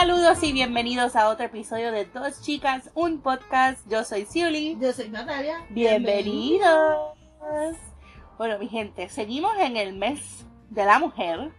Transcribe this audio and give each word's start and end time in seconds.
Saludos 0.00 0.42
y 0.42 0.54
bienvenidos 0.54 1.14
a 1.14 1.28
otro 1.28 1.44
episodio 1.44 1.92
de 1.92 2.06
Dos 2.06 2.40
Chicas, 2.40 2.90
un 2.94 3.20
podcast. 3.20 3.86
Yo 3.86 4.02
soy 4.02 4.24
Ciuli. 4.24 4.78
Yo 4.80 4.94
soy 4.94 5.10
Natalia. 5.10 5.58
Bienvenidos. 5.68 7.18
Bueno, 8.38 8.58
mi 8.58 8.66
gente, 8.66 9.10
seguimos 9.10 9.52
en 9.58 9.76
el 9.76 9.92
mes 9.94 10.46
de 10.70 10.86
la 10.86 10.98
mujer. 10.98 11.52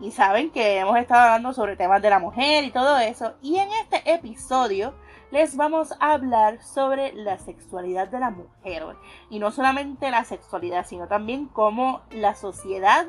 Y 0.00 0.10
saben 0.10 0.50
que 0.50 0.78
hemos 0.78 0.98
estado 0.98 1.20
hablando 1.20 1.52
sobre 1.52 1.76
temas 1.76 2.02
de 2.02 2.10
la 2.10 2.18
mujer 2.18 2.64
y 2.64 2.72
todo 2.72 2.98
eso. 2.98 3.34
Y 3.40 3.58
en 3.58 3.68
este 3.70 4.14
episodio 4.14 4.92
les 5.30 5.56
vamos 5.56 5.94
a 6.00 6.14
hablar 6.14 6.60
sobre 6.64 7.12
la 7.12 7.38
sexualidad 7.38 8.08
de 8.08 8.18
la 8.18 8.30
mujer. 8.30 8.84
Y 9.30 9.38
no 9.38 9.52
solamente 9.52 10.10
la 10.10 10.24
sexualidad, 10.24 10.86
sino 10.86 11.06
también 11.06 11.46
cómo 11.46 12.02
la 12.10 12.34
sociedad 12.34 13.06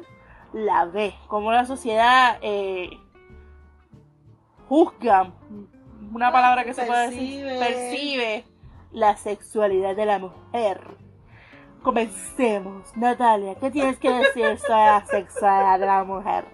la 0.53 0.85
ve. 0.85 1.15
Cómo 1.29 1.51
la 1.51 1.65
sociedad 1.65 2.37
eh, 2.43 2.91
juzga, 4.71 5.33
una 6.13 6.31
palabra 6.31 6.63
que 6.63 6.73
se 6.73 6.85
puede 6.85 7.09
decir, 7.09 7.45
percibe 7.59 8.45
la 8.93 9.17
sexualidad 9.17 9.97
de 9.97 10.05
la 10.05 10.17
mujer. 10.17 10.79
Comencemos. 11.83 12.95
Natalia, 12.95 13.55
¿qué 13.55 13.69
tienes 13.69 13.97
que 13.97 14.09
decir 14.09 14.57
sobre 14.59 14.85
la 14.85 15.05
sexualidad 15.05 15.77
de 15.77 15.85
la 15.85 16.03
mujer? 16.05 16.45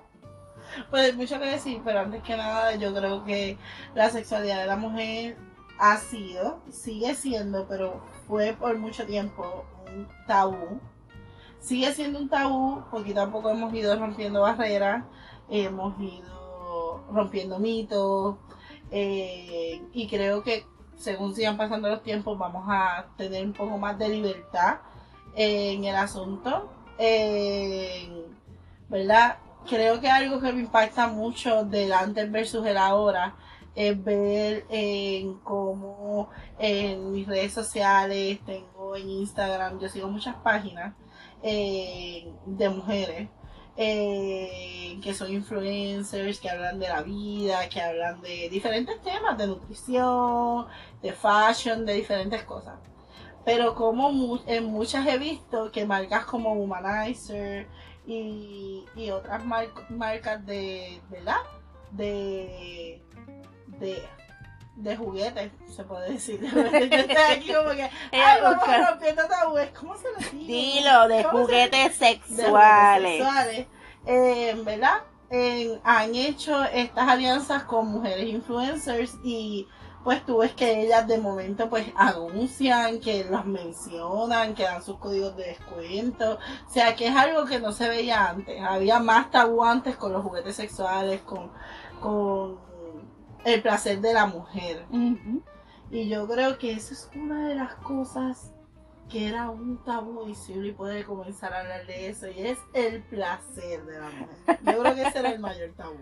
Pues 0.89 1.15
mucho 1.15 1.39
que 1.39 1.45
decir, 1.45 1.79
pero 1.85 1.99
antes 1.99 2.23
que 2.23 2.35
nada 2.35 2.73
yo 2.73 2.91
creo 2.91 3.23
que 3.23 3.59
la 3.93 4.09
sexualidad 4.09 4.61
de 4.61 4.65
la 4.65 4.77
mujer 4.77 5.37
ha 5.77 5.97
sido, 5.97 6.59
sigue 6.71 7.13
siendo, 7.13 7.67
pero 7.67 8.01
fue 8.27 8.53
por 8.53 8.79
mucho 8.79 9.05
tiempo 9.05 9.63
un 9.95 10.07
tabú. 10.25 10.81
Sigue 11.59 11.93
siendo 11.93 12.17
un 12.17 12.29
tabú 12.29 12.83
porque 12.89 13.13
tampoco 13.13 13.51
hemos 13.51 13.71
ido 13.75 13.95
rompiendo 13.95 14.41
barreras, 14.41 15.03
hemos 15.49 15.99
ido 15.99 16.36
rompiendo 17.11 17.59
mitos. 17.59 18.35
Eh, 18.91 19.81
y 19.93 20.07
creo 20.07 20.43
que 20.43 20.65
según 20.95 21.35
sigan 21.35 21.57
pasando 21.57 21.89
los 21.89 22.03
tiempos 22.03 22.37
vamos 22.37 22.65
a 22.67 23.07
tener 23.17 23.45
un 23.45 23.53
poco 23.53 23.77
más 23.77 23.99
de 23.99 24.09
libertad 24.09 24.79
en 25.35 25.83
el 25.83 25.95
asunto. 25.95 26.69
¿Verdad? 28.89 29.37
Creo 29.67 29.99
que 29.99 30.09
algo 30.09 30.39
que 30.39 30.53
me 30.53 30.61
impacta 30.61 31.07
mucho 31.07 31.65
del 31.65 31.91
antes 31.91 32.31
versus 32.31 32.65
el 32.65 32.77
ahora 32.77 33.35
es 33.77 34.03
ver 34.03 34.65
en 34.69 35.35
cómo 35.35 36.29
en 36.57 37.11
mis 37.11 37.27
redes 37.27 37.53
sociales, 37.53 38.39
tengo 38.43 38.95
en 38.95 39.07
Instagram, 39.07 39.79
yo 39.79 39.87
sigo 39.87 40.07
muchas 40.07 40.35
páginas 40.37 40.95
eh, 41.43 42.33
de 42.47 42.69
mujeres 42.69 43.29
eh, 43.77 44.99
que 45.03 45.13
son 45.13 45.31
influencers, 45.31 46.39
que 46.39 46.49
hablan 46.49 46.79
de 46.79 46.89
la 46.89 47.03
vida, 47.03 47.69
que 47.69 47.79
hablan 47.79 48.19
de 48.21 48.49
diferentes 48.49 48.99
temas, 49.01 49.37
de 49.37 49.47
nutrición, 49.47 50.65
de 51.01 51.13
fashion, 51.13 51.85
de 51.85 51.93
diferentes 51.93 52.43
cosas. 52.43 52.79
Pero 53.45 53.75
como 53.75 54.39
en 54.47 54.65
muchas 54.65 55.07
he 55.07 55.17
visto 55.17 55.71
que 55.71 55.85
marcas 55.85 56.25
como 56.25 56.53
Humanizer 56.53 57.67
y, 58.05 58.83
otras 59.11 59.43
marcas 59.45 60.45
de, 60.45 61.01
¿verdad? 61.09 61.37
De, 61.91 63.01
de 63.79 64.03
de 64.77 64.95
juguetes, 64.95 65.51
se 65.75 65.83
puede 65.83 66.13
decir. 66.13 66.39
Yo 66.53 66.61
estoy 66.61 67.15
aquí 67.31 67.53
como 67.53 67.71
que, 67.71 67.89
ay, 68.11 68.41
vamos 68.41 68.89
rompiendo 68.89 69.27
tabúes. 69.27 69.69
¿Cómo 69.71 69.95
se 69.97 70.07
lo 70.11 70.31
digo? 70.31 70.45
Dilo, 70.45 71.07
de 71.07 71.23
juguetes 71.23 71.95
sexuales. 71.95 73.19
De 73.19 73.25
sexuales. 73.25 73.67
Eh, 74.05 74.61
¿Verdad? 74.63 75.01
han 75.83 76.15
hecho 76.15 76.63
estas 76.63 77.09
alianzas 77.09 77.63
con 77.63 77.87
mujeres 77.87 78.29
influencers 78.29 79.17
y 79.25 79.67
pues 80.05 80.25
tú 80.25 80.37
ves 80.37 80.53
que 80.53 80.83
ellas 80.83 81.05
de 81.05 81.17
momento 81.17 81.69
pues 81.69 81.85
anuncian, 81.97 83.01
que 83.01 83.25
las 83.29 83.45
mencionan, 83.45 84.55
que 84.55 84.63
dan 84.63 84.81
sus 84.81 84.97
códigos 84.99 85.35
de 85.35 85.47
descuento. 85.47 86.39
O 86.65 86.71
sea 86.71 86.95
que 86.95 87.07
es 87.07 87.15
algo 87.15 87.43
que 87.45 87.59
no 87.59 87.73
se 87.73 87.89
veía 87.89 88.29
antes. 88.29 88.61
Había 88.61 88.99
más 88.99 89.29
tabú 89.31 89.65
antes 89.65 89.97
con 89.97 90.13
los 90.13 90.23
juguetes 90.23 90.55
sexuales, 90.55 91.19
con, 91.23 91.51
con 91.99 92.66
el 93.45 93.61
placer 93.61 94.01
de 94.01 94.13
la 94.13 94.25
mujer. 94.25 94.85
Y 95.89 96.09
yo 96.09 96.27
creo 96.27 96.57
que 96.57 96.71
eso 96.73 96.93
es 96.93 97.09
una 97.15 97.47
de 97.47 97.55
las 97.55 97.75
cosas 97.75 98.51
que 99.09 99.29
era 99.29 99.49
un 99.49 99.81
tabú 99.85 100.27
y 100.27 100.35
si 100.35 100.71
puede 100.73 101.05
comenzar 101.05 101.53
a 101.53 101.61
hablar 101.61 101.85
de 101.85 102.09
eso 102.09 102.27
y 102.27 102.41
es 102.41 102.59
el 102.73 103.01
placer 103.03 103.85
de 103.85 103.99
la 103.99 104.09
mujer. 104.09 104.59
Yo 104.63 104.79
creo 104.79 104.95
que 104.95 105.01
ese 105.03 105.19
era 105.19 105.29
el 105.31 105.39
mayor 105.39 105.71
tabú. 105.77 105.99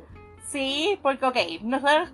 Sí, 0.48 1.00
porque 1.04 1.26
ok, 1.26 1.38
nosotros, 1.62 2.12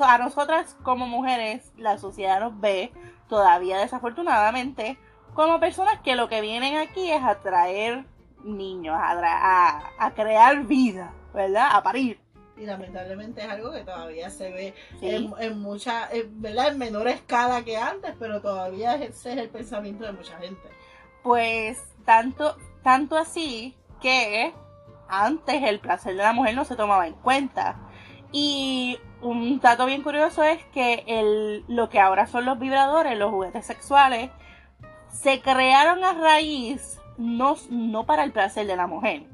a 0.00 0.18
nosotras 0.18 0.76
como 0.82 1.06
mujeres 1.06 1.72
la 1.76 1.98
sociedad 1.98 2.40
nos 2.40 2.60
ve 2.60 2.92
todavía 3.28 3.78
desafortunadamente 3.78 4.98
como 5.34 5.60
personas 5.60 6.00
que 6.00 6.16
lo 6.16 6.28
que 6.28 6.40
vienen 6.40 6.76
aquí 6.76 7.10
es 7.10 7.22
a 7.22 7.40
traer 7.40 8.04
niños, 8.44 8.96
a, 8.98 9.92
a 9.98 10.14
crear 10.14 10.64
vida, 10.66 11.12
¿verdad? 11.34 11.68
A 11.72 11.82
parir 11.82 12.20
y 12.60 12.66
lamentablemente 12.66 13.42
es 13.42 13.48
algo 13.48 13.72
que 13.72 13.80
todavía 13.80 14.28
se 14.28 14.50
ve 14.50 14.74
en, 15.00 15.58
mucha, 15.58 16.08
¿verdad? 16.32 16.68
En 16.68 16.78
menor 16.78 17.08
escala 17.08 17.64
que 17.64 17.76
antes, 17.76 18.14
pero 18.18 18.40
todavía 18.42 18.94
ese 18.96 19.32
es 19.32 19.38
el 19.38 19.48
pensamiento 19.48 20.04
de 20.04 20.12
mucha 20.12 20.36
gente. 20.38 20.68
Pues 21.22 21.82
tanto, 22.04 22.56
tanto 22.82 23.16
así 23.16 23.74
que 24.00 24.52
antes 25.08 25.62
el 25.62 25.80
placer 25.80 26.16
de 26.16 26.22
la 26.22 26.32
mujer 26.32 26.54
no 26.54 26.64
se 26.64 26.76
tomaba 26.76 27.06
en 27.06 27.14
cuenta. 27.14 27.76
Y 28.30 28.98
un 29.22 29.58
dato 29.60 29.86
bien 29.86 30.02
curioso 30.02 30.42
es 30.42 30.62
que 30.66 31.04
el, 31.06 31.64
lo 31.66 31.88
que 31.88 31.98
ahora 31.98 32.26
son 32.26 32.44
los 32.44 32.58
vibradores, 32.58 33.18
los 33.18 33.30
juguetes 33.30 33.66
sexuales, 33.66 34.30
se 35.10 35.40
crearon 35.40 36.04
a 36.04 36.12
raíz 36.12 36.98
no, 37.16 37.56
no 37.70 38.04
para 38.06 38.24
el 38.24 38.32
placer 38.32 38.66
de 38.66 38.76
la 38.76 38.86
mujer, 38.86 39.24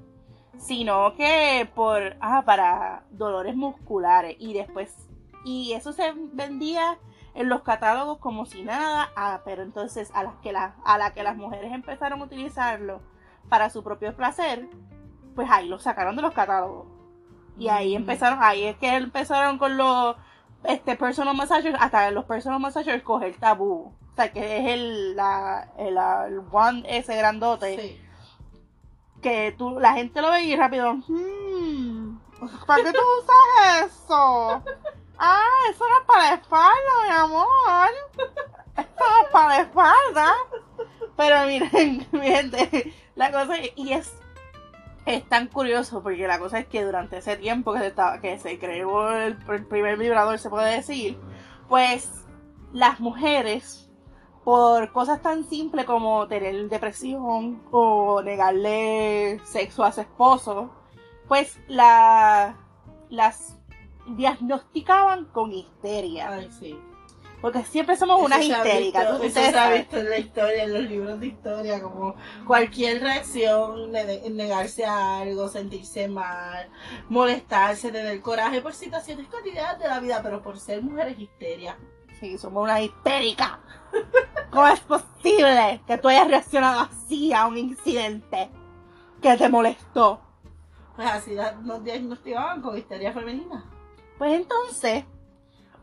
sino 0.59 1.15
que 1.15 1.69
por 1.75 2.17
ah, 2.21 2.43
para 2.45 3.05
dolores 3.11 3.57
musculares 3.57 4.37
y 4.39 4.53
después 4.55 4.95
y 5.45 5.73
eso 5.75 5.93
se 5.93 6.13
vendía 6.33 6.99
en 7.35 7.49
los 7.49 7.63
catálogos 7.63 8.19
como 8.19 8.47
si 8.47 8.63
nada, 8.63 9.11
ah, 9.15 9.43
pero 9.45 9.63
entonces 9.63 10.11
a 10.15 10.25
las 10.25 10.35
que 10.37 10.53
la, 10.53 10.75
a 10.85 10.99
la 10.99 11.13
que 11.13 11.23
las 11.23 11.37
mujeres 11.37 11.73
empezaron 11.73 12.21
a 12.21 12.25
utilizarlo 12.25 13.01
para 13.49 13.71
su 13.71 13.85
propio 13.85 14.17
placer, 14.17 14.69
pues 15.35 15.49
ahí 15.51 15.69
lo 15.69 15.79
sacaron 15.79 16.17
de 16.17 16.23
los 16.23 16.33
catálogos. 16.33 16.87
Y 17.59 17.69
ahí 17.69 17.93
mm. 17.93 17.97
empezaron, 17.99 18.39
ahí 18.43 18.65
es 18.65 18.77
que 18.77 18.97
empezaron 18.97 19.59
con 19.59 19.77
los 19.77 20.17
este 20.65 20.97
personal 20.97 21.37
massagers, 21.37 21.77
hasta 21.79 22.11
los 22.11 22.25
personal 22.25 22.59
massagers 22.59 23.03
coger 23.05 23.37
tabú. 23.37 23.93
O 24.13 24.17
sea, 24.17 24.33
que 24.33 24.59
es 24.59 24.67
el, 24.67 25.15
la, 25.15 25.71
el, 25.79 25.97
el 25.99 26.41
one 26.51 26.83
ese 26.89 27.17
grandote. 27.17 27.77
Sí 27.77 28.06
que 29.27 29.53
tú, 29.59 29.81
la 29.81 29.95
gente 29.95 30.23
lo 30.23 30.31
ve 30.31 30.43
y 30.43 30.55
rápido, 30.55 30.95
hmm, 30.95 32.19
¿para 32.65 32.85
qué 32.85 32.93
tú 32.93 33.01
usas 33.19 33.91
eso? 33.91 34.63
Ah, 35.19 35.43
eso 35.69 35.85
no 35.85 35.99
es 35.99 36.07
para 36.07 36.23
la 36.23 36.35
espalda, 36.35 36.93
mi 37.05 37.11
amor. 37.11 37.89
Esto 38.77 39.05
no 39.11 39.25
es 39.25 39.31
para 39.33 39.49
la 39.49 39.61
espalda. 39.63 40.35
Pero 41.17 41.47
miren, 41.47 42.07
mi 42.13 42.21
gente, 42.21 42.95
la 43.17 43.33
cosa 43.33 43.55
y 43.75 43.93
es 43.93 44.13
es 45.07 45.29
tan 45.29 45.49
curioso 45.49 46.03
porque 46.03 46.27
la 46.29 46.39
cosa 46.39 46.61
es 46.61 46.67
que 46.67 46.85
durante 46.85 47.19
ese 47.19 47.37
tiempo 47.37 47.73
que 47.73 47.81
se 47.81 47.87
estaba, 47.89 48.21
que 48.21 48.39
se 48.39 48.59
creó 48.61 49.11
el 49.11 49.37
primer 49.67 49.97
vibrador 49.99 50.39
se 50.39 50.51
puede 50.51 50.77
decir, 50.77 51.19
pues 51.69 52.11
las 52.73 53.01
mujeres 53.01 53.86
por 54.47 54.93
cosas 54.93 55.21
tan 55.23 55.43
simples 55.43 55.85
como 55.87 56.29
tener 56.29 56.69
depresión 56.69 57.61
o 57.73 58.23
negarle 58.23 59.41
sexo 59.43 59.83
a 59.83 59.91
su 59.91 60.03
esposo, 60.03 60.71
pues 61.27 61.59
la, 61.67 62.57
las 63.11 63.57
diagnosticaban 64.07 65.25
con 65.25 65.53
histeria. 65.53 66.31
Ay, 66.31 66.49
sí. 66.61 66.79
Porque 67.41 67.65
siempre 67.65 67.97
somos 67.97 68.23
unas 68.23 68.41
histéricas. 68.41 69.21
Eso 69.21 69.41
se 69.41 69.59
ha 69.59 69.71
visto 69.73 69.97
en 69.97 70.11
la 70.11 70.19
historia, 70.19 70.63
en 70.63 70.75
los 70.75 70.83
libros 70.85 71.19
de 71.19 71.27
historia, 71.27 71.83
como 71.83 72.15
cualquier 72.47 73.03
reacción, 73.03 73.91
negarse 73.91 74.85
a 74.85 75.23
algo, 75.23 75.49
sentirse 75.49 76.07
mal, 76.07 76.71
molestarse, 77.09 77.91
tener 77.91 78.21
coraje 78.21 78.61
por 78.61 78.75
situaciones 78.75 79.27
cotidianas 79.27 79.81
de 79.81 79.89
la 79.89 79.99
vida, 79.99 80.21
pero 80.23 80.41
por 80.41 80.57
ser 80.57 80.85
mujeres 80.85 81.19
histerias. 81.19 81.75
Sí, 82.21 82.39
somos 82.39 82.63
una 82.63 82.81
histérica. 82.81 83.61
¿Cómo 84.51 84.69
es 84.69 84.81
posible 84.81 85.81
que 85.87 85.99
tú 85.99 86.09
hayas 86.09 86.29
reaccionado 86.29 86.81
así 86.81 87.33
a 87.33 87.47
un 87.47 87.59
incidente 87.59 88.51
que 89.21 89.37
te 89.37 89.49
molestó? 89.49 90.21
Pues 90.95 91.09
así 91.09 91.37
nos 91.63 91.85
diagnosticaban 91.85 92.63
con 92.63 92.77
histeria 92.77 93.13
femenina. 93.13 93.65
Pues 94.19 94.33
entonces, 94.33 95.05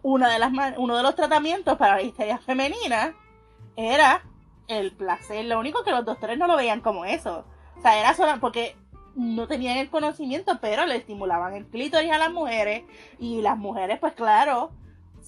una 0.02 0.30
de 0.30 0.40
las, 0.40 0.52
uno 0.78 0.98
de 0.98 1.04
los 1.04 1.16
tratamientos 1.16 1.78
para 1.78 1.96
la 1.96 2.02
histeria 2.02 2.40
femenina 2.40 3.16
era 3.76 4.24
el 4.68 4.92
placer. 4.92 5.46
Lo 5.46 5.60
único 5.60 5.84
que 5.84 5.92
los 5.92 6.06
doctores 6.06 6.38
no 6.38 6.48
lo 6.48 6.56
veían 6.56 6.82
como 6.82 7.06
eso. 7.06 7.46
O 7.78 7.82
sea, 7.82 8.00
era 8.00 8.14
solo 8.14 8.40
porque 8.40 8.76
no 9.16 9.48
tenían 9.48 9.78
el 9.78 9.90
conocimiento, 9.90 10.58
pero 10.60 10.86
le 10.86 10.98
estimulaban 10.98 11.54
el 11.54 11.68
clítoris 11.68 12.12
a 12.12 12.18
las 12.18 12.32
mujeres 12.32 12.84
y 13.20 13.42
las 13.42 13.58
mujeres, 13.58 14.00
pues 14.00 14.14
claro, 14.14 14.72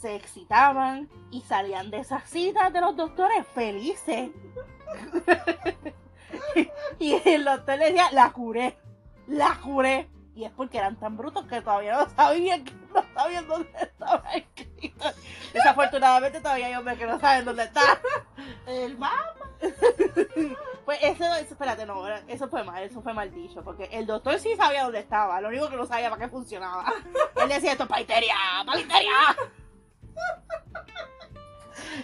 se 0.05 0.15
excitaban 0.15 1.09
y 1.31 1.41
salían 1.41 1.89
de 1.89 1.97
esas 1.97 2.29
citas 2.29 2.71
de 2.71 2.79
los 2.79 2.95
doctores 2.95 3.43
felices. 3.55 4.29
y 6.99 7.19
el 7.27 7.43
doctor 7.43 7.79
le 7.79 7.85
decía, 7.85 8.11
la 8.11 8.31
curé, 8.31 8.77
la 9.25 9.59
curé. 9.63 10.07
Y 10.35 10.43
es 10.43 10.51
porque 10.51 10.77
eran 10.77 10.95
tan 10.99 11.17
brutos 11.17 11.47
que 11.47 11.59
todavía 11.59 11.97
no 11.97 12.09
sabían, 12.09 12.65
no 12.93 13.03
sabían 13.15 13.47
dónde 13.47 13.69
estaba 13.81 14.21
clítoris. 14.53 15.15
Desafortunadamente 15.53 16.39
todavía 16.39 16.67
hay 16.67 16.75
hombres 16.75 16.99
que 16.99 17.07
no 17.07 17.19
saben 17.19 17.45
dónde 17.45 17.63
está. 17.63 17.81
El 18.67 18.99
mapa. 18.99 19.33
Pues 20.85 20.99
eso, 21.01 21.25
espérate, 21.33 21.83
no, 21.87 22.07
eso 22.27 22.47
fue 22.47 22.63
mal, 22.63 22.83
eso 22.83 23.01
fue 23.01 23.11
mal 23.11 23.33
dicho, 23.33 23.63
porque 23.63 23.85
el 23.91 24.05
doctor 24.05 24.37
sí 24.37 24.55
sabía 24.55 24.83
dónde 24.83 24.99
estaba, 24.99 25.41
lo 25.41 25.47
único 25.47 25.67
que 25.67 25.77
no 25.77 25.87
sabía 25.87 26.11
para 26.11 26.25
qué 26.25 26.29
funcionaba. 26.29 26.93
Él 27.41 27.49
decía 27.49 27.71
esto, 27.71 27.87
paliteria, 27.87 28.35
paliteria. 28.67 29.35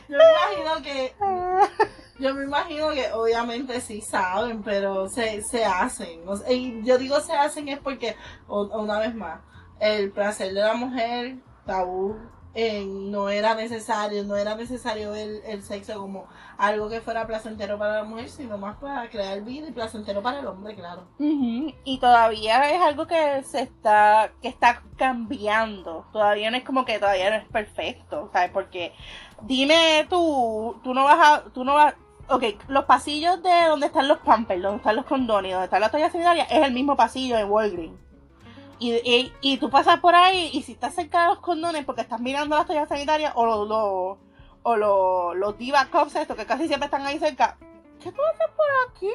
Yo 0.08 0.18
me 0.18 0.24
imagino 0.32 0.82
que. 0.84 1.14
Yo 2.20 2.36
me 2.36 2.44
imagino 2.44 2.92
que 2.92 3.12
obviamente 3.14 3.82
sí 3.82 4.00
saben, 4.02 4.62
pero 4.62 5.10
se, 5.10 5.42
se 5.42 5.66
hacen. 5.66 6.22
Y 6.50 6.84
yo 6.84 7.00
digo 7.00 7.20
se 7.20 7.34
hacen 7.34 7.68
es 7.68 7.80
porque, 7.80 8.16
una 8.48 9.00
vez 9.00 9.16
más, 9.16 9.42
el 9.80 10.12
placer 10.12 10.54
de 10.54 10.62
la 10.62 10.76
mujer, 10.76 11.38
tabú, 11.66 12.16
eh, 12.54 12.86
no 12.86 13.30
era 13.30 13.56
necesario, 13.56 14.24
no 14.24 14.36
era 14.36 14.56
necesario 14.56 15.16
el, 15.16 15.42
el 15.46 15.64
sexo 15.64 16.00
como 16.00 16.28
algo 16.58 16.90
que 16.90 17.02
fuera 17.02 17.26
placentero 17.26 17.78
para 17.80 17.98
la 17.98 18.04
mujer, 18.04 18.30
sino 18.30 18.58
más 18.58 18.78
para 18.78 19.10
crear 19.10 19.42
vida 19.42 19.70
y 19.70 19.72
placentero 19.72 20.22
para 20.22 20.40
el 20.40 20.48
hombre, 20.48 20.76
claro. 20.76 21.08
Y 21.86 22.00
todavía 22.00 22.70
es 22.72 22.82
algo 22.82 23.08
que 23.08 23.42
se 23.44 23.62
está, 23.62 24.32
que 24.42 24.50
está 24.50 24.84
cambiando. 24.98 26.06
Todavía 26.12 26.52
no 26.52 26.58
es 26.58 26.64
como 26.64 26.86
que 26.86 27.00
todavía 27.00 27.30
no 27.30 27.38
es 27.38 27.46
perfecto, 27.46 28.30
¿sabes? 28.34 28.52
Porque 28.52 28.94
dime 29.44 30.06
tú, 30.10 30.80
tú 30.84 30.94
no 30.94 31.06
vas 31.06 31.20
a, 31.20 31.44
tú 31.52 31.64
no 31.64 31.76
vas, 31.76 31.96
ok, 32.28 32.44
los 32.68 32.86
pasillos 32.86 33.42
de 33.42 33.68
donde 33.68 33.88
están 33.88 34.08
los 34.08 34.20
pampers, 34.20 34.62
donde 34.62 34.78
están 34.78 34.98
los 34.98 35.06
condones, 35.06 35.54
donde 35.54 35.66
están 35.66 35.82
las 35.82 35.92
toallas 35.92 36.12
sanitarias, 36.12 36.48
es 36.52 36.64
el 36.64 36.74
mismo 36.74 36.96
pasillo 36.96 37.38
en 37.38 37.50
Walgreens. 37.50 38.11
Y, 38.82 38.94
y, 38.96 39.32
y 39.42 39.58
tú 39.58 39.70
pasas 39.70 40.00
por 40.00 40.16
ahí 40.16 40.50
y 40.54 40.64
si 40.64 40.72
estás 40.72 40.96
cerca 40.96 41.22
de 41.22 41.28
los 41.30 41.40
condones 41.40 41.86
porque 41.86 42.02
estás 42.02 42.20
mirando 42.20 42.56
las 42.58 42.66
toallas 42.66 42.90
sanitarias 42.90 43.32
o 43.36 43.46
los, 43.46 43.68
los, 43.70 44.18
o 44.64 44.76
los, 44.76 45.36
los 45.38 45.58
diva 45.60 45.86
cups 45.86 46.16
estos 46.16 46.36
que 46.36 46.48
casi 46.48 46.68
siempre 46.68 46.86
están 46.86 47.06
ahí 47.06 47.20
cerca, 47.20 47.58
¿qué 48.02 48.12
tú 48.12 48.22
haces 48.24 48.48
por 48.58 48.66
aquí? 48.90 49.10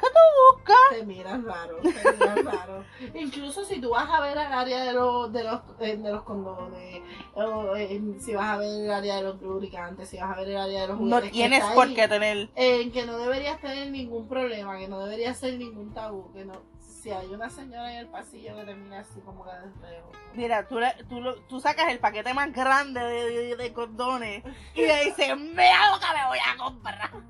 ¿Qué 0.00 0.06
tú 0.06 0.56
buscas? 0.56 0.76
Te 0.90 1.04
miras 1.04 1.42
raro, 1.44 1.76
te 1.82 1.88
miras 1.92 2.44
raro. 2.56 2.84
Incluso 3.14 3.64
si 3.64 3.80
tú 3.80 3.90
vas 3.90 4.08
a 4.08 4.20
ver 4.20 4.32
el 4.38 4.38
área 4.38 4.84
de 4.84 4.92
los, 4.92 5.30
de 5.32 5.44
los, 5.44 5.60
eh, 5.80 5.96
de 5.98 6.10
los 6.12 6.22
condones, 6.22 7.02
o 7.34 7.76
eh, 7.76 8.00
si 8.18 8.34
vas 8.34 8.50
a 8.50 8.56
ver 8.56 8.84
el 8.84 8.90
área 8.90 9.16
de 9.16 9.22
los 9.24 9.42
lubricantes, 9.42 10.08
si 10.08 10.16
vas 10.18 10.30
a 10.34 10.40
ver 10.40 10.48
el 10.48 10.56
área 10.56 10.82
de 10.82 10.88
los 10.88 11.00
No 11.00 11.16
juguetes 11.16 11.30
que 11.30 11.36
tienes 11.36 11.64
por 11.74 11.92
qué 11.92 12.08
tener. 12.08 12.48
eh, 12.56 12.90
que 12.92 13.04
no 13.04 13.18
deberías 13.18 13.60
tener 13.60 13.90
ningún 13.90 14.26
problema, 14.26 14.78
que 14.78 14.88
no 14.88 15.00
debería 15.04 15.34
ser 15.34 15.58
ningún 15.58 15.92
tabú, 15.92 16.32
que 16.32 16.46
no, 16.46 16.54
si 17.02 17.10
hay 17.10 17.26
una 17.28 17.48
señora 17.50 17.92
en 17.92 17.98
el 18.00 18.08
pasillo 18.08 18.54
que 18.56 18.64
te 18.64 18.74
mira 18.74 19.00
así 19.00 19.20
como 19.20 19.44
que 19.44 19.50
de 19.50 19.88
reojo. 19.90 20.12
Mira, 20.34 20.68
tú, 20.68 20.78
le- 20.78 20.94
tú, 21.08 21.20
lo- 21.20 21.36
tú 21.42 21.60
sacas 21.60 21.88
el 21.90 21.98
paquete 21.98 22.34
más 22.34 22.52
grande 22.52 23.00
de, 23.00 23.30
de- 23.30 23.56
de 23.56 23.72
condones 23.72 24.42
y 24.74 24.82
le 24.86 25.04
dices, 25.06 25.36
mira 25.38 25.90
lo 25.92 25.98
que 26.00 26.06
me 26.14 26.26
voy 26.28 26.38
a 26.46 26.56
comprar. 26.56 27.10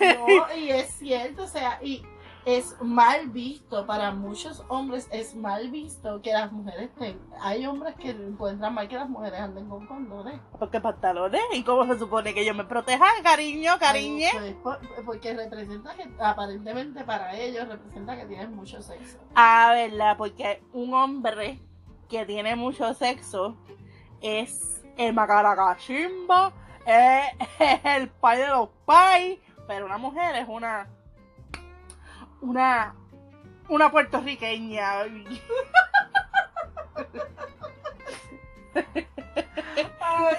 No, 0.00 0.54
y 0.56 0.70
es 0.70 0.88
cierto, 0.94 1.42
o 1.44 1.46
sea, 1.48 1.78
y 1.82 2.02
es 2.56 2.74
mal 2.80 3.28
visto, 3.28 3.86
para 3.86 4.10
muchos 4.12 4.64
hombres 4.68 5.06
es 5.10 5.34
mal 5.34 5.70
visto 5.70 6.22
que 6.22 6.32
las 6.32 6.50
mujeres 6.50 6.90
tengan, 6.94 7.20
hay 7.42 7.66
hombres 7.66 7.94
que 7.96 8.10
encuentran 8.10 8.72
mal 8.74 8.88
que 8.88 8.94
las 8.96 9.08
mujeres 9.08 9.40
anden 9.40 9.68
con 9.68 9.86
condones. 9.86 10.40
Porque 10.58 10.80
pantalones, 10.80 11.42
¿y 11.52 11.62
cómo 11.62 11.84
se 11.86 11.98
supone 11.98 12.32
que 12.32 12.44
yo 12.46 12.54
me 12.54 12.64
proteja, 12.64 13.04
cariño, 13.22 13.72
cariñe? 13.78 14.30
Pues, 14.32 14.54
por- 14.62 14.80
porque 15.04 15.34
representa 15.34 15.94
que 15.94 16.08
aparentemente 16.20 17.04
para 17.04 17.34
ellos 17.36 17.68
representa 17.68 18.16
que 18.16 18.24
tienen 18.26 18.54
mucho 18.56 18.80
sexo. 18.80 19.18
Ah, 19.34 19.72
¿verdad? 19.74 20.16
Porque 20.16 20.62
un 20.72 20.94
hombre 20.94 21.60
que 22.08 22.24
tiene 22.24 22.56
mucho 22.56 22.94
sexo 22.94 23.56
es 24.22 24.82
el 24.96 25.12
macaracachimba, 25.12 26.52
es, 26.86 27.26
es 27.60 27.80
el 27.84 28.08
pai 28.08 28.38
de 28.38 28.46
los 28.48 28.68
pais, 28.86 29.38
pero 29.66 29.86
una 29.86 29.98
mujer 29.98 30.34
es 30.36 30.48
una. 30.48 30.88
Una. 32.40 32.94
Una 33.68 33.90
puertorriqueña. 33.90 35.04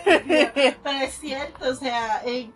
Pero 0.05 0.97
es 1.03 1.13
cierto, 1.19 1.69
o 1.69 1.75
sea, 1.75 2.21
en, 2.23 2.53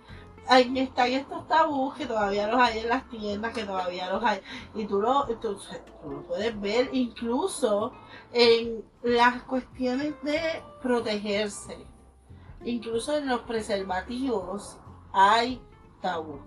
en- 0.50 0.78
están 0.78 1.12
estos 1.12 1.48
tabús 1.48 1.96
que 1.96 2.06
todavía 2.06 2.48
los 2.48 2.60
hay 2.60 2.80
en 2.80 2.90
las 2.90 3.08
tiendas, 3.10 3.54
que 3.54 3.64
todavía 3.64 4.10
los 4.12 4.24
hay. 4.24 4.42
Y 4.76 4.86
tú 4.86 5.00
lo, 5.02 5.26
tú 5.40 5.58
lo 6.06 6.22
puedes 6.24 6.60
ver 6.60 6.90
incluso 6.94 7.94
en 8.32 8.84
las 9.04 9.44
cuestiones 9.44 10.14
de 10.24 10.62
protegerse. 10.82 11.78
Incluso 12.66 13.18
en 13.18 13.28
los 13.28 13.42
preservativos 13.42 14.78
hay 15.12 15.62
tabú. 16.02 16.40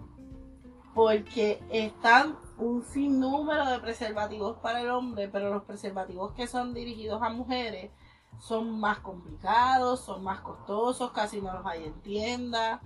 Porque 0.94 1.62
están 1.70 2.38
un 2.58 2.82
sinnúmero 2.84 3.66
de 3.66 3.78
preservativos 3.80 4.56
para 4.58 4.80
el 4.80 4.90
hombre, 4.90 5.28
pero 5.28 5.52
los 5.52 5.64
preservativos 5.64 6.32
que 6.32 6.46
son 6.46 6.72
dirigidos 6.74 7.22
a 7.22 7.28
mujeres 7.28 7.90
son 8.38 8.78
más 8.80 8.98
complicados, 8.98 10.00
son 10.00 10.22
más 10.22 10.40
costosos, 10.40 11.10
casi 11.12 11.40
no 11.40 11.52
los 11.52 11.64
hay 11.66 11.84
en 11.84 11.94
tiendas. 12.02 12.80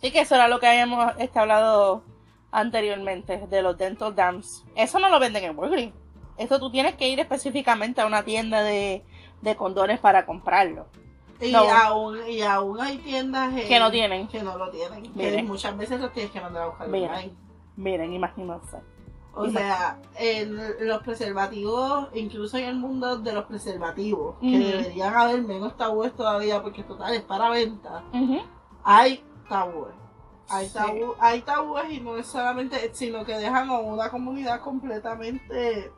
Sí, 0.00 0.10
que 0.10 0.20
eso 0.20 0.34
era 0.34 0.48
lo 0.48 0.60
que 0.60 0.66
habíamos 0.66 1.12
hablado 1.34 2.02
anteriormente 2.50 3.46
de 3.48 3.62
los 3.62 3.76
dental 3.76 4.14
dams. 4.14 4.64
Eso 4.76 4.98
no 4.98 5.08
lo 5.08 5.18
venden 5.20 5.44
en 5.44 5.58
Walgreens. 5.58 5.94
Eso 6.36 6.58
tú 6.58 6.70
tienes 6.70 6.94
que 6.96 7.08
ir 7.08 7.20
específicamente 7.20 8.00
a 8.00 8.06
una 8.06 8.22
tienda 8.24 8.62
de, 8.62 9.04
de 9.42 9.56
condones 9.56 10.00
para 10.00 10.26
comprarlo. 10.26 10.86
Y, 11.40 11.52
No. 11.52 11.60
aún, 11.68 12.18
y 12.28 12.42
aún 12.42 12.80
hay 12.80 12.98
tiendas 12.98 13.52
Que 13.54 13.78
no 13.78 13.90
tienen. 13.90 14.28
que 14.28 14.42
no 14.42 14.56
lo 14.56 14.70
tienen. 14.70 15.02
Que 15.02 15.10
Miren. 15.10 15.46
muchas 15.46 15.76
veces 15.76 16.00
los 16.00 16.12
tienes 16.12 16.32
que 16.32 16.40
mandar 16.40 16.62
a 16.62 16.66
buscar 16.68 16.88
Miren. 16.88 17.10
online. 17.10 17.34
Miren, 17.76 18.12
imagínense. 18.12 18.78
O 19.36 19.48
sea, 19.50 19.98
en 20.16 20.86
los 20.86 21.02
preservativos, 21.02 22.08
incluso 22.14 22.56
en 22.56 22.64
el 22.66 22.76
mundo 22.76 23.18
de 23.18 23.32
los 23.32 23.44
preservativos, 23.46 24.36
que 24.40 24.58
deberían 24.58 25.14
haber 25.14 25.42
menos 25.42 25.76
tabúes 25.76 26.14
todavía, 26.14 26.62
porque 26.62 26.84
total 26.84 27.14
es 27.14 27.22
para 27.22 27.48
venta, 27.50 28.04
hay 28.84 29.24
tabúes. 29.48 29.94
Hay, 30.48 30.66
Sí. 30.68 30.74
tabú, 30.74 31.14
hay 31.20 31.40
tabúes 31.40 31.90
y 31.90 32.00
no 32.00 32.16
es 32.18 32.26
solamente, 32.26 32.90
sino 32.94 33.24
que 33.24 33.34
dejan 33.36 33.70
a 33.70 33.78
una 33.78 34.10
comunidad 34.10 34.60
completamente 34.60 35.90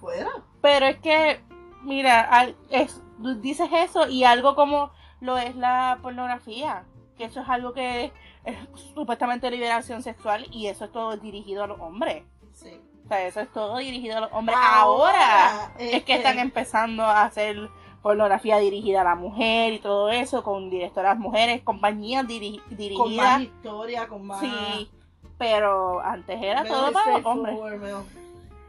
fuera. 0.00 0.30
Pero 0.62 0.86
es 0.86 0.98
que, 0.98 1.40
mira, 1.82 2.20
al- 2.22 2.56
es- 2.70 3.02
dices 3.40 3.68
eso 3.72 4.08
y 4.08 4.24
algo 4.24 4.54
como 4.54 4.90
lo 5.20 5.36
es 5.36 5.54
la 5.56 5.98
pornografía, 6.02 6.84
que 7.18 7.24
eso 7.26 7.42
es 7.42 7.48
algo 7.50 7.74
que 7.74 8.12
es 8.44 8.56
supuestamente 8.94 9.50
liberación 9.50 10.02
sexual 10.02 10.46
y 10.50 10.68
eso 10.68 10.86
es 10.86 10.92
todo 10.92 11.14
dirigido 11.18 11.64
a 11.64 11.66
los 11.66 11.78
hombres. 11.80 12.24
Sí. 12.62 12.80
O 13.04 13.08
sea, 13.08 13.26
eso 13.26 13.40
es 13.40 13.52
todo 13.52 13.76
dirigido 13.78 14.18
a 14.18 14.20
los 14.20 14.32
hombres. 14.32 14.56
Ahora, 14.60 15.72
es 15.78 15.90
que 15.90 15.96
este, 15.96 16.14
están 16.14 16.38
empezando 16.38 17.02
a 17.04 17.24
hacer 17.24 17.68
pornografía 18.02 18.58
dirigida 18.58 19.00
a 19.00 19.04
la 19.04 19.14
mujer 19.14 19.72
y 19.74 19.78
todo 19.80 20.10
eso, 20.10 20.42
con 20.42 20.70
directoras 20.70 21.18
mujeres, 21.18 21.62
compañías 21.62 22.24
diri- 22.26 22.60
con 22.62 22.68
más 22.70 22.78
dirigidas. 22.78 23.40
historia, 23.42 24.08
con 24.08 24.26
más... 24.26 24.40
Sí, 24.40 24.90
pero 25.38 26.00
antes 26.00 26.40
era 26.40 26.64
todo 26.64 26.92
para 26.92 27.16
los 27.18 27.26
hombres. 27.26 27.58
menos 27.80 28.04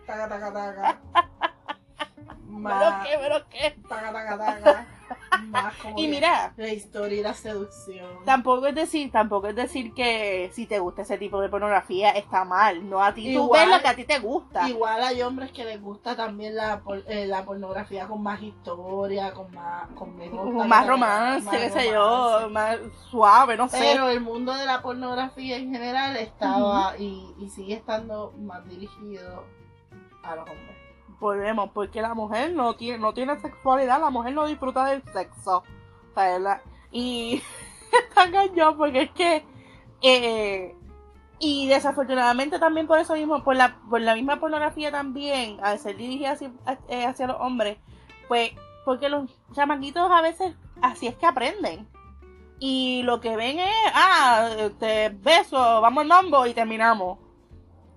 Taca, 0.06 0.28
taca, 0.28 1.00
taca. 2.64 2.80
Pero 2.80 2.92
más... 2.92 3.08
qué, 3.08 3.18
pero 3.20 3.50
qué. 3.50 3.76
Taca, 3.88 4.14
taca, 4.14 4.38
taca. 4.38 4.88
Más 5.48 5.76
como 5.78 5.98
Y 6.00 6.08
mira, 6.08 6.54
La 6.56 6.70
historia 6.70 7.20
y 7.20 7.24
la 7.24 7.34
seducción. 7.34 8.24
Tampoco 8.26 8.68
es 8.68 8.76
decir, 8.76 9.12
tampoco 9.12 9.48
es 9.48 9.56
decir 9.56 9.94
que 9.94 10.50
si 10.54 10.66
te 10.68 10.80
gusta 10.80 11.02
ese 11.02 11.18
tipo 11.18 11.42
de 11.42 11.50
pornografía 11.50 12.12
está 12.12 12.46
mal. 12.46 12.90
No 12.90 13.04
a 13.04 13.14
ti, 13.14 13.34
tú 13.34 13.44
Igual- 13.46 13.68
ves 13.68 13.78
lo 13.78 13.82
que 13.82 13.88
a 13.88 13.96
ti 13.96 14.04
te 14.06 14.20
gusta. 14.20 14.68
Igual 14.70 15.04
hay 15.04 15.22
hombres 15.22 15.52
que 15.52 15.66
les 15.66 15.82
gusta 15.82 16.16
también 16.16 16.56
la, 16.56 16.82
eh, 17.08 17.28
la 17.28 17.44
pornografía 17.44 18.08
con 18.08 18.24
más 18.24 18.42
historia, 18.42 19.34
con 19.34 19.54
más, 19.54 19.88
con 19.96 20.16
menos 20.16 20.54
más 20.68 20.88
romance, 20.88 21.46
más 21.46 21.56
qué 21.58 21.70
sé 21.70 21.92
yo, 21.92 22.48
más 22.52 22.78
suave, 23.10 23.58
no 23.58 23.68
sé. 23.68 23.80
Pero 23.80 24.10
el 24.10 24.22
mundo 24.22 24.54
de 24.54 24.66
la 24.66 24.82
pornografía 24.82 25.58
en 25.58 25.72
general 25.72 26.16
estaba 26.18 26.96
y, 26.98 27.34
y 27.40 27.50
sigue 27.50 27.76
estando 27.76 28.34
más 28.40 28.66
dirigido 28.68 29.46
a 30.24 30.36
los 30.36 30.50
hombres. 30.50 30.81
Volvemos, 31.22 31.70
porque 31.72 32.02
la 32.02 32.14
mujer 32.14 32.52
no 32.52 32.76
tiene, 32.76 32.98
no 32.98 33.14
tiene 33.14 33.40
sexualidad, 33.40 34.02
la 34.02 34.10
mujer 34.10 34.34
no 34.34 34.46
disfruta 34.46 34.84
del 34.86 35.04
sexo. 35.14 35.64
La- 36.16 36.62
y 36.92 37.42
está 38.10 38.30
cañón 38.30 38.76
porque 38.78 39.04
es 39.04 39.12
que 39.12 39.46
eh, 40.02 40.76
Y 41.40 41.68
desafortunadamente 41.68 42.60
también 42.60 42.88
por 42.88 43.00
eso 43.00 43.14
mismo, 43.14 43.44
por 43.44 43.56
la, 43.56 43.78
por 43.90 44.02
la 44.02 44.16
misma 44.16 44.40
pornografía 44.40 44.92
también, 44.92 45.58
al 45.64 45.80
ser 45.80 45.96
dirigida 45.96 46.32
hacia, 46.32 46.52
eh, 46.90 47.06
hacia 47.06 47.28
los 47.28 47.38
hombres, 47.40 47.78
pues 48.28 48.52
porque 48.84 49.08
los 49.10 49.30
chamaquitos 49.54 50.10
a 50.12 50.22
veces 50.22 50.56
así 50.82 51.08
es 51.08 51.16
que 51.16 51.26
aprenden. 51.28 51.88
Y 52.60 53.04
lo 53.04 53.22
que 53.22 53.36
ven 53.36 53.60
es, 53.60 53.76
ah, 53.96 54.50
te 54.80 55.10
beso, 55.10 55.82
vamos 55.82 56.02
al 56.02 56.08
mambo 56.08 56.46
y 56.48 56.54
terminamos. 56.54 57.18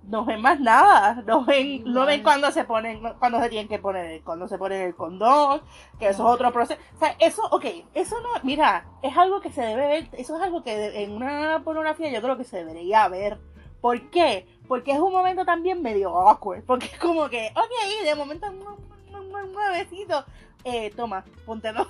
No 0.06 0.24
ven 0.24 0.42
más 0.42 0.60
nada, 0.60 1.22
no 1.26 1.44
ven, 1.44 1.82
no 1.84 2.04
ven 2.04 2.22
cuando 2.22 2.50
se 2.52 2.64
ponen, 2.64 3.00
cuando 3.18 3.40
se 3.40 3.48
tienen 3.48 3.68
que 3.68 3.78
poner, 3.78 4.22
cuando 4.22 4.46
se 4.48 4.58
ponen 4.58 4.82
el 4.82 4.94
condón, 4.94 5.62
que 5.98 6.08
eso 6.08 6.22
es 6.24 6.34
otro 6.34 6.52
proceso. 6.52 6.80
O 6.94 6.98
sea, 6.98 7.16
eso, 7.18 7.42
ok, 7.50 7.64
eso 7.94 8.20
no, 8.20 8.28
mira, 8.42 8.86
es 9.02 9.16
algo 9.16 9.40
que 9.40 9.50
se 9.50 9.62
debe 9.62 9.86
ver, 9.86 10.08
eso 10.12 10.36
es 10.36 10.42
algo 10.42 10.62
que 10.62 11.02
en 11.02 11.12
una 11.12 11.62
pornografía 11.64 12.10
yo 12.12 12.20
creo 12.20 12.36
que 12.36 12.44
se 12.44 12.58
debería 12.58 13.08
ver. 13.08 13.38
¿Por 13.80 14.10
qué? 14.10 14.46
Porque 14.68 14.92
es 14.92 14.98
un 14.98 15.12
momento 15.12 15.44
también 15.44 15.82
medio 15.82 16.10
awkward, 16.10 16.64
porque 16.64 16.86
es 16.86 16.98
como 16.98 17.28
que, 17.28 17.52
ok, 17.54 18.04
de 18.04 18.14
momento 18.14 18.46
un, 18.50 18.64
besito, 19.72 20.24
eh, 20.64 20.90
toma, 20.94 21.24
póntelo. 21.46 21.86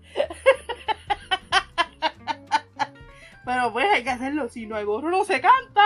Pero 3.44 3.72
pues 3.72 3.86
hay 3.92 4.04
que 4.04 4.10
hacerlo, 4.10 4.48
si 4.48 4.66
no 4.66 4.76
hay 4.76 4.84
gorro 4.84 5.10
no 5.10 5.24
se 5.24 5.40
canta. 5.40 5.82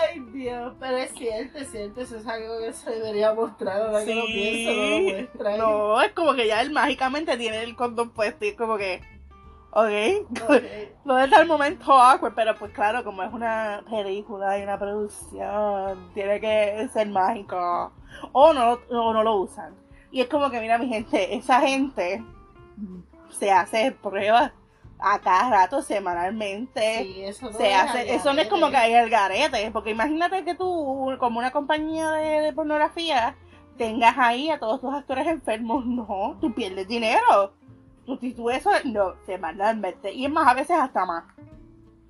Ay, 0.00 0.20
Dios, 0.32 0.74
pero 0.78 0.96
es 0.96 1.12
cierto, 1.12 1.58
es 1.58 1.70
cierto, 1.70 2.00
eso 2.00 2.16
es 2.16 2.26
algo 2.26 2.58
que 2.60 2.72
se 2.72 2.90
debería 2.90 3.34
mostrar, 3.34 3.82
ahora 3.82 4.04
que 4.04 4.14
lo 4.14 4.24
pienso, 4.26 4.72
no 4.72 4.86
lo 4.86 5.00
muestra. 5.00 5.56
No, 5.56 6.00
es 6.00 6.12
como 6.12 6.34
que 6.34 6.46
ya 6.46 6.62
él 6.62 6.70
mágicamente 6.70 7.36
tiene 7.36 7.62
el 7.62 7.76
condón 7.76 8.10
puesto 8.10 8.44
y 8.44 8.48
es 8.48 8.56
como 8.56 8.78
que, 8.78 9.02
ok, 9.72 10.28
okay. 10.44 10.92
no 11.04 11.18
es 11.18 11.32
el 11.32 11.46
momento 11.46 11.92
awkward, 11.92 12.34
pero 12.34 12.54
pues 12.56 12.72
claro, 12.72 13.02
como 13.04 13.22
es 13.22 13.32
una 13.32 13.82
película 13.90 14.58
y 14.58 14.62
una 14.62 14.78
producción, 14.78 16.12
tiene 16.14 16.40
que 16.40 16.88
ser 16.92 17.08
mágico, 17.08 17.92
o 18.32 18.52
no, 18.52 18.78
o 18.90 19.12
no 19.12 19.22
lo 19.22 19.36
usan. 19.36 19.74
Y 20.12 20.20
es 20.20 20.28
como 20.28 20.48
que, 20.50 20.60
mira 20.60 20.78
mi 20.78 20.88
gente, 20.88 21.34
esa 21.34 21.60
gente 21.60 22.22
se 23.38 23.50
hace 23.50 23.92
pruebas 23.92 24.52
a 24.98 25.18
cada 25.18 25.50
rato, 25.50 25.82
semanalmente. 25.82 27.02
Sí, 27.02 27.24
eso 27.24 27.50
no 27.50 27.58
se 27.58 27.70
es 27.70 27.76
hace, 27.76 28.14
eso 28.14 28.32
no 28.32 28.40
es 28.40 28.48
como 28.48 28.70
que 28.70 28.76
hay 28.76 28.94
el 28.94 29.10
garete, 29.10 29.70
porque 29.70 29.90
imagínate 29.90 30.44
que 30.44 30.54
tú, 30.54 31.14
como 31.18 31.38
una 31.38 31.50
compañía 31.50 32.10
de, 32.12 32.40
de, 32.40 32.52
pornografía, 32.52 33.36
tengas 33.76 34.16
ahí 34.16 34.50
a 34.50 34.58
todos 34.58 34.80
tus 34.80 34.94
actores 34.94 35.26
enfermos. 35.26 35.84
No, 35.94 36.36
tú 36.40 36.52
pierdes 36.54 36.88
dinero. 36.88 37.52
Tú, 38.06 38.18
tú 38.18 38.50
eso, 38.50 38.70
no, 38.84 39.14
semanalmente. 39.26 40.12
Y 40.12 40.26
es 40.26 40.30
más, 40.30 40.46
a 40.46 40.54
veces 40.54 40.76
hasta 40.78 41.04
más. 41.04 41.24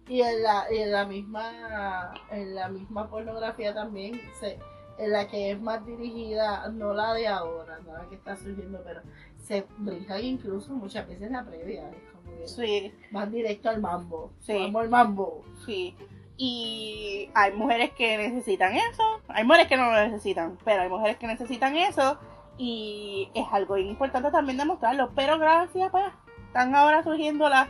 Y 0.08 0.20
en 0.20 0.42
la, 0.42 0.64
y 0.72 0.78
en 0.78 0.92
la 0.92 1.06
misma, 1.06 2.12
en 2.30 2.54
la 2.54 2.68
misma 2.68 3.08
pornografía 3.08 3.72
también 3.72 4.20
se 4.38 4.58
en 4.98 5.12
la 5.12 5.26
que 5.26 5.50
es 5.50 5.60
más 5.60 5.84
dirigida, 5.84 6.68
no 6.68 6.94
la 6.94 7.14
de 7.14 7.26
ahora, 7.26 7.78
no 7.84 7.94
la 7.94 8.08
que 8.08 8.14
está 8.14 8.36
surgiendo, 8.36 8.80
pero 8.84 9.00
se 9.44 9.66
brinca 9.78 10.18
incluso 10.20 10.72
muchas 10.72 11.06
veces 11.06 11.30
la 11.30 11.44
previa, 11.44 11.88
es 11.90 11.96
como 12.12 12.36
que 12.40 12.48
Sí, 12.48 12.92
más 13.10 13.30
directo 13.30 13.68
al 13.68 13.80
mambo, 13.80 14.30
Sí. 14.40 14.54
vamos 14.58 14.82
al 14.82 14.88
mambo. 14.90 15.42
sí. 15.64 15.94
Y 16.36 17.30
hay 17.34 17.52
mujeres 17.52 17.92
que 17.92 18.16
necesitan 18.18 18.74
eso, 18.74 19.04
hay 19.28 19.44
mujeres 19.44 19.68
que 19.68 19.76
no 19.76 19.86
lo 19.92 19.92
necesitan, 20.08 20.58
pero 20.64 20.82
hay 20.82 20.88
mujeres 20.88 21.16
que 21.16 21.28
necesitan 21.28 21.76
eso 21.76 22.18
y 22.58 23.28
es 23.34 23.46
algo 23.52 23.76
importante 23.78 24.32
también 24.32 24.58
demostrarlo. 24.58 25.10
Pero 25.14 25.38
gracias, 25.38 25.90
pues, 25.92 26.04
están 26.48 26.74
ahora 26.74 27.04
surgiendo 27.04 27.48
las 27.48 27.68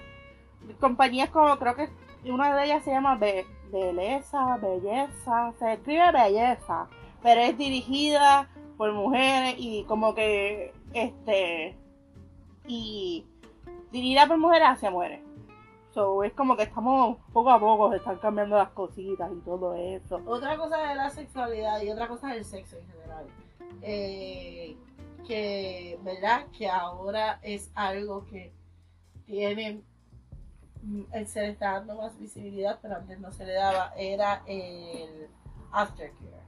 compañías 0.81 1.29
como 1.29 1.59
creo 1.59 1.75
que 1.77 1.91
una 2.31 2.57
de 2.57 2.65
ellas 2.65 2.83
se 2.85 2.91
llama 2.93 3.17
Be 3.17 3.45
Belleza, 3.71 4.57
Belleza, 4.57 5.53
se 5.59 5.75
escribe 5.75 6.11
Belleza, 6.13 6.87
pero 7.23 7.43
es 7.43 7.59
dirigida 7.59 8.49
por 8.79 8.93
mujeres 8.93 9.57
y 9.59 9.85
como 9.85 10.15
que 10.15 10.73
este 10.95 11.77
y 12.67 13.27
dirigida 13.93 14.27
por 14.27 14.39
mujeres 14.39 14.69
hacia 14.69 14.91
mujeres. 14.91 15.21
So, 15.93 16.25
es 16.25 16.33
como 16.33 16.57
que 16.57 16.65
estamos 16.65 17.19
poco 17.33 17.51
a 17.51 17.61
poco, 17.61 17.91
se 17.91 17.99
están 17.99 18.19
cambiando 18.19 18.57
las 18.57 18.71
cositas 18.71 19.31
y 19.31 19.41
todo 19.45 19.75
eso. 19.75 20.21
Otra 20.27 20.57
cosa 20.57 20.91
es 20.91 20.97
la 20.97 21.11
sexualidad 21.11 21.81
y 21.83 21.91
otra 21.91 22.09
cosa 22.09 22.33
es 22.33 22.39
el 22.39 22.45
sexo 22.45 22.77
en 22.79 22.87
general. 22.89 23.27
Eh, 23.83 24.77
que, 25.25 25.99
¿verdad? 26.03 26.47
Que 26.57 26.69
ahora 26.69 27.39
es 27.43 27.71
algo 27.77 28.27
que 28.27 28.53
tiene, 29.25 29.83
se 31.27 31.43
le 31.43 31.51
está 31.51 31.73
dando 31.75 31.97
más 31.97 32.19
visibilidad, 32.19 32.81
pero 32.83 32.97
antes 32.97 33.21
no 33.21 33.31
se 33.31 33.47
le 33.47 33.53
daba, 33.53 33.93
era 33.97 34.43
el 34.47 35.29
aftercare. 35.71 36.43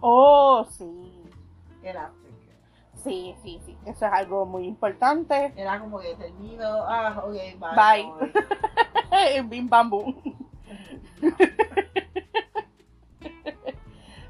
Oh, 0.00 0.66
sí. 0.68 1.22
El 1.84 1.96
aftercare. 1.96 2.21
Sí, 3.02 3.34
sí, 3.42 3.60
sí. 3.66 3.76
Eso 3.84 4.06
es 4.06 4.12
algo 4.12 4.46
muy 4.46 4.66
importante. 4.66 5.52
Era 5.56 5.80
como 5.80 5.98
que 5.98 6.14
termino, 6.14 6.64
ah, 6.64 7.22
ok, 7.24 7.34
bye. 7.58 8.06
Bye. 9.10 9.42
Bim 9.48 9.68
bam 9.68 9.90
boom. 9.90 10.14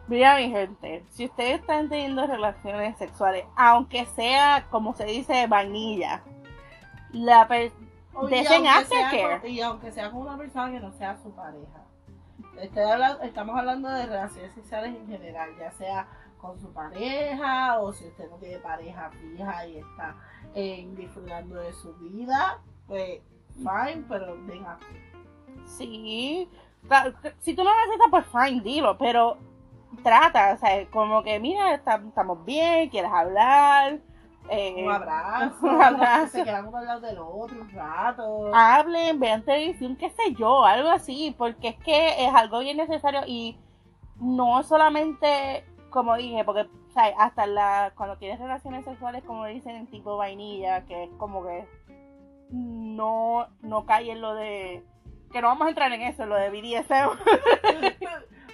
Mira 0.09 0.37
mi 0.37 0.51
gente, 0.51 1.05
si 1.09 1.25
ustedes 1.25 1.61
están 1.61 1.89
teniendo 1.89 2.27
relaciones 2.27 2.99
sexuales, 2.99 3.47
aunque 3.57 4.05
sea 4.05 4.67
como 4.71 4.95
se 4.95 5.05
dice 5.05 5.47
vainilla, 5.47 6.23
la 7.13 7.49
sea 7.49 7.71
aftercare. 8.79 9.49
Y 9.49 9.61
aunque 9.63 9.91
sea 9.91 10.11
con 10.11 10.23
una 10.23 10.37
persona 10.37 10.71
que 10.71 10.81
no 10.81 10.93
sea 10.93 11.17
su 11.17 11.31
pareja. 11.31 11.87
Estoy 12.61 12.83
hablando, 12.83 13.23
estamos 13.23 13.59
hablando 13.59 13.89
de 13.89 14.07
relaciones 14.07 14.53
sexuales 14.53 14.95
en 14.95 15.07
general, 15.07 15.49
ya 15.59 15.73
sea 15.73 16.07
con 16.43 16.61
su 16.61 16.71
pareja 16.73 17.81
o 17.81 17.93
si 17.93 18.07
usted 18.09 18.29
no 18.29 18.37
tiene 18.37 18.59
pareja 18.59 19.11
fija 19.13 19.67
y 19.67 19.79
está 19.79 20.15
eh, 20.55 20.87
disfrutando 20.97 21.55
de 21.55 21.73
su 21.73 21.95
vida, 21.95 22.59
pues 22.87 23.21
fine, 23.57 24.05
pero 24.09 24.37
venga. 24.45 24.79
Sí, 25.65 26.49
si 27.41 27.55
tú 27.55 27.63
no 27.65 27.71
necesitas, 27.77 28.09
pues 28.11 28.27
fine, 28.27 28.61
dilo, 28.63 28.99
pero 28.99 29.39
trata, 30.03 30.55
o 30.55 30.57
sea, 30.59 30.87
como 30.91 31.23
que 31.23 31.39
mira, 31.39 31.75
está- 31.75 32.03
estamos 32.07 32.45
bien, 32.45 32.89
quieres 32.91 33.11
hablar, 33.13 34.01
eh, 34.49 34.85
Un 34.85 34.91
abrazo, 34.93 35.55
un 35.63 35.83
abrazo. 35.83 36.27
se 36.39 36.45
quedan 36.45 36.67
uno 36.67 36.79
al 36.79 36.87
lado 36.87 37.01
del 37.01 37.19
otro 37.19 37.61
un 37.61 37.71
rato. 37.71 38.51
hablen, 38.55 39.21
vean 39.21 39.43
televisión, 39.45 39.95
qué 39.97 40.11
sé 40.11 40.35
yo, 40.37 40.65
algo 40.65 40.89
así, 40.91 41.35
porque 41.39 41.69
es 41.69 41.77
que 41.77 42.27
es 42.27 42.35
algo 42.35 42.59
bien 42.59 42.77
necesario 42.79 43.21
y 43.27 43.57
no 44.17 44.63
solamente, 44.65 45.65
como 45.93 46.17
dije, 46.17 46.45
porque 46.45 46.63
o 46.63 46.93
sea, 46.93 47.15
hasta 47.19 47.47
la, 47.47 47.93
cuando 47.97 48.17
tienes 48.19 48.41
relaciones 48.41 48.85
sexuales, 48.85 49.23
como 49.25 49.47
dicen, 49.47 49.87
tipo 49.87 50.17
vainilla, 50.17 50.85
que 50.87 51.05
es 51.05 51.11
como 51.19 51.45
que 51.45 51.69
no, 52.51 53.49
no 53.61 53.87
cae 53.87 54.11
en 54.11 54.21
lo 54.21 54.35
de, 54.35 54.85
que 55.31 55.41
no 55.41 55.49
vamos 55.49 55.67
a 55.67 55.71
entrar 55.71 55.93
en 55.93 56.03
eso, 56.03 56.25
en 56.25 56.29
lo 56.31 56.37
de 56.37 56.51
BDSM. 56.51 57.11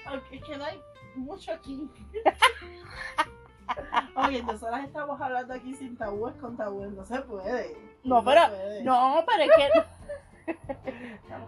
Aunque 0.07 0.41
que 0.47 0.57
no 0.57 0.65
hay 0.65 0.81
mucho 1.17 1.53
aquí. 1.53 1.89
Oye, 4.17 4.43
nosotras 4.43 4.85
estamos 4.85 5.21
hablando 5.21 5.55
aquí 5.55 5.75
sin 5.75 5.97
tabúes 5.97 6.35
con 6.37 6.57
tabúes, 6.57 6.91
no 6.93 7.05
se 7.05 7.21
puede. 7.23 7.77
No, 8.05 8.25
pero, 8.25 8.49
puede. 8.49 8.85
no, 8.85 9.25
pero 9.27 9.43
es 9.43 9.51
que, 9.57 9.69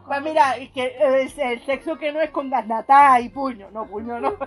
pues 0.06 0.22
mira, 0.22 0.54
que 0.74 0.86
el, 1.00 1.30
el 1.40 1.60
sexo 1.64 1.96
que 1.96 2.12
no 2.12 2.20
es 2.20 2.30
con 2.30 2.50
garnata 2.50 3.20
y 3.20 3.28
puño, 3.28 3.70
no, 3.70 3.86
puño 3.86 4.20
no. 4.20 4.32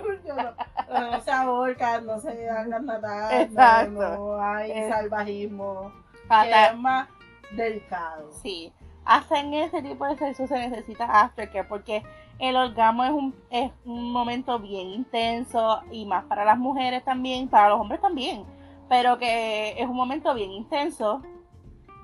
No, 0.93 1.11
no, 1.11 1.21
se 1.21 1.31
ahorcan, 1.31 2.05
no 2.05 2.19
se 2.19 2.47
hagan 2.49 2.85
matar, 2.85 3.33
Exacto. 3.41 3.91
no, 3.91 4.09
no 4.37 4.41
hay 4.43 4.71
Es- 4.71 4.89
salvajismo, 4.89 5.91
que 6.29 6.51
es 6.65 6.77
más 6.77 7.07
delicado. 7.51 8.31
Sí, 8.43 8.71
hasta 9.05 9.39
en 9.39 9.53
ese 9.55 9.81
tipo 9.81 10.05
de 10.05 10.17
sexo 10.17 10.45
se 10.45 10.69
necesita 10.69 11.05
aftercare 11.05 11.67
porque 11.67 12.03
el 12.39 12.55
orgasmo 12.55 13.03
es 13.05 13.11
un, 13.11 13.35
es 13.49 13.71
un 13.85 14.11
momento 14.11 14.59
bien 14.59 14.87
intenso 14.89 15.81
y 15.91 16.05
más 16.05 16.25
para 16.25 16.45
las 16.45 16.57
mujeres 16.59 17.03
también, 17.03 17.47
para 17.47 17.69
los 17.69 17.79
hombres 17.79 17.99
también, 18.01 18.43
pero 18.89 19.17
que 19.17 19.71
es 19.81 19.87
un 19.87 19.95
momento 19.95 20.33
bien 20.35 20.51
intenso 20.51 21.21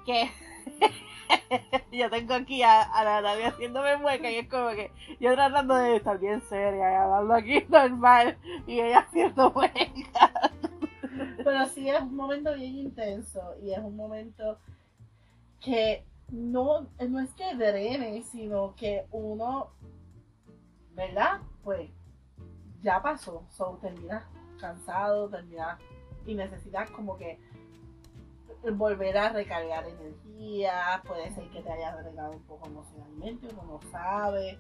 que 0.05 0.31
yo 1.91 2.09
tengo 2.09 2.33
aquí 2.33 2.63
a, 2.63 2.81
a 2.81 3.21
la 3.21 3.47
haciéndome 3.47 3.97
mueca 3.97 4.29
y 4.29 4.37
es 4.37 4.49
como 4.49 4.69
que 4.69 4.91
yo 5.19 5.33
tratando 5.33 5.75
de 5.75 5.97
estar 5.97 6.19
bien 6.19 6.41
seria 6.41 6.91
y 6.91 6.95
hablando 6.95 7.33
aquí 7.33 7.65
normal 7.69 8.37
y 8.67 8.79
ella 8.79 8.99
haciendo 8.99 9.51
mueca. 9.51 10.51
Pero 11.43 11.65
sí 11.67 11.89
es 11.89 12.01
un 12.01 12.15
momento 12.15 12.53
bien 12.53 12.75
intenso 12.75 13.55
y 13.61 13.71
es 13.71 13.79
un 13.79 13.95
momento 13.95 14.57
que 15.59 16.05
no, 16.31 16.87
no 17.07 17.19
es 17.19 17.33
que 17.33 17.55
drene, 17.55 18.23
sino 18.23 18.75
que 18.75 19.05
uno, 19.11 19.71
¿verdad? 20.93 21.41
Pues 21.63 21.89
ya 22.81 23.01
pasó, 23.01 23.43
so, 23.49 23.77
terminas 23.81 24.23
cansado, 24.59 25.29
terminas 25.29 25.79
y 26.25 26.35
necesitas 26.35 26.89
como 26.91 27.17
que 27.17 27.39
volver 28.73 29.17
a 29.17 29.29
recargar 29.29 29.85
energía, 29.87 31.01
puede 31.05 31.31
ser 31.31 31.49
que 31.49 31.61
te 31.61 31.71
hayas 31.71 31.95
recargado 31.95 32.31
un 32.31 32.43
poco 32.43 32.67
emocionalmente, 32.67 33.47
uno 33.53 33.63
no 33.63 33.91
sabe. 33.91 34.59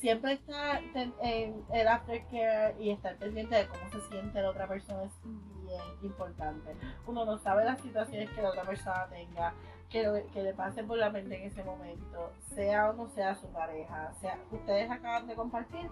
Siempre 0.00 0.32
estar 0.32 0.82
en 1.22 1.64
el 1.72 1.88
aftercare 1.88 2.74
y 2.80 2.90
estar 2.90 3.16
pendiente 3.16 3.54
de 3.54 3.68
cómo 3.68 3.88
se 3.90 4.00
siente 4.08 4.42
la 4.42 4.50
otra 4.50 4.66
persona 4.66 5.04
es 5.04 5.12
bien 5.22 5.80
importante. 6.02 6.74
Uno 7.06 7.24
no 7.24 7.38
sabe 7.38 7.64
las 7.64 7.80
situaciones 7.80 8.28
que 8.30 8.42
la 8.42 8.50
otra 8.50 8.64
persona 8.64 9.06
tenga, 9.08 9.54
que, 9.88 10.26
que 10.32 10.42
le 10.42 10.54
pase 10.54 10.82
por 10.82 10.98
la 10.98 11.10
mente 11.10 11.36
en 11.36 11.44
ese 11.44 11.62
momento, 11.62 12.32
sea 12.54 12.90
o 12.90 12.94
no 12.94 13.08
sea 13.10 13.36
su 13.36 13.46
pareja, 13.48 14.12
sea 14.20 14.38
ustedes 14.50 14.90
acaban 14.90 15.28
de 15.28 15.36
compartir 15.36 15.88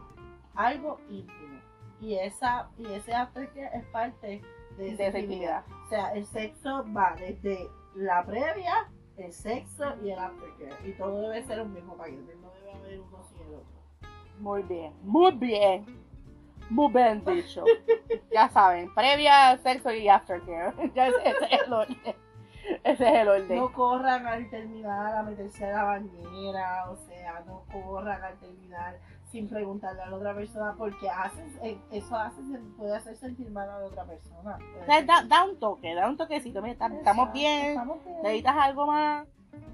algo 0.56 0.98
íntimo 1.08 1.60
y 2.00 2.14
esa 2.16 2.68
y 2.76 2.86
ese 2.92 3.14
aftercare 3.14 3.70
es 3.74 3.84
parte 3.86 4.42
de 4.76 4.90
esa 4.90 5.18
intimidad. 5.18 5.64
O 5.86 5.88
sea, 5.88 6.14
el 6.14 6.26
sexo 6.26 6.84
va 6.96 7.14
desde 7.18 7.68
la 7.94 8.24
previa, 8.24 8.90
el 9.16 9.32
sexo 9.32 9.84
y 10.02 10.10
el 10.10 10.18
aftercare. 10.18 10.88
Y 10.88 10.92
todo 10.92 11.20
debe 11.20 11.44
ser 11.44 11.60
un 11.60 11.72
mismo 11.72 11.96
paquete, 11.96 12.34
no 12.40 12.50
debe 12.52 12.72
haber 12.72 13.00
uno 13.00 13.22
sin 13.24 13.40
el 13.42 13.54
otro. 13.54 13.74
Muy 14.40 14.62
bien, 14.62 14.92
muy 15.02 15.32
bien. 15.32 16.04
Muy 16.70 16.90
bien 16.92 17.22
dicho. 17.24 17.64
ya 18.32 18.48
saben, 18.48 18.92
previa, 18.94 19.58
sexo 19.58 19.92
y 19.92 20.08
aftercare. 20.08 20.72
Ya 20.94 21.08
ese, 21.08 21.28
ese 21.28 21.44
es 21.44 21.62
el 21.66 21.72
orden. 21.72 21.96
Ese 22.82 23.08
es 23.08 23.14
el 23.14 23.28
orden. 23.28 23.58
No 23.58 23.72
corran 23.72 24.26
al 24.26 24.48
terminar 24.48 25.14
a 25.14 25.22
meterse 25.22 25.66
a 25.66 25.72
la 25.72 25.84
bañera, 25.84 26.90
o 26.90 26.96
sea, 26.96 27.44
no 27.46 27.64
corran 27.70 28.22
al 28.22 28.38
terminar 28.38 28.98
sin 29.34 29.48
preguntarle 29.48 30.00
a 30.00 30.06
la 30.10 30.16
otra 30.16 30.32
persona 30.32 30.76
porque 30.78 31.10
haces, 31.10 31.58
eh, 31.60 31.76
eso 31.90 32.16
hace, 32.16 32.40
puede 32.76 32.94
hacer 32.94 33.16
sentir 33.16 33.50
mal 33.50 33.68
a 33.68 33.80
la 33.80 33.86
otra 33.86 34.04
persona. 34.04 34.56
Da, 34.86 35.24
da, 35.24 35.44
un 35.44 35.58
toque, 35.58 35.92
da 35.92 36.08
un 36.08 36.16
toquecito. 36.16 36.62
Mira, 36.62 36.74
estamos, 36.74 37.32
bien, 37.32 37.70
estamos 37.70 38.04
bien, 38.04 38.22
necesitas 38.22 38.56
algo 38.56 38.86
más. 38.86 39.26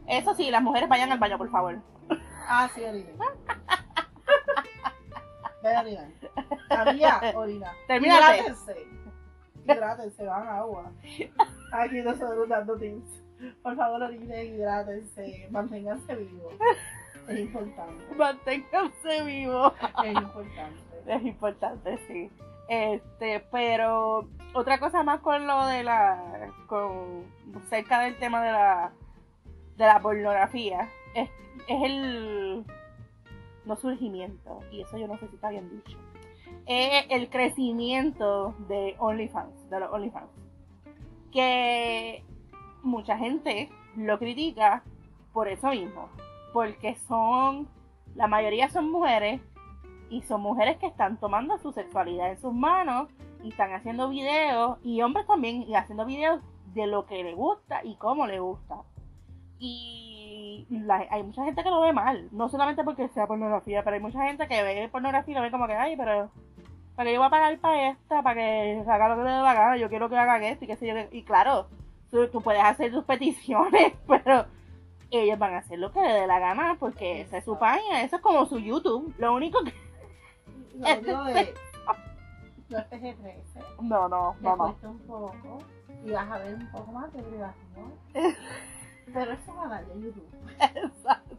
Eso 0.06 0.34
sí, 0.34 0.50
las 0.50 0.62
mujeres 0.62 0.88
vayan 0.88 1.12
al 1.12 1.18
baño, 1.18 1.36
por 1.36 1.50
favor. 1.50 1.78
Ah, 2.48 2.70
sí, 2.74 2.82
orina. 2.82 3.10
Ven 5.62 5.76
a 5.76 5.80
orinar. 5.82 6.08
Orina. 7.36 7.72
Termínate. 7.86 8.38
Hidrátense. 8.38 8.76
Hidrátense, 9.64 10.24
van 10.24 10.48
a 10.48 10.56
agua. 10.56 10.90
Aquí 11.72 12.00
nosotros 12.00 12.48
dando 12.48 12.78
tips. 12.78 13.22
Por 13.62 13.76
favor, 13.76 14.02
orinen, 14.04 14.54
hidrátense, 14.54 15.48
manténganse 15.50 16.14
vivos. 16.14 16.54
Es 17.28 17.38
importante. 17.38 18.14
Manténganse 18.16 19.24
vivo. 19.24 19.72
Es 20.04 20.14
importante. 20.14 20.80
Es 21.06 21.22
importante, 21.22 21.98
sí. 22.06 22.30
Este, 22.68 23.40
pero 23.50 24.28
otra 24.54 24.78
cosa 24.78 25.02
más 25.02 25.20
con 25.20 25.46
lo 25.46 25.66
de 25.66 25.82
la, 25.82 26.52
con 26.68 27.24
cerca 27.68 28.00
del 28.00 28.16
tema 28.18 28.42
de 28.44 28.52
la, 28.52 28.92
de 29.76 29.86
la 29.86 30.00
pornografía, 30.00 30.88
es, 31.14 31.28
es 31.66 31.82
el 31.82 32.64
no 33.64 33.76
surgimiento, 33.76 34.60
y 34.70 34.82
eso 34.82 34.98
yo 34.98 35.08
no 35.08 35.18
sé 35.18 35.26
si 35.28 35.34
está 35.34 35.50
bien 35.50 35.68
dicho, 35.68 35.98
es 36.66 37.06
el 37.10 37.28
crecimiento 37.28 38.54
de 38.68 38.94
OnlyFans, 38.98 39.68
de 39.68 39.80
los 39.80 39.92
OnlyFans, 39.92 40.30
que 41.32 42.24
mucha 42.82 43.18
gente 43.18 43.68
lo 43.96 44.18
critica 44.20 44.84
por 45.32 45.48
eso 45.48 45.70
mismo, 45.70 46.08
porque 46.52 46.94
son, 46.94 47.68
la 48.14 48.26
mayoría 48.26 48.68
son 48.68 48.90
mujeres 48.90 49.40
y 50.08 50.22
son 50.22 50.40
mujeres 50.42 50.76
que 50.78 50.86
están 50.86 51.18
tomando 51.18 51.58
su 51.58 51.72
sexualidad 51.72 52.30
en 52.30 52.40
sus 52.40 52.52
manos 52.52 53.08
y 53.42 53.50
están 53.50 53.72
haciendo 53.72 54.08
videos 54.08 54.78
y 54.82 55.00
hombres 55.02 55.26
también 55.26 55.62
y 55.62 55.74
haciendo 55.74 56.04
videos 56.04 56.40
de 56.74 56.86
lo 56.86 57.06
que 57.06 57.22
le 57.22 57.34
gusta 57.34 57.80
y 57.84 57.96
cómo 57.96 58.26
le 58.26 58.40
gusta. 58.40 58.82
Y 59.58 60.66
hay 61.10 61.22
mucha 61.22 61.44
gente 61.44 61.62
que 61.62 61.70
lo 61.70 61.80
ve 61.80 61.92
mal, 61.92 62.28
no 62.32 62.48
solamente 62.48 62.82
porque 62.82 63.08
sea 63.08 63.26
pornografía, 63.26 63.82
pero 63.84 63.94
hay 63.94 64.02
mucha 64.02 64.22
gente 64.26 64.48
que 64.48 64.62
ve 64.62 64.88
pornografía 64.90 65.32
y 65.32 65.36
lo 65.36 65.42
ve 65.42 65.50
como 65.50 65.66
que, 65.66 65.74
ay, 65.74 65.96
pero 65.96 66.30
para 66.96 67.08
que 67.08 67.14
yo 67.14 67.20
voy 67.20 67.26
a 67.26 67.30
pagar 67.30 67.58
para 67.58 67.90
esta, 67.90 68.22
para 68.22 68.34
que 68.34 68.84
haga 68.86 69.08
lo 69.08 69.16
que 69.16 69.22
le 69.22 69.30
dé 69.30 69.42
la 69.42 69.54
gana, 69.54 69.76
yo 69.76 69.88
quiero 69.88 70.08
que 70.08 70.18
haga 70.18 70.38
esto 70.48 70.64
y 70.64 70.68
qué 70.68 70.76
sé 70.76 70.86
yo. 70.86 70.94
Y 71.12 71.22
claro, 71.22 71.68
tú, 72.10 72.28
tú 72.28 72.40
puedes 72.40 72.62
hacer 72.62 72.90
tus 72.90 73.04
peticiones, 73.04 73.94
pero 74.06 74.46
ellos 75.10 75.38
van 75.38 75.54
a 75.54 75.58
hacer 75.58 75.78
lo 75.78 75.92
que 75.92 76.00
les 76.00 76.14
dé 76.14 76.26
la 76.26 76.38
gana 76.38 76.76
porque 76.78 77.22
esa 77.22 77.38
es 77.38 77.44
su 77.44 77.58
página, 77.58 78.02
eso 78.02 78.16
es 78.16 78.22
como 78.22 78.46
su 78.46 78.58
YouTube. 78.58 79.14
Lo 79.18 79.34
único 79.34 79.62
que. 79.64 79.72
Lo 80.74 80.98
único 80.98 81.24
de. 81.34 81.54
No 82.68 82.78
es 82.78 82.84
PG-13. 82.88 83.80
No, 83.80 84.08
no, 84.08 84.36
no, 84.40 84.56
no. 84.56 84.76
un 84.82 84.98
poco 85.00 85.64
y 86.04 86.10
vas 86.10 86.30
a 86.30 86.38
ver 86.38 86.54
un 86.54 86.70
poco 86.70 86.92
más 86.92 87.12
de 87.12 87.22
privacidad. 87.22 87.84
Pero 89.12 89.32
eso 89.32 89.42
es 89.48 89.56
canal 89.56 89.88
de 89.88 90.00
YouTube. 90.00 90.28
Exacto. 90.60 91.36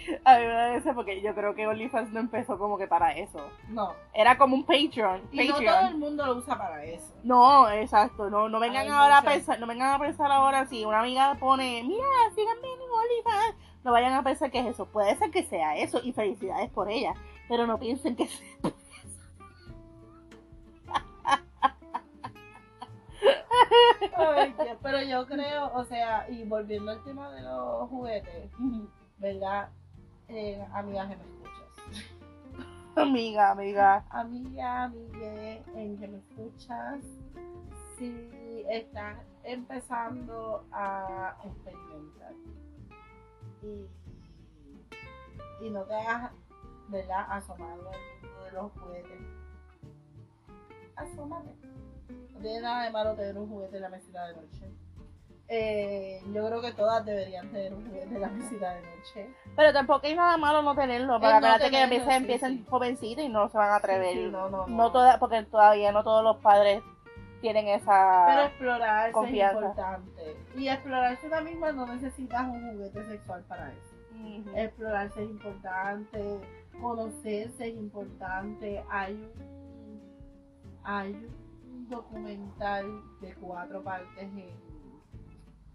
A 0.24 0.38
mí 0.38 0.46
me 0.46 0.80
da 0.80 0.94
porque 0.94 1.20
yo 1.20 1.34
creo 1.34 1.54
que 1.54 1.66
OnlyFans 1.66 2.12
no 2.12 2.20
empezó 2.20 2.58
como 2.58 2.78
que 2.78 2.86
para 2.86 3.12
eso. 3.16 3.40
No. 3.68 3.94
Era 4.14 4.38
como 4.38 4.54
un 4.54 4.64
Patreon. 4.64 5.22
Y 5.32 5.48
no 5.48 5.54
todo 5.54 5.88
el 5.88 5.98
mundo 5.98 6.26
lo 6.26 6.36
usa 6.36 6.56
para 6.56 6.84
eso. 6.84 7.12
No, 7.22 7.70
exacto. 7.70 8.30
No, 8.30 8.48
no 8.48 8.60
vengan 8.60 8.88
ahora 8.90 9.18
a 9.18 9.22
pensar, 9.22 9.58
no 9.60 9.66
vengan 9.66 9.94
a 9.94 9.98
pensar 9.98 10.30
ahora 10.30 10.66
si 10.66 10.84
una 10.84 11.00
amiga 11.00 11.34
pone, 11.38 11.82
mira, 11.82 12.06
síganme 12.34 12.68
en 12.72 12.80
OnlyFans. 12.80 13.56
No 13.84 13.92
vayan 13.92 14.12
a 14.12 14.22
pensar 14.22 14.50
que 14.50 14.60
es 14.60 14.66
eso. 14.66 14.86
Puede 14.86 15.16
ser 15.16 15.30
que 15.30 15.44
sea 15.44 15.76
eso 15.76 16.00
y 16.02 16.12
felicidades 16.12 16.70
por 16.70 16.90
ella. 16.90 17.14
Pero 17.48 17.66
no 17.66 17.78
piensen 17.78 18.14
que 18.14 18.26
sea 18.26 18.72
pero 24.82 25.02
yo 25.02 25.26
creo, 25.26 25.70
o 25.74 25.84
sea, 25.84 26.28
y 26.28 26.44
volviendo 26.44 26.90
al 26.90 27.02
tema 27.04 27.30
de 27.30 27.42
los 27.42 27.88
juguetes, 27.88 28.50
¿verdad? 29.18 29.68
Eh, 30.32 30.64
amiga 30.72 31.08
que 31.08 31.16
me 31.16 31.24
escuchas. 31.24 32.06
Amiga, 32.96 33.50
amiga. 33.50 34.04
Amiga, 34.10 34.84
amiga, 34.84 35.56
en 35.74 35.98
que 35.98 36.06
me 36.06 36.18
escuchas. 36.18 37.02
Si 37.98 38.64
estás 38.68 39.18
empezando 39.42 40.64
a 40.70 41.36
experimentar 41.44 42.32
y, 43.62 43.88
y 45.66 45.70
no 45.70 45.82
te 45.82 45.94
hagas, 45.94 46.30
¿verdad? 46.88 47.26
Asomado 47.28 47.90
al 47.90 47.98
mundo 48.22 48.44
de 48.44 48.52
los 48.52 48.72
juguetes. 48.72 49.20
Asómate. 50.94 51.56
No 52.34 52.40
tiene 52.40 52.60
nada 52.60 52.84
de 52.84 52.90
malo 52.92 53.14
tener 53.16 53.36
un 53.36 53.48
juguete 53.48 53.76
en 53.76 53.82
la 53.82 53.88
mesita 53.88 54.28
de 54.28 54.34
noche 54.36 54.70
eh, 55.52 56.22
yo 56.32 56.46
creo 56.46 56.60
que 56.62 56.72
todas 56.72 57.04
deberían 57.04 57.50
tener 57.50 57.74
un 57.74 57.84
juguete 57.84 58.14
de 58.14 58.20
la 58.20 58.28
visita 58.28 58.72
de 58.72 58.82
noche. 58.82 59.34
Pero 59.56 59.72
tampoco 59.72 60.06
hay 60.06 60.14
nada 60.14 60.36
malo 60.36 60.62
no 60.62 60.76
tenerlo, 60.76 61.20
para 61.20 61.38
espérate 61.38 61.70
que 61.70 61.82
empiecen, 61.82 62.12
empiecen 62.12 62.64
jovencitos 62.66 63.24
y 63.24 63.28
no 63.28 63.48
se 63.48 63.58
van 63.58 63.70
a 63.70 63.76
atrever. 63.76 64.30
no, 64.30 64.48
no, 64.48 64.68
no. 64.68 65.18
porque 65.18 65.42
todavía 65.42 65.90
no 65.90 66.04
todos 66.04 66.22
los 66.22 66.36
padres 66.36 66.84
tienen 67.40 67.66
esa 67.66 68.26
Pero 68.28 68.42
explorarse 68.42 69.24
es 69.24 69.52
importante. 69.52 70.36
Y 70.56 70.68
explorarse 70.68 71.26
una 71.26 71.40
misma 71.40 71.72
no 71.72 71.86
necesitas 71.86 72.46
un 72.46 72.70
juguete 72.70 73.04
sexual 73.06 73.42
para 73.48 73.72
eso. 73.72 74.52
Explorarse 74.54 75.24
es 75.24 75.30
importante, 75.30 76.40
conocerse 76.80 77.68
es 77.68 77.76
importante. 77.76 78.84
Hay 78.88 79.14
un, 79.14 80.00
hay 80.84 81.12
un 81.64 81.88
documental 81.88 82.86
de 83.20 83.34
cuatro 83.34 83.82
partes 83.82 84.22
en 84.22 84.69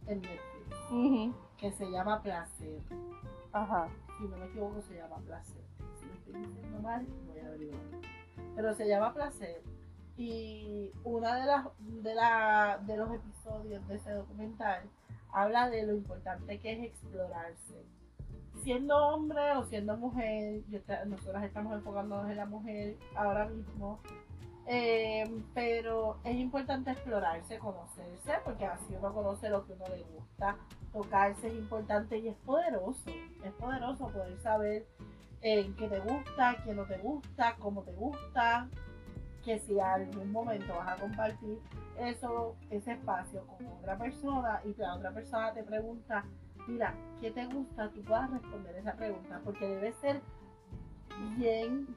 en 0.07 0.21
Netflix, 0.21 1.35
que 1.57 1.71
se 1.71 1.89
llama 1.89 2.21
Placer. 2.21 2.81
Ajá. 3.51 3.89
Si 4.17 4.23
no 4.27 4.37
me 4.37 4.45
equivoco, 4.45 4.81
se 4.81 4.95
llama 4.95 5.17
Placer. 5.25 5.61
Si 5.99 6.05
lo 6.05 6.13
estoy 6.13 6.33
diciendo 6.33 6.79
mal, 6.81 7.05
voy 7.27 7.39
a 7.39 7.47
averiguar. 7.47 7.81
Pero 8.55 8.73
se 8.75 8.87
llama 8.87 9.13
Placer. 9.13 9.61
Y 10.17 10.91
una 11.03 11.35
de 11.35 11.45
las 11.45 11.67
de, 11.79 12.15
la, 12.15 12.79
de 12.85 12.97
los 12.97 13.13
episodios 13.13 13.85
de 13.87 13.95
ese 13.95 14.11
documental 14.11 14.83
habla 15.33 15.69
de 15.69 15.85
lo 15.85 15.93
importante 15.93 16.59
que 16.59 16.71
es 16.71 16.83
explorarse. 16.85 17.83
Siendo 18.63 18.95
hombre 18.95 19.51
o 19.57 19.65
siendo 19.65 19.97
mujer, 19.97 20.61
nosotras 21.07 21.43
estamos 21.43 21.73
enfocándonos 21.73 22.31
en 22.31 22.37
la 22.37 22.45
mujer 22.45 22.95
ahora 23.15 23.47
mismo, 23.47 23.99
eh, 24.67 25.23
pero 25.53 26.17
es 26.23 26.35
importante 26.35 26.91
explorarse, 26.91 27.59
conocerse, 27.59 28.33
porque 28.43 28.65
así 28.65 28.95
uno 28.97 29.13
conoce 29.13 29.49
lo 29.49 29.65
que 29.65 29.73
uno 29.73 29.85
le 29.89 30.03
gusta. 30.03 30.57
Tocarse 30.91 31.47
es 31.47 31.53
importante 31.53 32.17
y 32.17 32.29
es 32.29 32.35
poderoso. 32.37 33.11
Es 33.43 33.51
poderoso 33.53 34.07
poder 34.07 34.39
saber 34.39 34.87
eh, 35.41 35.71
qué 35.77 35.87
te 35.87 35.99
gusta, 35.99 36.57
qué 36.63 36.73
no 36.73 36.85
te 36.85 36.97
gusta, 36.97 37.55
cómo 37.59 37.83
te 37.83 37.93
gusta. 37.93 38.67
Que 39.43 39.59
si 39.59 39.79
algún 39.79 40.31
momento 40.31 40.73
vas 40.75 40.97
a 40.97 41.01
compartir 41.01 41.59
eso, 41.99 42.55
ese 42.71 42.93
espacio 42.93 43.45
con 43.45 43.67
otra 43.67 43.97
persona 43.97 44.61
y 44.65 44.73
la 44.73 44.95
otra 44.95 45.11
persona 45.11 45.53
te 45.53 45.63
pregunta, 45.63 46.25
mira, 46.67 46.95
¿qué 47.21 47.29
te 47.29 47.45
gusta? 47.45 47.91
Tú 47.91 48.01
puedas 48.01 48.31
responder 48.31 48.75
esa 48.77 48.93
pregunta, 48.93 49.41
porque 49.43 49.67
debe 49.67 49.93
ser 49.93 50.21
bien 51.37 51.87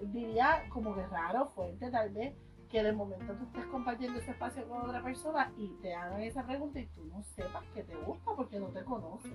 diría 0.00 0.64
como 0.68 0.94
que 0.94 1.06
raro, 1.06 1.46
fuerte 1.54 1.90
tal 1.90 2.10
vez, 2.10 2.34
que 2.70 2.82
de 2.82 2.92
momento 2.92 3.32
tú 3.34 3.44
estés 3.44 3.66
compartiendo 3.66 4.18
ese 4.18 4.32
espacio 4.32 4.68
con 4.68 4.82
otra 4.82 5.02
persona 5.02 5.52
y 5.56 5.68
te 5.82 5.94
hagan 5.94 6.20
esa 6.22 6.44
pregunta 6.44 6.80
y 6.80 6.86
tú 6.86 7.04
no 7.04 7.22
sepas 7.22 7.64
que 7.74 7.82
te 7.84 7.94
gusta 7.96 8.32
porque 8.34 8.58
no 8.58 8.66
te 8.68 8.84
conoces. 8.84 9.32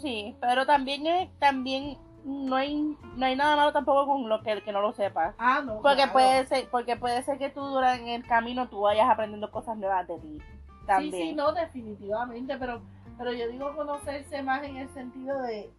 Sí, 0.00 0.36
pero 0.40 0.64
también 0.66 1.06
es, 1.06 1.30
también 1.38 1.98
no 2.24 2.56
hay, 2.56 2.96
no 3.16 3.26
hay 3.26 3.36
nada 3.36 3.56
malo 3.56 3.72
tampoco 3.72 4.06
con 4.06 4.28
lo 4.28 4.42
que 4.42 4.52
el 4.52 4.62
que 4.62 4.72
no 4.72 4.80
lo 4.80 4.92
sepa. 4.92 5.34
Ah, 5.38 5.62
no. 5.64 5.80
Porque 5.80 5.96
claro. 5.96 6.12
puede 6.12 6.46
ser, 6.46 6.68
porque 6.70 6.96
puede 6.96 7.22
ser 7.22 7.38
que 7.38 7.50
tú 7.50 7.60
durante 7.60 8.14
el 8.14 8.26
camino 8.26 8.68
tú 8.68 8.80
vayas 8.82 9.08
aprendiendo 9.08 9.50
cosas 9.50 9.76
nuevas 9.76 10.06
de 10.06 10.18
ti. 10.18 10.38
También. 10.86 11.12
Sí, 11.12 11.28
sí, 11.30 11.34
no, 11.34 11.52
definitivamente, 11.52 12.56
pero, 12.56 12.82
pero 13.16 13.32
yo 13.32 13.48
digo 13.48 13.74
conocerse 13.76 14.42
más 14.42 14.62
en 14.62 14.76
el 14.76 14.88
sentido 14.90 15.40
de, 15.42 15.70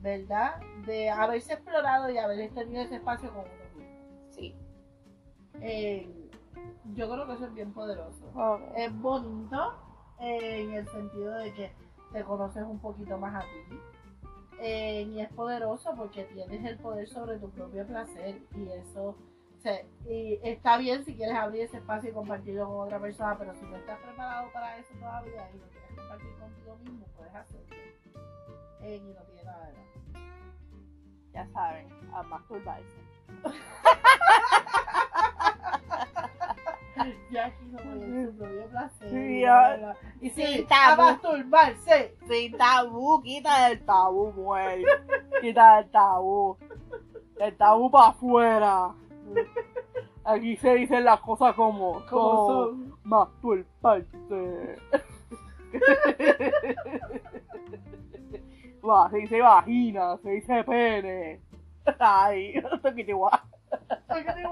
¿verdad? 0.00 0.60
De 0.86 1.10
haberse 1.10 1.54
explorado 1.54 2.10
y 2.10 2.18
haber 2.18 2.50
tenido 2.54 2.82
ese 2.82 2.96
espacio 2.96 3.30
con 3.30 3.44
uno 3.44 3.76
mismo. 3.76 4.26
Sí. 4.30 4.54
Eh, 5.60 6.30
yo 6.94 7.10
creo 7.10 7.26
que 7.26 7.32
eso 7.34 7.46
es 7.46 7.54
bien 7.54 7.72
poderoso. 7.72 8.24
Es 8.76 8.92
bonito 9.00 9.74
eh, 10.18 10.62
en 10.62 10.72
el 10.74 10.88
sentido 10.88 11.34
de 11.34 11.52
que 11.54 11.72
te 12.12 12.24
conoces 12.24 12.64
un 12.64 12.78
poquito 12.80 13.18
más 13.18 13.44
a 13.44 13.46
ti. 13.46 13.78
Eh, 14.62 15.02
y 15.02 15.20
es 15.20 15.32
poderoso 15.32 15.94
porque 15.96 16.24
tienes 16.24 16.64
el 16.64 16.78
poder 16.78 17.08
sobre 17.08 17.38
tu 17.38 17.50
propio 17.50 17.86
placer 17.86 18.42
y 18.54 18.68
eso 18.72 19.16
sea, 19.60 19.80
y 20.08 20.38
está 20.42 20.76
bien 20.78 21.04
si 21.04 21.14
quieres 21.14 21.36
abrir 21.36 21.62
ese 21.62 21.76
espacio 21.78 22.10
y 22.10 22.12
compartirlo 22.12 22.66
con 22.66 22.80
otra 22.86 22.98
persona, 22.98 23.36
pero 23.38 23.54
si 23.54 23.64
no 23.66 23.76
estás 23.76 23.98
preparado 24.00 24.50
para 24.52 24.76
eso 24.78 24.92
todavía 24.98 25.48
y 25.54 25.58
lo 25.58 25.66
quieres 25.68 25.90
compartir 25.96 26.34
contigo 26.38 26.76
mismo, 26.84 27.06
puedes 27.16 27.34
hacerlo. 27.34 27.76
Eh, 28.82 28.96
y 28.96 29.12
no 29.12 29.20
tiene 29.24 29.44
nada 29.44 29.66
de 29.66 29.72
malo. 29.74 29.88
Ya 31.32 31.46
saben, 31.48 31.88
a 32.14 32.22
masturbarse. 32.22 32.96
Ya 37.30 37.46
aquí 37.46 37.64
no 37.70 37.78
voy 37.78 38.26
su 38.26 38.36
propio 38.36 38.66
placer. 38.68 39.08
Sí, 39.10 39.44
y 40.20 40.30
Sí, 40.30 40.46
sí, 40.56 40.66
tabú. 40.68 41.02
a 41.02 41.12
masturbarse. 41.12 42.16
Sin 42.28 42.56
tabú, 42.58 43.22
quita 43.22 43.70
el 43.70 43.84
tabú, 43.86 44.32
mujer. 44.32 44.80
Quita 45.40 45.78
el 45.78 45.90
tabú. 45.90 46.58
El 47.38 47.56
tabú 47.56 47.90
para 47.90 48.08
afuera. 48.08 48.90
Aquí 50.24 50.56
se 50.56 50.74
dicen 50.74 51.04
las 51.04 51.20
cosas 51.20 51.54
como, 51.54 52.04
Como 52.06 52.46
son. 52.46 52.94
masturbarse. 53.04 54.76
Va, 58.88 59.10
se 59.10 59.16
dice 59.18 59.40
vagina, 59.40 60.16
se 60.22 60.30
dice 60.30 60.64
pene. 60.64 61.40
Ay, 61.98 62.54
igual. 63.06 63.40
Oye, 64.08 64.24
¿qué? 64.24 64.42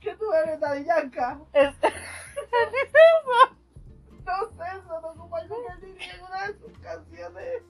¿Qué 0.00 0.16
tú 0.16 0.32
eres, 0.32 0.58
Daddy 0.60 0.84
Yanka? 0.84 1.38
Es- 1.52 1.74
No 4.24 4.32
sé, 4.56 4.64
eso 4.78 5.00
no 5.02 5.14
comparto 5.16 5.54
que 5.54 5.72
él 5.74 5.80
diría 5.94 6.14
en 6.14 6.22
una 6.24 6.46
de 6.46 6.58
sus 6.58 6.72
canciones. 6.78 7.62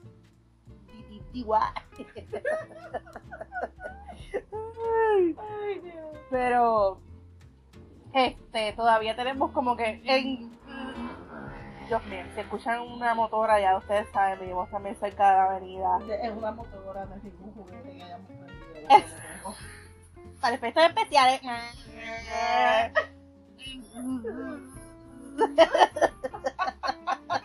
Ay, 4.91 5.35
Dios. 5.83 6.17
pero 6.29 6.99
este 8.13 8.73
todavía 8.73 9.15
tenemos 9.15 9.51
como 9.51 9.75
que 9.75 10.01
en 10.05 10.55
Dios 11.87 12.03
mío, 12.05 12.23
si 12.33 12.39
escuchan 12.39 12.79
una 12.81 13.13
motora 13.13 13.59
ya 13.59 13.77
ustedes 13.77 14.09
saben, 14.11 14.39
vivimos 14.39 14.69
también 14.71 14.95
cerca 14.95 15.29
de 15.29 15.37
la 15.37 15.43
avenida. 15.45 15.99
Es 16.21 16.31
una 16.31 16.51
motora, 16.51 17.05
no 17.05 17.15
es 17.15 17.23
ningún 17.23 17.53
juguete 17.53 17.91
que 17.91 18.03
hayamos 18.03 18.27
prendido. 18.27 18.55
Para 20.41 20.55
efectos 20.55 20.83
especiales. 20.83 21.41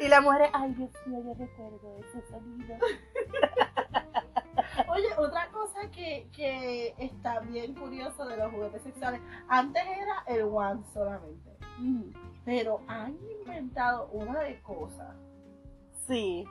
y 0.00 0.08
la 0.08 0.20
mujer, 0.20 0.50
ay 0.52 0.72
Dios 0.72 0.90
mío, 1.06 1.22
yo 1.24 1.34
recuerdo 1.34 1.96
ese 1.98 2.26
sonido. 2.28 2.76
Oye, 4.88 5.08
otra 5.16 5.48
cosa 5.48 5.90
que, 5.90 6.28
que 6.32 6.94
está 6.98 7.40
bien 7.40 7.74
curioso 7.74 8.26
de 8.26 8.36
los 8.36 8.52
juguetes 8.52 8.82
sexuales, 8.82 9.20
antes 9.48 9.82
era 9.82 10.22
el 10.26 10.42
one 10.42 10.82
solamente, 10.92 11.56
pero 12.44 12.80
han 12.88 13.16
inventado 13.40 14.08
una 14.12 14.40
de 14.40 14.60
cosas. 14.62 15.14
Sí. 16.06 16.44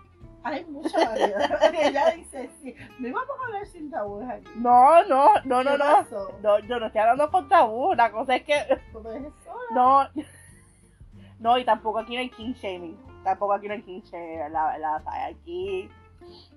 Hay 0.43 0.63
mucha 0.65 1.09
variedad. 1.09 1.59
Ella 1.73 2.11
dice, 2.15 2.49
sí, 2.61 2.75
no 2.99 3.07
íbamos 3.07 3.37
a 3.39 3.45
hablar 3.45 3.65
sin 3.67 3.91
tabúes 3.91 4.29
aquí. 4.29 4.47
No, 4.55 5.03
no, 5.05 5.33
no, 5.43 5.63
no, 5.63 5.71
¿Qué 5.71 5.77
no. 5.77 6.07
No, 6.41 6.59
yo 6.59 6.79
no 6.79 6.85
estoy 6.85 7.01
hablando 7.01 7.29
con 7.29 7.49
tabú. 7.49 7.93
La 7.93 8.11
cosa 8.11 8.35
es 8.35 8.43
que 8.43 8.55
no. 9.73 10.07
No, 11.39 11.57
y 11.57 11.65
tampoco 11.65 11.99
aquí 11.99 12.15
no 12.15 12.21
hay 12.21 12.29
king 12.29 12.53
shaming. 12.53 13.08
Tampoco 13.23 13.53
aquí 13.53 13.67
no 13.67 13.73
hay 13.73 14.03
¿verdad? 14.11 14.73
¿verdad? 14.73 14.95
O 14.97 15.01
sea, 15.01 15.25
aquí 15.27 15.89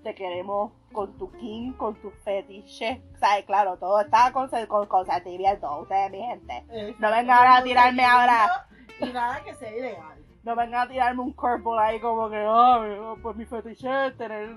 te 0.03 0.15
queremos 0.15 0.73
con 0.93 1.17
tu 1.17 1.31
king, 1.33 1.73
con 1.73 1.95
tus 1.97 2.13
fetiches. 2.25 2.99
O 3.15 3.19
sea, 3.19 3.45
claro, 3.45 3.77
todo 3.79 4.01
está 4.01 4.33
con, 4.33 4.49
con 4.67 4.87
consentimiento. 4.87 5.81
Ustedes, 5.81 6.11
mi 6.11 6.19
gente. 6.19 6.95
No 6.99 7.11
vengan 7.11 7.39
ahora 7.39 7.57
a 7.57 7.63
tirarme 7.63 8.05
ahora. 8.05 8.67
Y 9.01 9.07
nada 9.07 9.43
que 9.43 9.55
sea 9.55 9.77
ilegal. 9.77 10.19
No 10.45 10.57
vengan 10.57 10.89
a 10.89 10.91
tirarme 10.91 11.23
un 11.23 11.33
curveball 11.35 11.79
ahí 11.79 12.01
como 12.01 12.29
que, 12.29 12.45
ay, 12.45 12.99
pues 13.23 13.37
mi 13.37 13.45
fetiche 13.45 14.09
es 14.09 14.17
tener. 14.17 14.49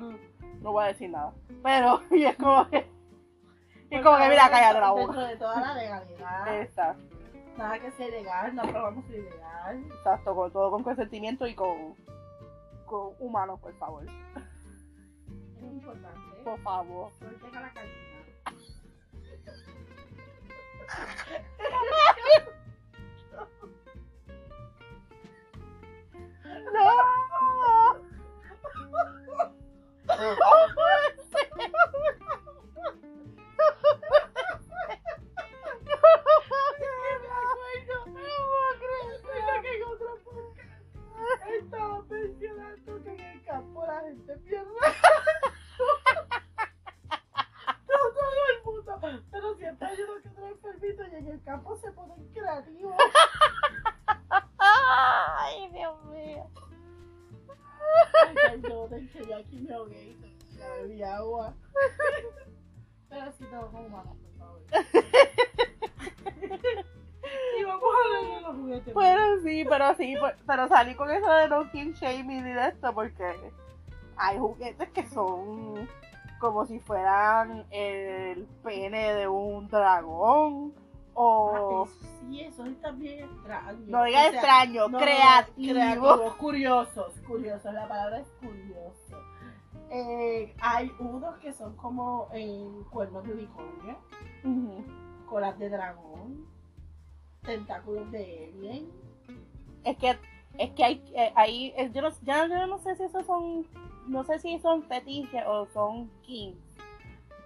No 0.60 0.72
voy 0.72 0.84
a 0.84 0.88
decir 0.88 1.12
nada. 1.12 1.32
Pero, 1.62 2.02
y 2.10 2.26
es 2.26 2.36
como 2.38 2.68
que. 2.70 2.90
Y 3.92 3.96
es 3.98 4.02
como 4.02 4.18
que, 4.18 4.30
mira, 4.30 4.50
cállate 4.50 4.80
la 4.80 4.90
boca. 4.90 5.02
Dentro 5.04 5.22
de 5.22 5.38
toda 5.38 5.62
la 5.62 5.74
legalidad. 5.76 6.60
Exacto. 6.60 7.16
Nada 7.58 7.80
que 7.80 7.92
sea 7.92 8.08
ilegal, 8.08 8.54
no 8.54 8.64
aprobamos 8.64 9.08
lo 9.10 9.16
ilegal. 9.16 9.84
Exacto, 9.86 10.36
con 10.36 10.52
todo 10.52 10.72
con 10.72 10.84
consentimiento 10.84 11.48
y 11.48 11.56
con, 11.56 11.96
con 12.86 13.14
humanos, 13.20 13.60
por 13.62 13.74
favor. 13.78 14.06
Es 14.06 15.64
importante. 15.64 16.20
Por 16.44 16.60
favor. 16.62 17.12
A 17.22 17.62
la 17.62 17.70
gallina. 17.70 18.06
¡No! 26.74 27.26
gente 44.08 44.38
pierde 44.38 44.66
no 47.88 47.98
todo 48.14 48.42
el 48.52 48.64
mundo 48.64 49.00
pero 49.32 49.56
siempre 49.56 49.88
hay 49.88 49.98
uno 50.02 50.22
que 50.22 50.30
otro 50.30 50.48
enfermito 50.48 51.04
y 51.04 51.16
en 51.16 51.28
el 51.28 51.44
campo 51.44 51.78
se 51.78 51.92
ponen 51.92 52.34
creativos 52.34 52.96
Ay, 54.58 55.70
Dios 55.72 56.04
mío. 56.06 56.50
Ay, 58.26 58.36
perdonen 58.36 59.10
que 59.10 59.26
yo 59.26 59.36
aquí 59.38 59.60
me 59.62 59.74
ahogué 59.74 60.04
y 60.04 60.58
ya 60.58 60.68
bebí 60.76 61.04
agua. 61.04 61.54
Pero 63.10 63.32
si 63.34 63.44
no 63.46 63.72
por 63.72 63.90
favor. 63.90 64.62
Y 67.58 67.64
vamos 67.64 67.84
a 67.84 68.06
hablar 68.06 68.36
de 68.36 68.42
los 68.42 68.56
juguetes 68.56 68.94
Pero 68.94 69.42
sí, 69.42 69.66
pero 69.68 69.96
sí, 69.96 70.16
pero 70.46 70.68
salí 70.68 70.96
con 70.96 71.10
eso 71.10 71.28
de 71.32 71.48
no 71.48 71.72
king 71.72 71.94
shaming 71.94 72.48
y 72.48 72.54
de 72.54 72.68
esto 72.68 72.94
porque 72.94 73.24
hay 74.18 74.38
juguetes 74.38 74.90
que 74.90 75.08
son 75.10 75.88
como 76.40 76.66
si 76.66 76.80
fueran 76.80 77.66
el 77.72 78.46
pene 78.64 79.14
de 79.14 79.28
un 79.28 79.68
dragón 79.68 80.74
Ah, 81.18 81.22
o 81.22 81.86
eso 81.86 81.94
sí, 82.28 82.42
eso 82.42 82.66
es 82.66 82.82
también 82.82 83.20
extraño. 83.24 83.80
no 83.88 84.04
diga 84.04 84.20
O 84.20 84.22
sea, 84.24 84.30
extraño, 84.32 84.88
no, 84.90 84.98
creativo. 84.98 85.72
creativos, 85.74 86.36
curiosos, 86.36 87.14
curiosos, 87.26 87.74
la 87.74 87.88
palabra 87.88 88.20
es 88.20 88.28
curioso. 88.42 89.18
Eh, 89.90 90.54
hay 90.60 90.92
unos 91.00 91.38
que 91.38 91.54
son 91.54 91.74
como 91.78 92.28
cuernos 92.90 93.24
de 93.24 93.32
unicornio, 93.34 93.98
Ujú. 94.44 94.84
colas 95.30 95.58
de 95.58 95.70
dragón, 95.70 96.46
tentáculos 97.44 98.12
de 98.12 98.52
alien. 98.54 98.90
Es 99.86 99.96
que 99.98 100.18
es 100.58 100.72
que 100.72 100.84
hay, 100.84 101.04
eh, 101.16 101.32
hay 101.36 101.74
eh, 101.78 101.92
yo, 101.94 102.02
no, 102.02 102.10
ya- 102.24 102.48
yo 102.48 102.68
no 102.68 102.78
sé 102.80 102.96
si 102.96 103.04
esos 103.04 103.26
son 103.26 103.68
no 104.08 104.24
sé 104.24 104.40
si 104.40 104.60
son 104.60 104.84
fetiches 104.84 105.44
o 105.48 105.68
son 105.74 106.10
kings 106.22 106.58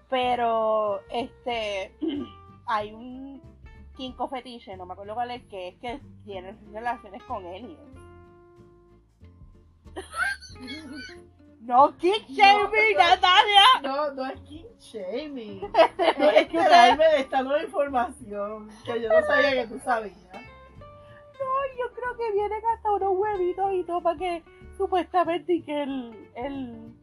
pero 0.10 1.02
este 1.10 1.94
hay 2.68 2.92
un 2.94 3.42
kinko 3.96 4.28
fetiche 4.28 4.76
no 4.78 4.86
me 4.86 4.94
acuerdo 4.94 5.14
cuál 5.14 5.32
es 5.32 5.44
que 5.46 5.70
es 5.70 5.76
que 5.80 6.00
tienen 6.26 6.58
relaciones 6.74 7.22
con 7.24 7.46
aliens 7.46 7.80
No 11.62 11.96
king 11.98 12.22
shaming, 12.30 12.96
Natalia. 12.98 13.64
No, 13.84 14.14
no 14.14 14.26
es 14.28 14.40
king 14.42 14.66
shaming. 14.80 15.62
No, 16.18 16.30
es 16.30 16.48
que 16.48 16.58
traerme 16.58 17.06
esta 17.18 17.44
nueva 17.44 17.62
información 17.64 18.70
que 18.86 19.02
yo 19.02 19.10
no 19.10 19.22
sabía 19.28 19.52
que 19.52 19.68
tú 19.68 19.80
sabías. 19.84 20.16
No, 21.40 21.46
yo 21.78 21.94
creo 21.94 22.18
que 22.18 22.32
vienen 22.34 22.62
hasta 22.76 22.92
unos 22.92 23.12
huevitos 23.18 23.74
y 23.74 23.84
todo 23.84 24.02
para 24.02 24.18
que 24.18 24.44
supuestamente 24.78 25.54
y 25.54 25.62
que 25.64 25.84
el, 25.84 26.30
el, 26.36 26.94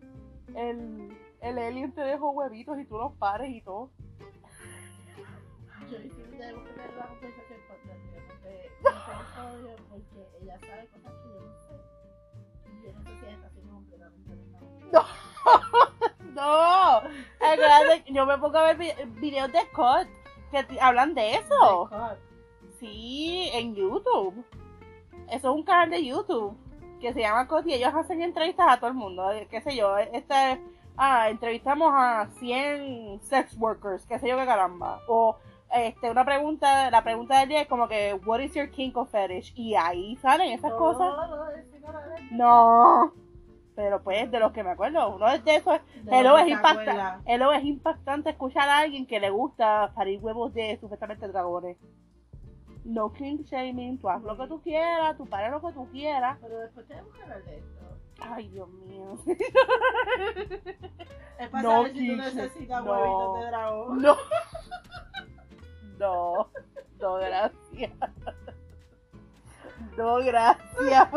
el, 0.54 1.18
el 1.40 1.58
alien 1.58 1.92
te 1.92 2.02
dejó 2.02 2.30
huevitos 2.30 2.78
y 2.78 2.84
tú 2.84 2.98
los 2.98 3.12
pares 3.14 3.50
y 3.50 3.60
todo. 3.62 3.90
Yo 5.90 5.98
dije, 5.98 6.22
debo 6.38 6.60
tener 6.62 6.94
la 6.96 7.06
conversación 7.06 7.60
con 7.68 7.88
Daniel, 7.88 8.22
porque 8.28 8.70
no 8.82 8.90
sé 8.90 8.96
porque 9.88 10.28
ella 10.42 10.58
sabe 10.60 10.88
cosas 10.88 11.12
que 11.22 11.28
yo 11.28 11.40
no 11.40 11.52
sé. 11.68 11.74
Y 12.66 12.86
yo 12.86 12.92
no 12.92 13.02
sé 13.04 13.10
si 13.20 13.26
está 13.26 13.46
haciendo 13.46 13.72
completamente 13.74 14.32
No, 14.92 15.04
no. 16.34 16.96
Acuérdate, 17.40 18.12
yo 18.12 18.26
me 18.26 18.38
pongo 18.38 18.58
a 18.58 18.72
ver 18.74 18.76
vi- 18.76 19.20
videos 19.20 19.52
de 19.52 19.60
Scott 19.72 20.08
que 20.50 20.80
hablan 20.80 21.14
de 21.14 21.34
eso. 21.36 21.88
Sí, 22.78 23.50
en 23.52 23.74
YouTube. 23.74 24.44
Eso 25.28 25.50
es 25.50 25.56
un 25.56 25.62
canal 25.62 25.90
de 25.90 26.04
YouTube 26.04 26.56
que 27.00 27.12
se 27.12 27.20
llama 27.20 27.44
Scott 27.44 27.66
y 27.66 27.74
ellos 27.74 27.94
hacen 27.94 28.22
entrevistas 28.22 28.66
a 28.68 28.76
todo 28.78 28.88
el 28.88 28.94
mundo. 28.94 29.30
eh, 29.32 29.46
Qué 29.50 29.60
sé 29.60 29.76
yo, 29.76 29.96
este, 29.98 30.60
ah, 30.96 31.28
entrevistamos 31.28 31.90
a 31.94 32.28
100 32.38 33.20
sex 33.22 33.56
workers, 33.58 34.06
qué 34.06 34.18
sé 34.18 34.28
yo 34.28 34.36
qué 34.36 34.46
caramba. 34.46 35.00
O 35.08 35.36
este, 35.72 36.10
una 36.10 36.24
pregunta, 36.24 36.90
la 36.90 37.02
pregunta 37.02 37.40
del 37.40 37.48
día 37.48 37.62
es 37.62 37.68
como 37.68 37.88
que, 37.88 38.14
what 38.24 38.40
is 38.40 38.54
your 38.54 38.70
kink 38.70 38.96
or 38.96 39.06
fetish? 39.08 39.52
Y 39.56 39.74
ahí 39.74 40.16
salen 40.16 40.52
esas 40.52 40.72
cosas. 40.72 41.12
No. 42.30 43.12
Pero 43.74 44.02
pues, 44.02 44.30
de 44.30 44.40
los 44.40 44.52
que 44.52 44.62
me 44.62 44.70
acuerdo, 44.70 45.14
uno 45.14 45.26
de 45.38 45.56
esos 45.56 45.80
Hello 46.10 46.38
es, 46.38 46.48
impacta 46.48 47.20
Hello 47.26 47.52
es 47.52 47.62
impactante 47.62 48.30
escuchar 48.30 48.68
a 48.70 48.78
alguien 48.78 49.06
que 49.06 49.20
le 49.20 49.28
gusta 49.28 49.92
parir 49.94 50.18
huevos 50.20 50.54
de 50.54 50.78
supuestamente 50.80 51.28
dragones. 51.28 51.76
No 52.86 53.12
king 53.12 53.38
shaming, 53.44 53.98
tú 53.98 54.08
haz 54.08 54.22
lo 54.22 54.36
que 54.36 54.46
tú 54.46 54.60
quieras, 54.62 55.16
tú 55.16 55.26
pares 55.26 55.50
lo 55.50 55.60
que 55.60 55.72
tú 55.72 55.88
quieras. 55.90 56.38
Pero 56.40 56.60
después 56.60 56.86
tenemos 56.86 57.12
que 57.14 57.22
hablar 57.22 57.42
de 57.44 57.56
esto. 57.58 57.82
Ay, 58.20 58.48
Dios 58.48 58.68
mío. 58.68 59.16
Es 61.38 61.48
para 61.50 61.62
No, 61.62 61.70
saber 61.70 61.92
si 61.92 62.08
tú 62.10 62.16
necesitas 62.16 62.82
no. 62.84 62.92
huevitos 62.92 63.40
de 63.40 63.46
dragón. 63.46 64.02
No. 64.02 64.16
No. 65.98 66.48
No, 67.00 67.14
gracias. 67.14 67.92
No, 69.96 70.16
gracias. 70.16 71.08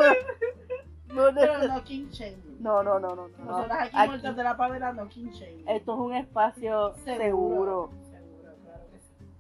No, 1.08 1.24
Pero 1.34 1.34
neces- 1.34 1.68
no 1.74 1.84
king 1.84 2.08
shaming. 2.12 2.58
no, 2.62 2.82
no, 2.84 2.98
no, 3.00 3.14
no. 3.16 3.28
no. 3.28 3.46
Nosotras 3.46 3.80
aquí, 3.88 3.98
Aquí- 3.98 4.08
muertas 4.10 4.36
de 4.38 4.44
la 4.44 4.56
pavera 4.58 4.94
no 4.94 5.08
king 5.10 5.30
shaming. 5.32 5.68
Esto 5.68 5.94
es 5.94 6.00
un 6.00 6.14
espacio 6.16 6.94
seguro. 7.04 7.90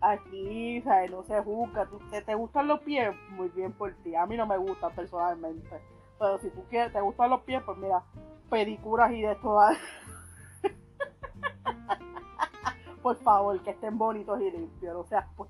Aquí, 0.02 0.82
¿sabes? 0.82 1.12
No 1.12 1.24
se 1.24 1.42
juzga. 1.42 1.86
¿Tú, 1.86 2.00
te, 2.10 2.22
te 2.22 2.36
gustan 2.36 2.68
los 2.68 2.80
pies? 2.82 3.14
Muy 3.32 3.50
bien 3.50 3.74
por 3.74 3.94
ti. 4.04 4.16
A 4.16 4.26
mí 4.26 4.38
no 4.38 4.46
me 4.46 4.58
gustan 4.58 4.94
personalmente. 4.96 5.82
Pero 6.18 6.38
si 6.40 6.50
tú 6.50 6.64
quieres, 6.70 6.92
te 6.94 7.02
gustan 7.02 7.30
los 7.30 7.42
pies, 7.42 7.62
pues 7.66 7.78
mira, 7.78 8.04
pedicuras 8.50 9.12
y 9.12 9.22
de 9.22 9.32
esto. 9.32 9.58
por 13.02 13.16
favor, 13.18 13.62
que 13.64 13.72
estén 13.72 13.98
bonitos 13.98 14.40
y 14.42 14.52
limpios. 14.52 14.94
No 14.94 15.04
seas 15.06 15.26
pues. 15.36 15.50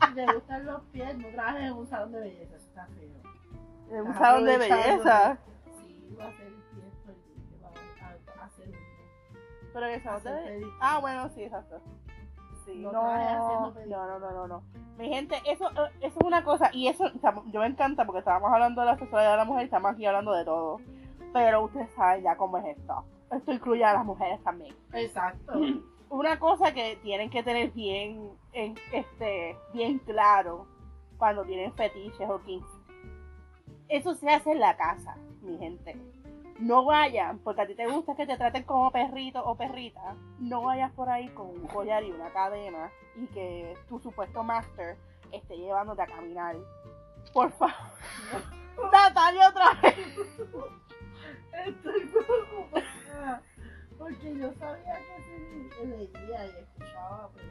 Si 0.00 0.14
te 0.14 0.26
gustan 0.32 0.66
los 0.66 0.82
pies, 0.92 1.16
no 1.16 1.28
trabajes 1.28 1.62
en 1.62 1.72
un 1.72 1.86
salón 1.86 2.12
de 2.12 2.20
belleza, 2.20 2.56
eso 2.56 2.66
está 2.66 2.86
feo. 2.86 3.20
En 3.90 4.06
un 4.06 4.14
salón 4.14 4.44
de 4.44 4.58
belleza. 4.58 5.38
Sí, 5.78 6.16
va 6.18 6.24
a 6.26 6.32
ser 6.32 6.52
pies 6.74 6.94
por 7.04 7.14
que 7.14 7.62
va 7.62 8.42
a, 8.42 8.46
hacer 8.46 8.70
Pero 9.72 9.86
que 9.86 10.00
salón 10.00 10.24
de 10.24 10.32
belleza. 10.32 10.76
Ah, 10.80 10.98
bueno, 11.00 11.28
sí, 11.30 11.44
exacto. 11.44 11.80
Sí, 12.64 12.78
No 12.78 12.92
no, 12.92 13.72
no, 13.86 14.18
no, 14.18 14.30
no, 14.30 14.48
no. 14.48 14.62
Mi 14.96 15.08
gente, 15.08 15.36
eso, 15.46 15.68
eh, 15.70 15.90
eso 16.00 16.18
es 16.18 16.26
una 16.26 16.44
cosa, 16.44 16.70
y 16.72 16.88
eso, 16.88 17.04
yo 17.52 17.60
me 17.60 17.66
encanta 17.66 18.06
porque 18.06 18.20
estábamos 18.20 18.52
hablando 18.52 18.80
de 18.80 18.86
la 18.86 18.98
sexualidad 18.98 19.32
de 19.32 19.36
la 19.36 19.44
mujer 19.44 19.62
y 19.62 19.64
estamos 19.66 19.92
aquí 19.92 20.06
hablando 20.06 20.32
de 20.32 20.44
todo. 20.44 20.80
Pero 21.32 21.64
ustedes 21.64 21.90
saben 21.94 22.22
ya 22.22 22.36
cómo 22.36 22.58
es 22.58 22.76
esto. 22.76 23.04
Esto 23.30 23.52
incluye 23.52 23.84
a 23.84 23.92
las 23.92 24.04
mujeres 24.04 24.42
también. 24.44 24.74
Exacto. 24.92 25.52
Una 26.10 26.38
cosa 26.38 26.72
que 26.72 26.96
tienen 27.02 27.28
que 27.28 27.42
tener 27.42 27.72
bien, 27.72 28.30
en, 28.52 28.76
este, 28.92 29.56
bien 29.72 29.98
claro 29.98 30.66
cuando 31.18 31.44
tienen 31.44 31.72
fetiches 31.72 32.28
o 32.30 32.40
kinks. 32.42 32.68
Eso 33.88 34.14
se 34.14 34.30
hace 34.30 34.52
en 34.52 34.60
la 34.60 34.76
casa, 34.76 35.16
mi 35.42 35.58
gente. 35.58 35.96
No 36.58 36.84
vayan, 36.84 37.38
porque 37.40 37.62
a 37.62 37.66
ti 37.66 37.74
te 37.74 37.86
gusta 37.86 38.14
que 38.14 38.26
te 38.26 38.36
traten 38.36 38.62
como 38.62 38.90
perrito 38.90 39.44
o 39.44 39.56
perrita. 39.56 40.14
No 40.38 40.62
vayas 40.62 40.92
por 40.92 41.08
ahí 41.08 41.28
con 41.30 41.48
un 41.48 41.66
collar 41.66 42.04
y 42.04 42.12
una 42.12 42.32
cadena 42.32 42.90
y 43.16 43.26
que 43.28 43.76
tu 43.88 43.98
supuesto 43.98 44.42
master 44.44 44.96
esté 45.32 45.56
llevándote 45.56 46.02
a 46.02 46.06
caminar. 46.06 46.56
Por 47.32 47.50
favor. 47.52 47.74
Natalia 48.92 49.48
otra 49.48 49.74
vez. 49.82 49.96
Estoy 51.66 52.06
preocupada. 52.06 53.42
Porque 53.98 54.36
yo 54.36 54.52
sabía 54.54 54.98
que 54.98 55.22
sí 55.22 55.86
leía 55.86 56.46
y 56.46 56.50
escuchaba, 56.50 57.30
pero 57.34 57.48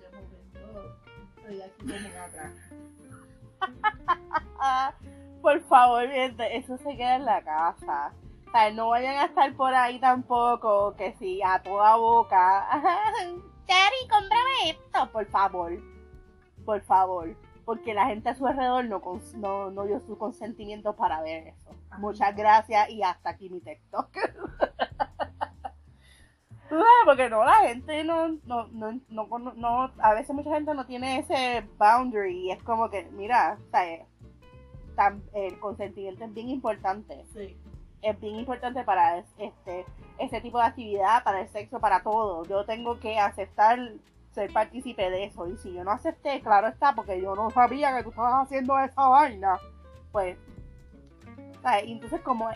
de 0.00 0.08
momento 0.10 0.96
estoy 1.36 1.62
aquí 1.62 1.86
como 1.86 2.22
atrás. 2.24 2.54
Por 5.42 5.60
favor, 5.62 6.08
gente, 6.08 6.56
eso 6.56 6.76
se 6.78 6.96
queda 6.96 7.16
en 7.16 7.24
la 7.24 7.42
casa. 7.42 8.12
O 8.46 8.50
sea, 8.50 8.70
no 8.72 8.88
vayan 8.88 9.16
a 9.16 9.24
estar 9.26 9.54
por 9.54 9.74
ahí 9.74 9.98
tampoco, 9.98 10.94
que 10.96 11.12
si 11.18 11.42
a 11.42 11.62
toda 11.62 11.96
boca. 11.96 12.66
Daddy, 13.66 14.08
cómprame 14.08 14.70
esto, 14.70 15.10
por 15.12 15.26
favor. 15.26 15.72
Por 16.64 16.80
favor. 16.82 17.36
Porque 17.64 17.92
la 17.94 18.06
gente 18.06 18.28
a 18.28 18.34
su 18.34 18.46
alrededor 18.46 18.84
no, 18.84 19.00
cons- 19.02 19.34
no, 19.34 19.70
no 19.72 19.84
dio 19.86 19.98
su 20.00 20.16
consentimiento 20.16 20.94
para 20.94 21.20
ver 21.20 21.48
eso. 21.48 21.70
Muchas 21.98 22.34
gracias 22.36 22.88
y 22.90 23.02
hasta 23.02 23.30
aquí 23.30 23.50
mi 23.50 23.60
sabes, 23.60 23.80
Porque 27.04 27.28
no, 27.28 27.44
la 27.44 27.54
gente 27.56 28.04
no, 28.04 28.28
no, 28.44 28.68
no, 28.68 29.00
no, 29.08 29.26
no- 29.54 29.92
a 29.98 30.14
veces 30.14 30.34
mucha 30.34 30.50
gente 30.54 30.74
no 30.74 30.86
tiene 30.86 31.18
ese 31.18 31.64
boundary 31.78 32.46
y 32.46 32.50
es 32.52 32.62
como 32.62 32.88
que, 32.90 33.04
mira, 33.12 33.58
¿sabes? 33.72 34.02
Tan- 34.94 35.22
el 35.34 35.58
consentimiento 35.58 36.24
es 36.24 36.32
bien 36.34 36.48
importante. 36.48 37.24
Sí. 37.34 37.56
Es 38.08 38.20
bien 38.20 38.36
importante 38.36 38.84
para 38.84 39.18
es- 39.18 39.34
este 39.38 39.84
ese 40.18 40.40
tipo 40.40 40.58
de 40.58 40.64
actividad, 40.64 41.22
para 41.24 41.40
el 41.40 41.48
sexo, 41.48 41.78
para 41.80 42.02
todo. 42.02 42.44
Yo 42.44 42.64
tengo 42.64 42.98
que 43.00 43.18
aceptar 43.18 43.78
ser 44.32 44.52
partícipe 44.52 45.10
de 45.10 45.24
eso. 45.24 45.46
Y 45.48 45.56
si 45.58 45.72
yo 45.72 45.82
no 45.84 45.90
acepté, 45.90 46.40
claro 46.40 46.68
está, 46.68 46.94
porque 46.94 47.20
yo 47.20 47.34
no 47.34 47.50
sabía 47.50 47.94
que 47.96 48.02
tú 48.02 48.10
estabas 48.10 48.44
haciendo 48.46 48.78
esa 48.78 49.08
vaina, 49.08 49.58
pues, 50.12 50.38
¿sabes? 51.62 51.84
Y 51.86 51.92
entonces 51.92 52.20
como 52.22 52.48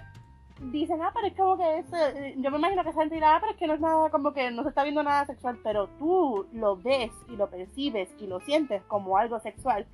dicen, 0.60 1.02
ah, 1.02 1.10
pero 1.14 1.26
es 1.26 1.34
como 1.36 1.56
que 1.56 1.78
es, 1.78 1.86
eh, 1.92 2.34
yo 2.38 2.50
me 2.50 2.58
imagino 2.58 2.82
que 2.84 2.90
esa 2.90 3.00
gente 3.00 3.14
dirá, 3.14 3.36
ah, 3.36 3.38
pero 3.40 3.52
es 3.52 3.58
que 3.58 3.66
no 3.66 3.74
es 3.74 3.80
nada, 3.80 4.10
como 4.10 4.32
que 4.32 4.50
no 4.50 4.62
se 4.62 4.68
está 4.68 4.82
viendo 4.82 5.02
nada 5.02 5.24
sexual, 5.26 5.58
pero 5.62 5.88
tú 5.98 6.46
lo 6.52 6.76
ves 6.76 7.10
y 7.28 7.36
lo 7.36 7.48
percibes 7.48 8.10
y 8.18 8.26
lo 8.26 8.40
sientes 8.40 8.82
como 8.84 9.16
algo 9.16 9.40
sexual, 9.40 9.86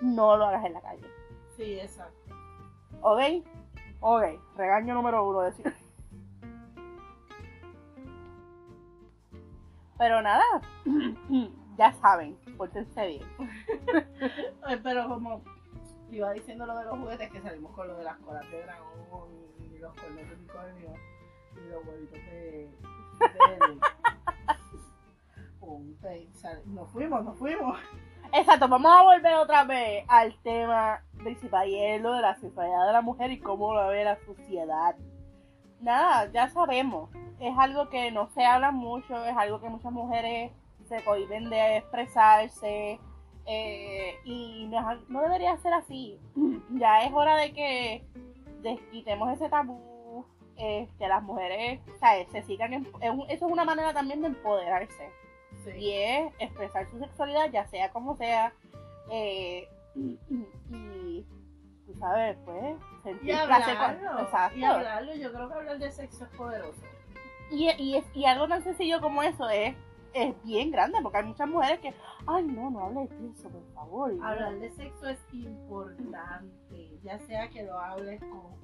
no 0.00 0.36
lo 0.36 0.46
hagas 0.46 0.64
en 0.64 0.72
la 0.72 0.80
calle. 0.80 1.06
Sí, 1.56 1.78
exacto. 1.78 2.34
¿Ok? 3.02 3.20
Ok, 4.00 4.22
regaño 4.56 4.94
número 4.94 5.28
uno 5.28 5.40
decir. 5.40 5.74
Pero 9.98 10.22
nada, 10.22 10.44
ya 11.76 11.92
saben, 11.94 12.36
pórtense 12.56 13.06
bien. 13.06 13.22
Eh, 14.68 14.78
Pero 14.82 15.08
como 15.08 15.42
iba 16.10 16.32
diciendo 16.32 16.66
lo 16.66 16.76
de 16.76 16.84
los 16.84 16.98
juguetes, 16.98 17.30
que 17.30 17.40
salimos 17.40 17.72
con 17.72 17.88
lo 17.88 17.96
de 17.96 18.04
las 18.04 18.16
colas 18.18 18.48
de 18.50 18.62
dragón 18.62 19.28
y 19.58 19.78
los 19.78 19.92
cuernos 19.94 20.28
de 20.28 20.34
unicornio 20.34 20.94
y 21.56 21.68
los 21.70 21.86
huevitos 21.86 22.18
de... 22.18 22.70
de 23.20 23.80
Nos 26.66 26.90
fuimos, 26.90 27.24
nos 27.24 27.36
fuimos. 27.38 27.78
Exacto, 28.32 28.68
vamos 28.68 28.92
a 28.92 29.02
volver 29.02 29.34
otra 29.36 29.64
vez 29.64 30.04
al 30.08 30.34
tema 30.42 31.02
principal 31.18 31.68
y 31.68 31.82
es 31.82 32.00
lo 32.00 32.12
de 32.12 32.22
la 32.22 32.34
sexualidad 32.36 32.86
de 32.86 32.92
la 32.92 33.00
mujer 33.02 33.32
y 33.32 33.40
cómo 33.40 33.74
lo 33.74 33.88
ve 33.88 34.04
la 34.04 34.16
sociedad. 34.26 34.94
Nada, 35.80 36.30
ya 36.32 36.48
sabemos, 36.50 37.10
es 37.40 37.56
algo 37.58 37.88
que 37.88 38.10
no 38.10 38.28
se 38.30 38.44
habla 38.44 38.70
mucho, 38.70 39.24
es 39.24 39.36
algo 39.36 39.60
que 39.60 39.68
muchas 39.68 39.92
mujeres 39.92 40.52
se 40.88 41.02
cohiben 41.04 41.48
de 41.50 41.78
expresarse 41.78 43.00
eh, 43.46 44.14
y 44.24 44.68
no, 45.08 45.20
debería 45.22 45.56
ser 45.58 45.72
así. 45.74 46.18
Ya 46.70 47.02
es 47.04 47.12
hora 47.14 47.36
de 47.36 47.52
que 47.54 48.04
desquitemos 48.62 49.32
ese 49.32 49.48
tabú, 49.48 50.24
eh, 50.56 50.86
que 50.98 51.08
las 51.08 51.22
mujeres 51.22 51.80
¿sabes? 51.98 52.28
se 52.30 52.42
sigan, 52.42 52.74
en- 52.74 52.86
eso 53.00 53.22
es 53.30 53.42
una 53.42 53.64
manera 53.64 53.94
también 53.94 54.20
de 54.20 54.26
empoderarse 54.28 55.10
Sí. 55.72 55.78
y 55.78 55.92
es 55.92 56.32
expresar 56.38 56.88
su 56.90 56.98
sexualidad, 56.98 57.50
ya 57.50 57.66
sea 57.68 57.90
como 57.90 58.16
sea, 58.16 58.52
eh, 59.10 59.68
y, 59.94 60.18
y, 60.70 61.26
tú 61.86 61.94
sabes, 61.98 62.36
pues, 62.44 62.76
Y 62.98 63.02
sentir 63.02 63.36
placer 63.46 63.76
con- 63.76 63.84
hablarlo, 63.84 64.20
Exacto. 64.22 64.58
y 64.58 64.64
hablarlo, 64.64 65.14
yo 65.14 65.32
creo 65.32 65.48
que 65.48 65.54
hablar 65.54 65.78
de 65.78 65.90
sexo 65.90 66.24
es 66.24 66.30
poderoso. 66.36 66.82
Y, 67.50 67.70
y, 67.78 67.96
es- 67.96 68.04
y 68.16 68.24
algo 68.26 68.46
tan 68.48 68.62
sencillo 68.62 69.00
como 69.00 69.22
eso 69.22 69.48
es, 69.48 69.74
es 70.14 70.34
bien 70.44 70.70
grande, 70.70 70.98
porque 71.02 71.18
hay 71.18 71.24
muchas 71.24 71.48
mujeres 71.48 71.80
que, 71.80 71.94
ay, 72.26 72.44
no, 72.44 72.70
no 72.70 72.84
hables 72.84 73.10
de 73.10 73.28
eso, 73.30 73.48
por 73.48 73.62
favor. 73.74 74.12
Y 74.12 74.20
Hablar 74.22 74.58
de 74.58 74.70
sexo 74.70 75.06
es 75.08 75.18
importante, 75.32 76.98
ya 77.02 77.18
sea 77.20 77.48
que 77.48 77.62
lo 77.64 77.78
hables 77.78 78.20
con 78.20 78.58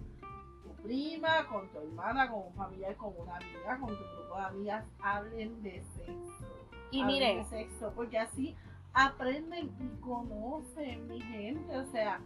tu 0.62 0.82
prima, 0.82 1.46
con 1.48 1.68
tu 1.70 1.78
hermana, 1.78 2.30
con 2.30 2.46
un 2.46 2.54
familiar, 2.54 2.94
con 2.96 3.12
una 3.18 3.36
amiga, 3.36 3.78
con 3.78 3.88
tu 3.88 4.02
grupo 4.16 4.36
de 4.38 4.44
amigas, 4.44 4.84
hablen 5.02 5.62
de 5.62 5.82
sexo. 5.96 6.63
Y 6.90 7.02
miren, 7.04 7.44
sexo, 7.46 7.92
porque 7.94 8.18
así 8.18 8.54
aprenden 8.92 9.70
y 9.80 10.00
conocen 10.00 11.08
mi 11.08 11.20
gente, 11.20 11.76
o 11.76 11.84
sea, 11.86 12.20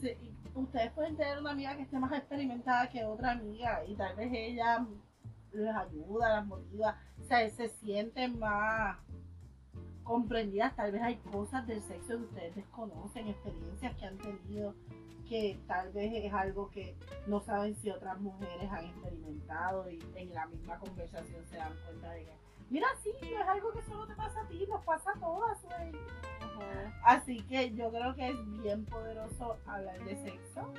se- 0.00 0.16
ustedes 0.54 0.90
pueden 0.92 1.16
tener 1.16 1.38
una 1.38 1.50
amiga 1.50 1.76
que 1.76 1.82
esté 1.82 1.98
más 1.98 2.12
experimentada 2.12 2.88
que 2.90 3.04
otra 3.04 3.32
amiga 3.32 3.82
y 3.86 3.94
tal 3.94 4.16
vez 4.16 4.30
ella 4.32 4.86
les 5.52 5.74
ayuda, 5.74 6.28
las 6.36 6.46
motiva, 6.46 6.96
o 7.20 7.24
sea, 7.24 7.48
se 7.50 7.68
sienten 7.68 8.38
más 8.38 8.96
comprendidas, 10.02 10.74
tal 10.74 10.92
vez 10.92 11.02
hay 11.02 11.16
cosas 11.16 11.66
del 11.66 11.82
sexo 11.82 12.18
que 12.18 12.24
ustedes 12.24 12.54
desconocen, 12.56 13.28
experiencias 13.28 13.94
que 13.96 14.06
han 14.06 14.18
tenido 14.18 14.74
que 15.28 15.58
tal 15.66 15.92
vez 15.92 16.12
es 16.24 16.32
algo 16.34 16.68
que 16.70 16.96
no 17.26 17.40
saben 17.40 17.74
si 17.76 17.90
otras 17.90 18.20
mujeres 18.20 18.70
han 18.70 18.84
experimentado 18.86 19.88
y 19.90 19.98
en 20.16 20.34
la 20.34 20.46
misma 20.46 20.78
conversación 20.78 21.44
se 21.48 21.56
dan 21.56 21.72
cuenta 21.86 22.10
de 22.10 22.24
que, 22.24 22.32
mira, 22.72 22.88
sí, 23.02 23.10
no 23.20 23.40
es 23.40 23.48
algo 23.48 23.72
que 23.72 23.82
solo 23.82 24.06
te 24.06 24.14
pasa 24.14 24.40
a 24.40 24.48
ti, 24.48 24.66
nos 24.68 24.82
pasa 24.84 25.12
a 25.12 25.20
todas, 25.20 25.62
güey. 25.62 25.92
Así 27.04 27.42
que 27.42 27.72
yo 27.74 27.90
creo 27.90 28.14
que 28.14 28.30
es 28.30 28.62
bien 28.62 28.84
poderoso 28.86 29.56
hablar 29.66 29.98
de 30.04 30.16
sexo 30.16 30.72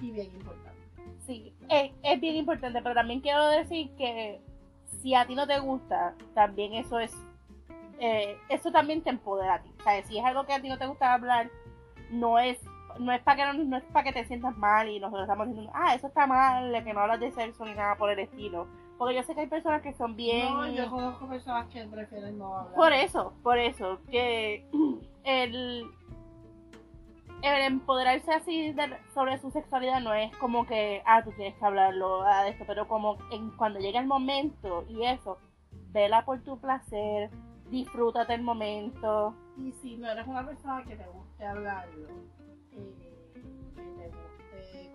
y 0.00 0.10
bien 0.12 0.32
importante. 0.34 0.80
sí, 1.26 1.52
es, 1.68 1.92
es 2.02 2.20
bien 2.20 2.36
importante, 2.36 2.80
pero 2.82 2.94
también 2.94 3.20
quiero 3.20 3.46
decir 3.48 3.90
que 3.96 4.40
si 5.02 5.14
a 5.14 5.26
ti 5.26 5.34
no 5.34 5.46
te 5.46 5.58
gusta, 5.58 6.14
también 6.34 6.74
eso 6.74 7.00
es, 7.00 7.14
eh, 7.98 8.38
eso 8.48 8.70
también 8.70 9.02
te 9.02 9.10
empodera 9.10 9.54
a 9.54 9.62
ti. 9.62 9.70
O 9.80 9.82
sea, 9.82 10.02
si 10.04 10.18
es 10.18 10.24
algo 10.24 10.44
que 10.46 10.52
a 10.52 10.60
ti 10.60 10.68
no 10.68 10.78
te 10.78 10.86
gusta 10.86 11.12
hablar, 11.12 11.50
no 12.10 12.38
es 12.38 12.58
no 12.98 13.12
es 13.12 13.20
para 13.22 13.36
que 13.36 13.58
no, 13.58 13.64
no 13.64 13.76
es 13.76 13.84
para 13.84 14.04
que 14.04 14.12
te 14.12 14.26
sientas 14.26 14.56
mal 14.56 14.88
y 14.88 14.98
nosotros 14.98 15.24
estamos 15.24 15.48
diciendo, 15.48 15.70
ah, 15.74 15.94
eso 15.94 16.06
está 16.06 16.26
mal, 16.26 16.72
que 16.84 16.94
no 16.94 17.00
hablas 17.00 17.20
de 17.20 17.30
sexo 17.32 17.64
ni 17.64 17.74
nada 17.74 17.96
por 17.96 18.10
el 18.10 18.18
estilo. 18.18 18.66
Porque 18.98 19.14
yo 19.14 19.22
sé 19.22 19.34
que 19.34 19.42
hay 19.42 19.46
personas 19.46 19.82
que 19.82 19.92
son 19.92 20.16
bien... 20.16 20.48
No, 20.48 20.66
yo 20.68 20.88
conozco 20.90 21.28
personas 21.28 21.66
que 21.68 21.84
prefieren 21.84 22.38
no 22.38 22.56
hablar. 22.56 22.74
Por 22.74 22.92
eso, 22.92 23.34
por 23.42 23.58
eso, 23.58 24.00
que 24.10 24.66
el, 25.24 25.84
el 27.42 27.62
empoderarse 27.62 28.32
así 28.32 28.72
de- 28.72 28.96
sobre 29.12 29.38
su 29.38 29.50
sexualidad 29.50 30.00
no 30.00 30.14
es 30.14 30.34
como 30.38 30.66
que, 30.66 31.02
ah, 31.04 31.22
tú 31.22 31.30
tienes 31.32 31.54
que 31.58 31.64
hablarlo 31.64 32.22
ah, 32.22 32.44
de 32.44 32.50
esto, 32.50 32.64
pero 32.66 32.88
como 32.88 33.18
en, 33.30 33.50
cuando 33.50 33.78
llega 33.80 34.00
el 34.00 34.06
momento 34.06 34.84
y 34.88 35.04
eso, 35.04 35.38
vela 35.92 36.24
por 36.24 36.42
tu 36.42 36.58
placer, 36.58 37.30
disfrútate 37.70 38.32
el 38.34 38.42
momento. 38.42 39.34
Y 39.58 39.72
si 39.72 39.96
no 39.96 40.10
eres 40.10 40.26
una 40.26 40.44
persona 40.46 40.82
que 40.84 40.96
te 40.96 41.04
guste 41.06 41.46
hablarlo, 41.46 42.08
eh, 42.72 43.05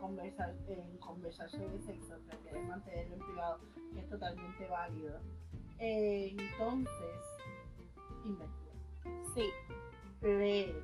conversar, 0.01 0.53
eh, 0.67 0.97
conversar 0.99 1.49
sobre 1.49 1.79
sexo, 1.83 2.15
que 2.29 2.37
quieres 2.39 2.67
mantenerlo 2.67 3.13
en 3.15 3.21
privado, 3.21 3.59
que 3.93 3.99
es 3.99 4.09
totalmente 4.09 4.67
válido, 4.67 5.19
eh, 5.79 6.35
entonces 6.37 7.15
investiga. 8.25 8.73
Sí, 9.33 9.49
lee, 10.21 10.75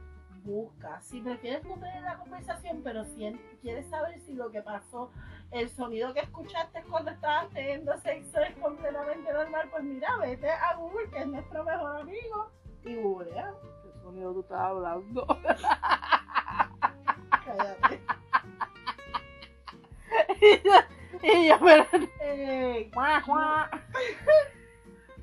busca. 0.45 1.01
Si 1.01 1.19
prefieres 1.21 1.63
no 1.65 1.73
tener 1.75 2.03
la 2.03 2.17
conversación, 2.19 2.81
pero 2.83 3.03
si 3.05 3.25
en- 3.25 3.41
quieres 3.61 3.89
saber 3.89 4.19
si 4.21 4.33
lo 4.33 4.49
que 4.51 4.61
pasó, 4.61 5.11
el 5.51 5.69
sonido 5.69 6.13
que 6.13 6.19
escuchaste 6.21 6.83
cuando 6.89 7.11
estabas 7.11 7.49
teniendo 7.49 7.97
sexo 7.97 8.39
es 8.39 8.55
completamente 8.57 9.33
normal, 9.33 9.67
pues 9.71 9.83
mira, 9.83 10.15
vete 10.17 10.49
a 10.49 10.75
Google, 10.75 11.09
que 11.09 11.19
es 11.19 11.27
nuestro 11.27 11.63
mejor 11.63 12.01
amigo, 12.01 12.51
y 12.83 12.95
googlea. 12.95 13.53
¿qué 13.83 13.91
sonido 14.01 14.33
tú 14.33 14.39
estás 14.41 14.59
hablando? 14.61 15.25
Cállate. 17.45 18.01
Y 21.23 21.47
yo, 21.47 21.55
pero... 21.63 21.85
Eh, 22.21 22.89
Juá, 22.93 23.21
juá. 23.21 23.69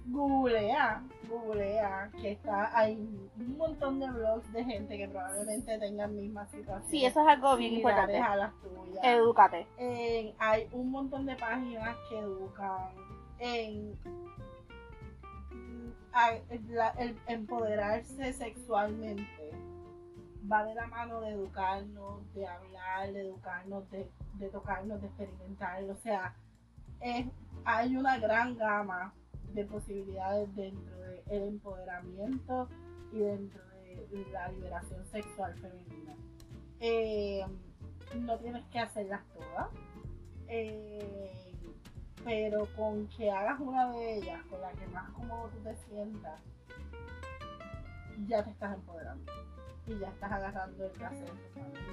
googlea, 0.06 1.02
googlea, 1.28 2.10
que 2.20 2.32
está, 2.32 2.76
hay 2.78 2.94
un 3.38 3.56
montón 3.56 4.00
de 4.00 4.10
blogs 4.10 4.52
de 4.52 4.64
gente 4.64 4.98
que 4.98 5.08
probablemente 5.08 5.78
tengan 5.78 6.14
mismas 6.14 6.50
situaciones. 6.50 6.90
Sí, 6.90 7.04
eso 7.04 7.20
es 7.22 7.26
algo 7.28 7.56
bien 7.56 7.74
importante. 7.74 8.18
a 8.18 8.36
las 8.36 8.52
tuyas. 8.60 9.02
Edúcate. 9.02 9.66
en- 9.78 10.34
hay 10.38 10.68
un 10.72 10.90
montón 10.90 11.26
de 11.26 11.36
páginas 11.36 11.96
que 12.08 12.18
educan 12.18 12.90
en 13.38 13.98
a- 16.12 16.38
la- 16.68 16.90
el 16.98 17.16
empoderarse 17.26 18.32
sexualmente 18.34 19.43
va 20.50 20.64
de 20.64 20.74
la 20.74 20.86
mano 20.86 21.20
de 21.20 21.30
educarnos, 21.30 22.32
de 22.34 22.46
hablar, 22.46 23.12
de 23.12 23.20
educarnos, 23.20 23.90
de, 23.90 24.10
de 24.34 24.48
tocarnos, 24.48 25.00
de 25.00 25.06
experimentar. 25.08 25.82
O 25.84 25.96
sea, 25.96 26.34
hay 27.64 27.96
una 27.96 28.18
gran 28.18 28.56
gama 28.56 29.14
de 29.52 29.64
posibilidades 29.64 30.54
dentro 30.54 30.96
del 31.26 31.42
empoderamiento 31.44 32.68
y 33.12 33.18
dentro 33.18 33.62
de 33.64 34.26
la 34.32 34.48
liberación 34.48 35.04
sexual 35.06 35.54
femenina. 35.54 36.14
Eh, 36.80 37.44
no 38.16 38.38
tienes 38.38 38.64
que 38.66 38.78
hacerlas 38.78 39.22
todas, 39.32 39.68
eh, 40.48 41.54
pero 42.24 42.66
con 42.76 43.06
que 43.08 43.30
hagas 43.30 43.60
una 43.60 43.92
de 43.92 44.18
ellas, 44.18 44.42
con 44.46 44.60
la 44.60 44.72
que 44.72 44.86
más 44.88 45.10
cómodo 45.12 45.48
tú 45.48 45.58
te 45.62 45.76
sientas, 45.88 46.40
ya 48.26 48.44
te 48.44 48.50
estás 48.50 48.74
empoderando 48.74 49.32
y 49.86 49.98
ya 49.98 50.08
estás 50.08 50.32
agarrando 50.32 50.86
el 50.86 50.90
placer 50.92 51.30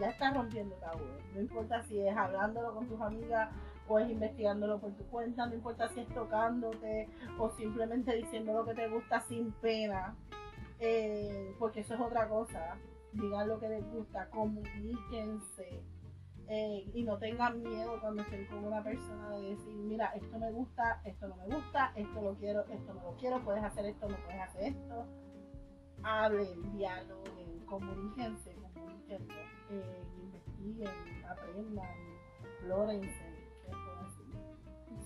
ya 0.02 0.10
estás 0.10 0.34
rompiendo 0.34 0.76
tabúes. 0.78 1.24
No 1.34 1.42
importa 1.42 1.84
si 1.84 2.00
es 2.00 2.18
hablándolo 2.18 2.74
con 2.74 2.88
tus 2.88 3.00
amigas 3.00 3.50
o 3.88 4.00
es 4.00 4.10
investigándolo 4.10 4.80
por 4.80 4.92
tu 4.94 5.06
cuenta, 5.06 5.46
no 5.46 5.54
importa 5.54 5.90
si 5.90 6.00
es 6.02 6.08
tocándote 6.10 7.08
o 7.38 7.50
simplemente 7.52 8.16
diciendo 8.16 8.54
lo 8.54 8.66
que 8.66 8.74
te 8.74 8.88
gusta 8.88 9.22
sin 9.22 9.52
pena, 9.54 10.16
eh, 10.80 11.54
porque 11.60 11.82
eso 11.82 11.94
es 11.94 12.02
otra 12.02 12.28
cosa. 12.28 12.78
Digan 13.14 13.48
lo 13.48 13.60
que 13.60 13.70
les 13.70 13.86
gusta, 13.92 14.30
comuníquense 14.30 15.84
eh, 16.48 16.90
y 16.94 17.04
no 17.04 17.18
tengan 17.18 17.62
miedo 17.62 18.00
cuando 18.00 18.24
estén 18.24 18.46
con 18.48 18.64
una 18.64 18.82
persona 18.84 19.30
de 19.32 19.52
decir, 19.52 19.76
mira, 19.76 20.08
esto 20.16 20.40
me 20.40 20.52
gusta, 20.52 21.02
esto 21.04 21.28
no 21.28 21.36
me 21.36 21.46
gusta, 21.46 21.92
esto 21.96 22.22
lo 22.22 22.34
quiero, 22.36 22.62
esto 22.70 22.94
no 22.94 23.04
lo 23.04 23.18
quiero, 23.18 23.44
puedes 23.44 23.64
hacer 23.64 23.86
esto, 23.86 24.08
no 24.08 24.16
puedes 24.18 24.42
hacer 24.42 24.64
esto. 24.64 25.06
Hablen, 26.04 26.72
dialoguen, 26.72 27.41
comuníquense, 27.72 28.54
comuníquense, 28.74 29.42
eh, 29.70 30.04
investiguen, 30.22 31.26
aprendan, 31.28 31.88
explórense. 32.44 33.26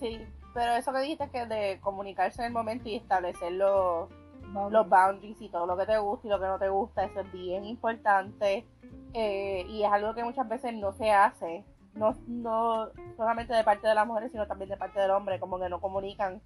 Sí, 0.00 0.26
pero 0.52 0.72
eso 0.72 0.92
que 0.92 0.98
dijiste 0.98 1.30
que 1.30 1.46
de 1.46 1.78
comunicarse 1.80 2.42
en 2.42 2.48
el 2.48 2.52
momento 2.52 2.88
y 2.88 2.96
establecer 2.96 3.52
los, 3.52 4.10
Vamos. 4.48 4.72
los 4.72 4.88
boundaries 4.88 5.40
y 5.40 5.48
todo 5.48 5.66
lo 5.66 5.76
que 5.76 5.86
te 5.86 5.96
gusta 5.98 6.26
y 6.26 6.30
lo 6.30 6.40
que 6.40 6.46
no 6.46 6.58
te 6.58 6.68
gusta, 6.68 7.04
eso 7.04 7.20
es 7.20 7.32
bien 7.32 7.64
importante 7.64 8.66
eh, 9.14 9.64
y 9.68 9.84
es 9.84 9.92
algo 9.92 10.12
que 10.14 10.24
muchas 10.24 10.48
veces 10.48 10.74
no 10.74 10.92
se 10.92 11.12
hace, 11.12 11.64
no, 11.94 12.16
no 12.26 12.90
solamente 13.16 13.54
de 13.54 13.62
parte 13.62 13.86
de 13.86 13.94
las 13.94 14.06
mujeres, 14.08 14.32
sino 14.32 14.46
también 14.48 14.70
de 14.70 14.76
parte 14.76 14.98
del 14.98 15.12
hombre, 15.12 15.38
como 15.38 15.60
que 15.60 15.68
no 15.68 15.80
comunican 15.80 16.42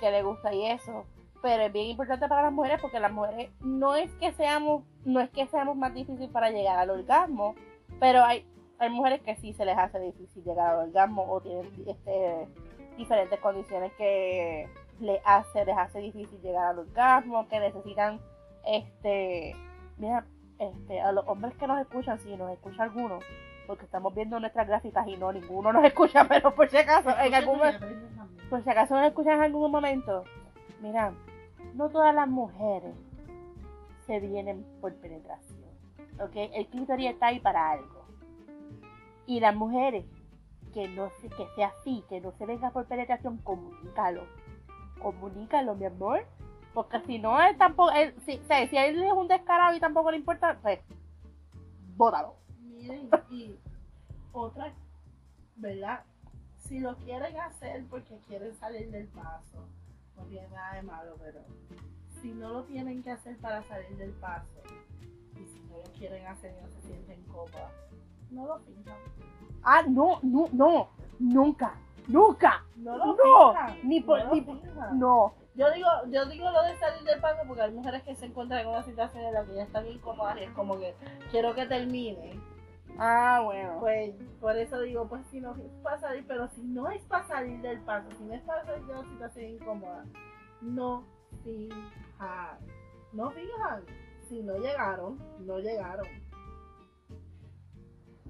que 0.00 0.10
le 0.10 0.24
gusta 0.24 0.52
y 0.52 0.66
eso. 0.66 1.06
Pero 1.42 1.64
es 1.64 1.72
bien 1.72 1.86
importante 1.86 2.28
para 2.28 2.42
las 2.42 2.52
mujeres 2.52 2.80
porque 2.80 3.00
las 3.00 3.12
mujeres 3.12 3.50
no 3.60 3.96
es 3.96 4.10
que 4.14 4.32
seamos, 4.32 4.84
no 5.04 5.20
es 5.20 5.28
que 5.30 5.46
seamos 5.48 5.76
más 5.76 5.92
difícil 5.92 6.30
para 6.30 6.50
llegar 6.50 6.78
al 6.78 6.90
orgasmo, 6.90 7.56
pero 7.98 8.24
hay, 8.24 8.46
hay 8.78 8.90
mujeres 8.90 9.20
que 9.22 9.36
sí 9.36 9.52
se 9.52 9.64
les 9.64 9.76
hace 9.76 9.98
difícil 9.98 10.44
llegar 10.44 10.70
al 10.70 10.88
orgasmo 10.88 11.26
o 11.28 11.40
tienen 11.40 11.68
este, 11.86 12.48
diferentes 12.96 13.40
condiciones 13.40 13.92
que 13.94 14.68
les 15.00 15.20
hace, 15.24 15.64
les 15.64 15.76
hace 15.76 15.98
difícil 15.98 16.40
llegar 16.42 16.66
al 16.66 16.78
orgasmo, 16.78 17.48
que 17.48 17.58
necesitan, 17.58 18.20
este, 18.64 19.56
mira, 19.98 20.24
este, 20.58 21.00
a 21.00 21.10
los 21.12 21.26
hombres 21.26 21.54
que 21.56 21.66
nos 21.66 21.80
escuchan, 21.80 22.20
si 22.20 22.36
nos 22.36 22.52
escucha 22.52 22.84
alguno, 22.84 23.18
porque 23.66 23.84
estamos 23.84 24.14
viendo 24.14 24.38
nuestras 24.38 24.68
gráficas 24.68 25.06
y 25.08 25.16
no, 25.16 25.32
ninguno 25.32 25.72
nos 25.72 25.84
escucha, 25.86 26.26
pero 26.28 26.54
por 26.54 26.68
si 26.68 26.76
acaso, 26.76 27.10
en 27.18 27.34
algún 27.34 27.58
por 28.48 28.62
si 28.62 28.70
acaso 28.70 28.94
nos 28.94 29.06
escuchan 29.06 29.34
en 29.34 29.42
algún 29.42 29.70
momento, 29.70 30.24
mira, 30.80 31.12
no 31.74 31.88
todas 31.88 32.14
las 32.14 32.28
mujeres 32.28 32.94
se 34.06 34.20
vienen 34.20 34.64
por 34.80 34.94
penetración, 34.96 35.70
¿ok? 36.20 36.32
El 36.34 36.66
clítoris 36.68 37.10
está 37.10 37.28
ahí 37.28 37.40
para 37.40 37.70
algo. 37.70 38.04
Y 39.26 39.40
las 39.40 39.54
mujeres 39.54 40.04
que 40.72 40.88
no 40.88 41.10
se, 41.20 41.28
que 41.28 41.46
sea 41.54 41.68
así, 41.68 42.04
que 42.08 42.20
no 42.20 42.32
se 42.32 42.46
venga 42.46 42.70
por 42.70 42.86
penetración, 42.86 43.38
comunícalo. 43.38 44.22
Comunícalo, 45.00 45.74
mi 45.74 45.86
amor. 45.86 46.26
Porque 46.74 47.00
si 47.00 47.18
no, 47.18 47.40
él 47.40 47.56
tampoco, 47.58 47.90
él, 47.92 48.14
si, 48.24 48.38
o 48.38 48.44
sea, 48.44 48.66
si 48.66 48.76
a 48.76 48.86
él 48.86 49.02
es 49.02 49.12
un 49.12 49.28
descarado 49.28 49.76
y 49.76 49.80
tampoco 49.80 50.10
le 50.10 50.16
importa, 50.16 50.58
pues, 50.62 50.80
bótalo. 51.96 52.36
Miren, 52.60 53.10
y 53.30 53.56
otra, 54.32 54.72
¿verdad? 55.56 56.04
Si 56.56 56.80
lo 56.80 56.96
quieren 56.96 57.36
hacer 57.38 57.84
porque 57.90 58.18
quieren 58.26 58.54
salir 58.56 58.90
del 58.90 59.06
paso, 59.08 59.68
no 60.16 60.24
tiene 60.24 60.48
nada 60.48 60.74
de 60.76 60.82
malo, 60.82 61.16
pero 61.22 61.40
si 62.20 62.32
no 62.32 62.50
lo 62.52 62.64
tienen 62.64 63.02
que 63.02 63.10
hacer 63.10 63.36
para 63.38 63.62
salir 63.64 63.96
del 63.96 64.12
paso, 64.12 64.62
y 65.34 65.44
si 65.46 65.60
no 65.68 65.78
lo 65.78 65.84
quieren 65.98 66.26
hacer 66.26 66.54
y 66.58 66.62
no 66.62 66.68
se 66.70 66.80
sienten 66.82 67.22
cómodas, 67.24 67.72
no 68.30 68.46
lo 68.46 68.58
fijan. 68.60 68.96
Ah, 69.62 69.82
no, 69.88 70.18
no, 70.22 70.48
no, 70.52 70.88
nunca, 71.18 71.74
nunca. 72.08 72.64
No 72.76 72.96
lo 72.96 73.06
No, 73.06 73.54
ni 73.84 74.00
por- 74.00 74.24
no 74.24 74.32
ni 74.34 74.40
por-. 74.40 74.92
No, 74.94 75.34
Yo 75.54 75.70
digo, 75.72 75.88
yo 76.10 76.24
digo 76.26 76.50
lo 76.50 76.62
de 76.62 76.76
salir 76.78 77.04
del 77.04 77.20
paso 77.20 77.42
porque 77.46 77.62
hay 77.62 77.72
mujeres 77.72 78.02
que 78.02 78.14
se 78.16 78.26
encuentran 78.26 78.60
en 78.62 78.68
una 78.68 78.82
situación 78.82 79.24
en 79.24 79.34
la 79.34 79.44
que 79.44 79.54
ya 79.54 79.62
están 79.64 79.86
incómodas 79.86 80.36
y 80.38 80.44
es 80.44 80.50
como 80.52 80.78
que 80.78 80.94
quiero 81.30 81.54
que 81.54 81.66
termine. 81.66 82.40
Ah, 82.98 83.40
bueno. 83.44 83.78
Pues 83.80 84.14
por 84.40 84.56
eso 84.56 84.80
digo, 84.80 85.08
pues 85.08 85.26
si 85.30 85.40
no 85.40 85.54
es 85.54 85.60
para 85.82 85.98
salir, 85.98 86.24
pero 86.26 86.48
si 86.48 86.62
no 86.62 86.90
es 86.90 87.02
para 87.04 87.26
salir 87.26 87.60
del 87.60 87.80
paso, 87.80 88.08
si 88.16 88.24
no 88.24 88.34
es 88.34 88.42
para 88.42 88.64
salir 88.64 88.84
de 88.86 88.92
una 88.92 89.08
situación 89.10 89.44
incómoda, 89.50 90.04
no 90.60 91.04
fijan. 91.44 92.58
No 93.12 93.30
fijan. 93.30 93.84
Si 94.28 94.42
no 94.42 94.56
llegaron, 94.58 95.18
no 95.40 95.58
llegaron. 95.58 96.06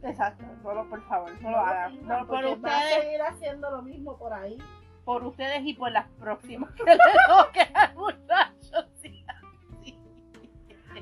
Exacto, 0.03 0.45
no 0.65 0.75
lo, 0.75 0.89
por 0.89 1.01
favor, 1.07 1.31
no, 1.41 1.51
lo 1.51 1.57
lo 1.57 1.59
hagan. 1.59 1.93
fijan, 1.93 2.09
No, 2.09 2.27
por 2.27 2.27
porque 2.27 2.57
va 2.57 2.71
a 2.71 2.79
ustedes, 2.81 3.03
seguir 3.05 3.23
haciendo 3.23 3.71
lo 3.71 3.83
mismo 3.83 4.19
por 4.19 4.33
ahí. 4.33 4.59
por 5.05 5.25
ustedes 5.25 5.61
y 5.65 5.75
por 5.75 5.93
las 5.93 6.09
próximas 6.19 6.71
que 6.75 6.85
le 6.85 6.99
toquen 7.29 7.77
al 7.77 7.95
muchacho. 7.95 8.89
sí, 9.01 9.25
sí. 9.85 10.01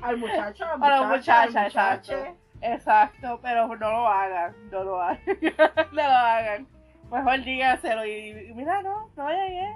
Al 0.03 0.17
muchacho, 0.17 0.65
a 0.65 0.73
A 0.73 0.89
la 0.89 1.03
muchacha, 1.07 1.65
exacto. 1.65 2.13
Exacto, 2.61 3.39
pero 3.41 3.67
no 3.67 3.75
lo 3.91 4.07
hagan, 4.07 4.55
no 4.71 4.83
lo 4.83 5.01
hagan, 5.01 5.19
no 5.91 5.95
lo 5.95 6.01
hagan. 6.03 6.67
Mejor 7.11 7.43
dígaselo 7.43 8.05
y, 8.05 8.47
y 8.49 8.53
mira, 8.53 8.81
no, 8.81 9.09
no 9.17 9.29
llegué. 9.29 9.67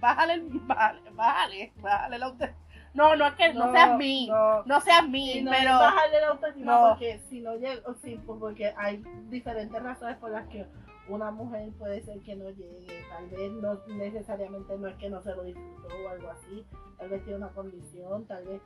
Bájale, 0.00 0.34
el- 0.34 0.48
bájale, 0.50 1.00
bájale, 1.10 1.72
bájale 1.76 2.18
la 2.18 2.26
auto- 2.26 2.48
No, 2.94 3.16
no 3.16 3.26
es 3.26 3.34
que 3.34 3.52
no, 3.54 3.72
seas 3.72 3.96
mí, 3.96 4.28
no, 4.28 4.62
no. 4.64 4.80
seas 4.80 5.08
mí, 5.08 5.40
no 5.42 5.50
pero 5.50 5.70
es 5.72 5.78
bajarle 5.78 6.20
la 6.20 6.28
autoestima 6.28 6.72
no. 6.80 6.88
porque 6.90 7.18
si 7.28 7.40
no 7.40 7.56
llega, 7.56 7.80
o 7.88 7.94
sí, 7.94 8.20
porque 8.26 8.72
hay 8.76 9.02
diferentes 9.28 9.82
razones 9.82 10.16
por 10.18 10.30
las 10.30 10.46
que 10.48 10.66
una 11.08 11.30
mujer 11.30 11.70
puede 11.78 12.02
ser 12.02 12.20
que 12.22 12.34
no 12.36 12.50
llegue, 12.50 13.04
tal 13.08 13.28
vez 13.28 13.52
no 13.52 13.80
necesariamente 13.96 14.76
no 14.76 14.88
es 14.88 14.96
que 14.96 15.08
no 15.08 15.22
se 15.22 15.34
lo 15.34 15.44
disfrutó 15.44 15.88
o 16.04 16.08
algo 16.08 16.30
así, 16.30 16.66
tal 16.98 17.08
vez 17.08 17.22
tiene 17.24 17.38
una 17.38 17.48
condición, 17.50 18.26
tal 18.26 18.44
vez 18.44 18.60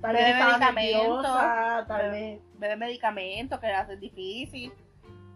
tal 0.00 0.12
Bebe 0.14 0.24
vez 0.24 0.32
estaba 0.34 0.52
medicamento. 0.58 0.98
nerviosa, 0.98 1.84
tal 1.88 2.02
Bebe- 2.02 2.10
vez 2.10 2.40
beber 2.58 2.78
medicamentos 2.78 3.60
que 3.60 3.66
hacen 3.66 4.00
difícil. 4.00 4.72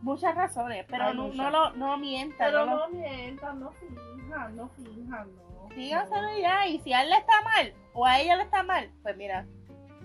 Muchas 0.02 0.34
razones, 0.34 0.84
pero 0.88 1.12
no, 1.14 1.24
muchas. 1.28 1.36
no 1.38 1.50
lo 1.50 1.70
no 1.72 1.96
mientan, 1.98 2.36
pero 2.38 2.64
no 2.66 2.76
lo- 2.76 2.88
no 2.88 2.94
mientan, 2.94 3.60
no 3.60 3.70
finjan, 3.72 4.56
no 4.56 4.68
finjan, 4.68 5.28
no. 5.36 5.68
díganselo 5.74 6.22
no. 6.22 6.38
ya. 6.38 6.66
Y 6.68 6.78
si 6.80 6.92
a 6.92 7.02
él 7.02 7.10
le 7.10 7.16
está 7.16 7.42
mal 7.42 7.72
o 7.92 8.06
a 8.06 8.20
ella 8.20 8.36
le 8.36 8.42
está 8.44 8.62
mal, 8.62 8.90
pues 9.02 9.16
mira, 9.16 9.46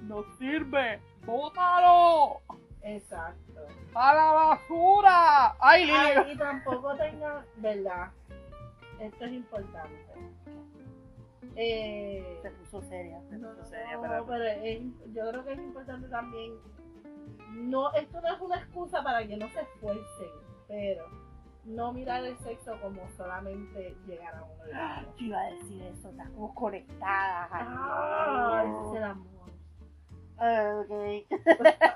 no 0.02 0.24
sirve, 0.40 1.00
bótalo 1.26 2.42
Exacto. 2.84 3.68
a 3.94 4.14
la 4.14 4.32
basura. 4.32 5.56
Ay, 5.60 5.86
Lili. 5.86 5.98
Ay, 5.98 6.32
y 6.34 6.38
tampoco 6.38 6.96
tengan, 6.96 7.46
¿verdad? 7.58 8.10
Esto 9.00 9.26
es 9.26 9.32
importante. 9.34 10.06
Eh, 11.56 12.40
Se 12.42 12.50
puso 12.52 12.82
seria, 12.84 13.22
se 13.30 13.38
No, 13.38 13.50
puso 13.50 13.66
seria, 13.70 13.96
no, 13.98 14.02
pero- 14.02 14.26
pero 14.26 14.44
es- 14.46 15.14
yo 15.14 15.30
creo 15.30 15.44
que 15.46 15.54
es 15.54 15.60
importante 15.60 16.08
también. 16.08 16.54
No, 17.52 17.92
esto 17.94 18.22
no 18.22 18.34
es 18.34 18.40
una 18.42 18.58
excusa 18.58 19.04
para 19.04 19.28
que 19.28 19.36
no 19.38 19.48
se 19.50 19.62
esfuercen, 19.62 20.30
pero 20.68 21.06
no 21.66 21.92
mirar 21.94 22.24
el 22.24 22.38
sexo 22.40 22.80
como 22.82 23.08
solamente 23.18 23.96
llegar 24.08 24.34
a 24.36 24.44
un 24.44 24.62
orgasmo. 24.62 25.14
Yo 25.18 25.26
iba 25.26 25.40
a 25.40 25.52
decir 25.52 25.82
eso, 25.84 26.10
estamos 26.10 26.54
conectadas. 26.56 27.50
Ay, 27.52 27.66
Ah, 27.68 28.64
es 28.92 28.98
el 28.98 29.04
amor. 29.04 29.41
Ah, 30.44 30.82
ok. 30.84 30.92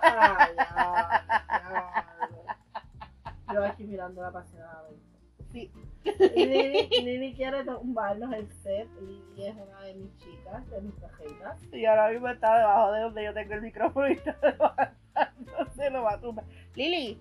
Ay, 0.01 0.55
ya, 0.55 2.05
ya. 2.45 3.53
Yo 3.53 3.63
aquí 3.65 3.83
mirando 3.85 4.23
apasionadamente. 4.25 5.03
Sí. 5.51 5.71
Y 6.03 6.45
Lili, 6.45 6.87
Lili 7.01 7.33
quiere 7.33 7.63
tumbarnos 7.63 8.31
el 8.33 8.47
set 8.61 8.87
y 9.01 9.43
es 9.45 9.55
una 9.55 9.81
de 9.81 9.93
mis 9.95 10.15
chicas, 10.17 10.69
de 10.69 10.81
mis 10.81 10.93
cajitas. 10.95 11.59
Y 11.73 11.85
ahora 11.85 12.09
mismo 12.09 12.27
está 12.27 12.57
debajo 12.59 12.91
de 12.91 13.01
donde 13.01 13.23
yo 13.23 13.33
tengo 13.33 13.53
el 13.55 13.61
micrófono 13.61 14.07
y 14.09 14.13
está 14.13 14.37
levantando, 14.43 15.71
se 15.75 15.89
lo 15.89 16.03
va 16.03 16.13
a 16.13 16.19
tumbar. 16.21 16.45
Lili, 16.75 17.19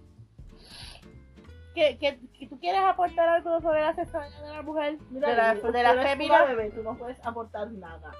¿qué, 1.74 1.96
qué, 1.98 2.18
qué- 2.38 2.46
tú 2.48 2.58
quieres 2.58 2.82
aportar 2.82 3.28
algo 3.28 3.60
sobre 3.60 3.80
la 3.80 3.94
sexualidad 3.94 4.42
de 4.42 4.48
la 4.56 4.62
mujer? 4.62 4.98
Mira, 5.10 5.28
de 5.30 5.36
la, 5.36 5.54
Lili, 5.54 5.72
de 5.72 5.82
la 5.82 5.92
una 5.92 6.44
bebé, 6.44 6.70
tú 6.70 6.82
no 6.82 6.98
puedes 6.98 7.24
aportar 7.24 7.70
nada. 7.70 8.10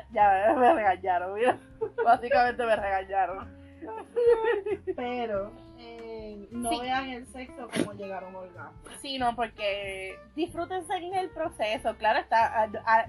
Ya 0.12 0.54
me 0.58 0.72
regañaron, 0.74 1.34
mira. 1.34 1.58
Básicamente 2.04 2.64
me 2.64 2.76
regañaron. 2.76 3.62
Pero 4.96 5.52
eh, 5.78 6.46
no 6.52 6.70
Sí. 6.70 6.80
vean 6.80 7.08
el 7.10 7.26
sexo 7.26 7.68
como 7.68 7.92
llegar 7.94 8.24
a 8.24 8.28
un 8.28 8.36
orgasmo. 8.36 8.78
Sí, 9.00 9.18
no, 9.18 9.34
porque 9.34 10.16
disfrútense 10.36 10.94
en 10.94 11.14
el 11.14 11.30
proceso. 11.30 11.96
Claro 11.96 12.20
está, 12.20 12.62
a- 12.62 12.70
a- 12.86 13.06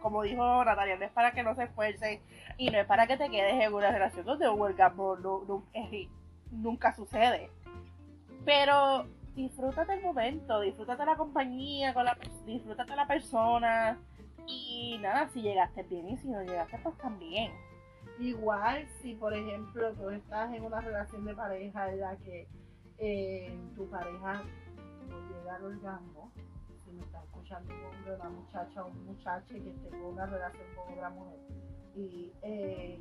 como 0.00 0.22
dijo 0.22 0.64
Natalia, 0.64 0.96
no 0.96 1.04
es 1.04 1.12
para 1.12 1.32
que 1.32 1.42
no 1.42 1.54
se 1.54 1.64
esfuercen 1.64 2.20
y 2.56 2.70
no 2.70 2.78
es 2.78 2.86
para 2.86 3.06
que 3.06 3.16
te 3.16 3.30
quedes 3.30 3.54
en 3.54 3.72
una 3.72 3.90
relación 3.92 4.24
donde 4.26 4.48
un 4.48 4.60
orgasmo 4.60 5.16
no- 5.16 5.44
no- 5.46 5.64
nunca 6.50 6.92
sucede. 6.94 7.50
Pero 8.44 9.06
disfrútate 9.36 9.92
el 9.94 10.02
momento, 10.02 10.60
disfrútate 10.60 11.04
la 11.04 11.16
compañía, 11.16 11.94
con 11.94 12.04
la, 12.04 12.16
disfrútate 12.46 12.96
la 12.96 13.06
persona. 13.06 13.98
Y 14.48 14.98
nada, 15.00 15.28
si 15.28 15.42
llegaste 15.42 15.82
bien 15.84 16.08
y 16.08 16.16
si 16.16 16.28
no 16.28 16.42
llegaste, 16.42 16.78
pues 16.82 16.96
también. 16.98 17.52
Igual 18.18 18.88
si, 19.00 19.14
por 19.14 19.34
ejemplo, 19.34 19.92
tú 19.94 20.10
estás 20.10 20.52
en 20.52 20.64
una 20.64 20.80
relación 20.80 21.24
de 21.24 21.34
pareja 21.34 21.92
en 21.92 22.00
la 22.00 22.16
que 22.16 22.48
eh, 22.98 23.56
tu 23.76 23.88
pareja 23.88 24.42
no 25.08 25.28
llega 25.28 25.54
al 25.54 25.64
orgasmo, 25.64 26.32
si 26.84 26.90
me 26.90 27.02
está 27.02 27.22
escuchando 27.22 27.72
un 27.72 27.84
hombre, 27.84 28.14
una 28.14 28.30
muchacha 28.30 28.84
o 28.84 28.88
un 28.88 29.06
muchacho 29.06 29.54
que 29.54 29.74
con 29.90 30.12
una 30.14 30.26
relación 30.26 30.66
con 30.74 30.92
otra 30.94 31.10
mujer 31.10 31.38
y, 31.94 32.32
eh, 32.42 33.00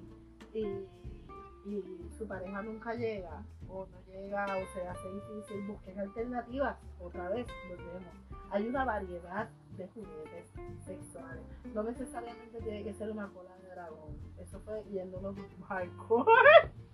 y, 0.54 0.66
y 1.68 2.09
su 2.18 2.28
pareja 2.28 2.61
nunca 2.61 2.93
llega 2.93 3.43
o 3.68 3.86
no 3.86 4.01
llega 4.07 4.45
o 4.45 4.74
se 4.74 4.88
hace 4.88 5.13
difícil, 5.13 5.68
busquen 5.68 5.99
alternativas. 5.99 6.78
Otra 6.99 7.30
vez, 7.30 7.47
volvemos. 7.70 8.13
Hay 8.49 8.68
una 8.68 8.86
variedad 8.86 9.49
de 9.76 9.88
juguetes 9.89 10.51
sexuales. 10.86 11.43
No 11.74 11.84
necesariamente 11.84 12.61
tiene 12.61 12.84
que 12.84 12.93
ser 12.93 13.11
una 13.11 13.28
cola 13.28 13.55
de 13.57 13.70
dragón. 13.70 14.18
Eso 14.38 14.59
fue 14.61 14.84
yéndonos 14.91 15.36
hardcore. 15.68 16.32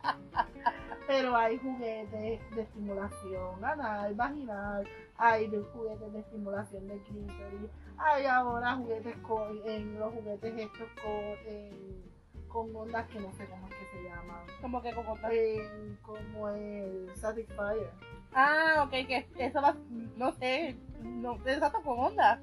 Pero 1.08 1.36
hay 1.36 1.58
juguetes 1.60 2.12
de 2.56 2.62
estimulación 2.62 3.64
anal, 3.64 4.16
vaginal, 4.16 4.88
hay 5.18 5.50
juguetes 5.74 6.14
de 6.14 6.20
estimulación 6.20 6.88
de 6.88 6.98
clítoris, 7.04 7.70
hay 7.98 8.26
ahora 8.26 8.76
juguetes 8.76 9.16
con, 9.18 9.60
en 9.66 10.00
los 10.00 10.14
juguetes 10.14 10.54
estos 10.58 10.88
con, 11.02 12.14
con 12.54 12.74
ondas 12.76 13.08
que 13.10 13.20
no 13.20 13.34
sé 13.34 13.46
cómo 13.48 13.68
es 13.68 13.74
que 13.74 13.98
se 13.98 14.04
llaman. 14.04 14.46
Como 14.62 14.82
que 14.82 14.94
como... 14.94 15.18
En- 15.30 15.98
como 16.04 16.50
el 16.50 17.10
Satisfyer. 17.16 17.90
Ah, 18.34 18.84
ok, 18.86 18.92
que 19.08 19.28
eso 19.40 19.62
va, 19.62 19.76
no 20.16 20.32
sé, 20.34 20.76
no, 21.02 21.36
exacto, 21.46 21.82
con 21.84 22.00
onda. 22.00 22.40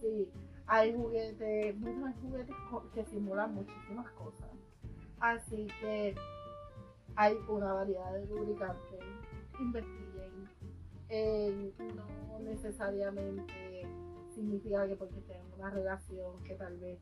Sí, 0.00 0.28
hay 0.66 0.92
juguetes, 0.94 1.80
bueno, 1.80 2.06
hay 2.06 2.14
juguetes 2.22 2.56
que 2.92 3.04
simulan 3.06 3.54
muchísimas 3.54 4.10
cosas. 4.12 4.50
Así 5.20 5.68
que 5.80 6.14
hay 7.16 7.36
una 7.48 7.72
variedad 7.72 8.12
de 8.12 8.26
lubricantes. 8.26 9.00
Investiguen. 9.60 10.48
Eh, 11.08 11.72
no 11.78 12.38
necesariamente 12.40 13.86
significa 14.34 14.88
que 14.88 14.96
porque 14.96 15.20
tengan 15.20 15.52
una 15.58 15.70
relación 15.70 16.42
que 16.42 16.54
tal 16.54 16.76
vez 16.78 16.98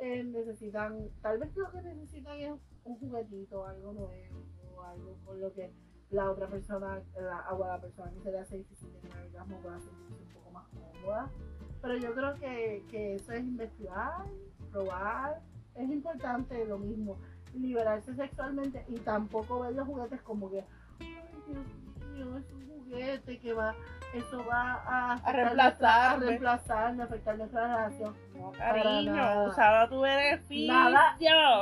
eh, 0.00 0.24
necesitan, 0.24 1.10
tal 1.20 1.38
vez 1.38 1.54
lo 1.56 1.70
que 1.70 1.82
necesitan 1.82 2.38
es 2.40 2.58
un 2.84 2.98
juguetito, 2.98 3.66
algo 3.66 3.92
nuevo, 3.92 4.82
algo 4.82 5.16
con 5.24 5.40
lo 5.40 5.52
que 5.52 5.70
la 6.10 6.30
otra 6.30 6.48
persona, 6.48 7.02
la, 7.14 7.52
o 7.52 7.66
la 7.66 7.80
persona 7.80 8.10
que 8.10 8.20
se 8.20 8.32
le 8.32 8.38
hace 8.38 8.56
difícil 8.56 8.88
tener 9.00 9.26
orgasmo 9.26 9.58
pueda 9.58 9.78
sentirse 9.78 10.24
un 10.24 10.32
poco 10.32 10.50
más 10.50 10.66
cómoda. 10.68 11.30
Pero 11.82 11.96
yo 11.98 12.14
creo 12.14 12.34
que, 12.34 12.84
que 12.90 13.14
eso 13.14 13.32
es 13.32 13.40
investigar, 13.40 14.24
probar. 14.72 15.40
Es 15.74 15.88
importante 15.88 16.64
lo 16.66 16.78
mismo, 16.78 17.16
liberarse 17.54 18.14
sexualmente 18.14 18.84
y 18.88 18.96
tampoco 18.98 19.60
ver 19.60 19.74
los 19.74 19.86
juguetes 19.86 20.20
como 20.22 20.50
que, 20.50 20.64
ay 20.98 21.28
Dios 21.46 21.64
mío, 22.12 22.38
es 22.38 22.52
un 22.52 22.84
juguete 22.84 23.38
que 23.38 23.52
va 23.52 23.74
eso 24.14 24.44
va 24.44 24.82
a, 24.86 25.12
A 25.14 25.32
reemplazarme. 25.32 26.26
a 26.26 26.28
reemplazarme, 26.28 27.02
a 27.02 27.06
afectar 27.06 27.38
nuestra 27.38 27.66
relación. 27.66 28.16
No, 28.34 28.52
cariño, 28.52 29.44
usaba 29.44 29.88
tu 29.88 30.00
beneficio. 30.00 30.72
Nada. 30.72 31.16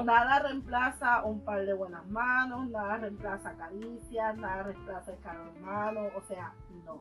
Nada 0.04 0.38
reemplaza 0.40 1.24
un 1.24 1.44
par 1.44 1.64
de 1.66 1.74
buenas 1.74 2.06
manos, 2.06 2.68
nada 2.70 2.96
reemplaza 2.98 3.52
caricias, 3.56 4.36
nada 4.36 4.62
reemplaza 4.62 5.12
el 5.12 5.18
calor 5.20 5.48
humano, 5.56 6.00
o 6.16 6.20
sea, 6.22 6.52
no. 6.84 7.00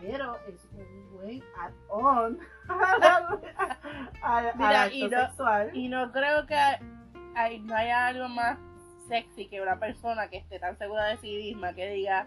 Pero 0.00 0.36
es 0.46 0.64
un 0.72 1.10
buen 1.12 1.42
add-on 1.60 2.38
al, 4.22 4.46
al 4.60 4.76
acto 4.76 4.94
y 4.94 5.08
no- 5.08 5.20
sexual. 5.20 5.70
Y 5.76 5.88
no 5.88 6.12
creo 6.12 6.46
que 6.46 6.56
hay, 7.34 7.60
no 7.60 7.74
haya 7.74 8.06
algo 8.06 8.28
más 8.28 8.58
sexy 9.08 9.48
que 9.48 9.60
una 9.60 9.78
persona 9.78 10.28
que 10.28 10.36
esté 10.38 10.58
tan 10.58 10.76
segura 10.78 11.06
de 11.06 11.16
sí 11.18 11.34
misma 11.36 11.72
que 11.72 11.88
diga, 11.90 12.26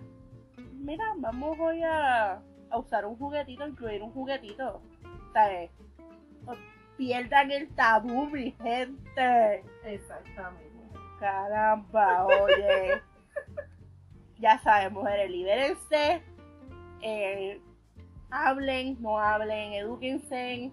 mira, 0.74 1.06
vamos 1.18 1.58
hoy 1.60 1.82
a, 1.84 2.42
a 2.72 2.78
usar 2.78 3.06
un 3.06 3.16
juguetito, 3.18 3.68
incluir 3.68 4.02
un 4.02 4.12
juguetito. 4.12 4.82
¿Sabes? 5.34 5.70
O- 6.46 6.56
Pierdan 6.98 7.52
el 7.52 7.70
tabú, 7.76 8.28
mi 8.30 8.52
gente. 8.52 9.64
Exactamente. 9.84 10.70
Caramba, 11.20 12.26
oye. 12.26 13.02
ya 14.40 14.58
saben, 14.60 14.94
mujeres, 14.94 15.30
libérense. 15.30 16.22
eh, 17.02 17.62
hablen, 18.30 18.98
no 19.02 19.20
hablen, 19.20 19.74
edúquense 19.74 20.72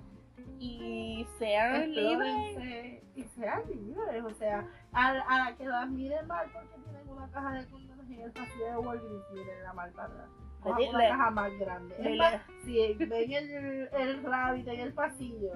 y 0.58 1.26
sean 1.38 1.92
libres. 1.94 3.02
Y 3.14 3.24
sean 3.24 3.62
libres, 3.70 4.22
o 4.24 4.30
sea, 4.34 4.66
a, 4.92 5.08
a 5.08 5.38
la 5.50 5.56
que 5.56 5.64
las 5.66 5.88
miren 5.88 6.26
mal 6.28 6.46
porque 6.52 6.68
tienen 6.84 7.08
una 7.08 7.28
caja 7.30 7.52
de 7.52 7.66
condones 7.68 8.10
en 8.10 8.20
el 8.22 8.32
pasillo 8.32 8.64
de 8.66 8.76
Walgreens, 8.76 9.24
miren 9.32 9.62
la 9.64 9.72
mal 9.72 9.90
para 9.92 10.08
atrás. 10.08 10.28
Le 10.64 10.74
di- 10.76 10.88
una 10.88 10.98
le- 10.98 11.08
caja 11.08 11.30
más 11.30 11.52
grande. 11.58 11.94
Es 11.98 12.04
le- 12.04 12.16
más, 12.18 12.34
si 12.64 12.94
ven 12.94 13.32
el, 13.32 13.88
el 13.92 14.22
rabbit 14.24 14.68
en 14.68 14.80
el 14.80 14.92
pasillo, 14.92 15.52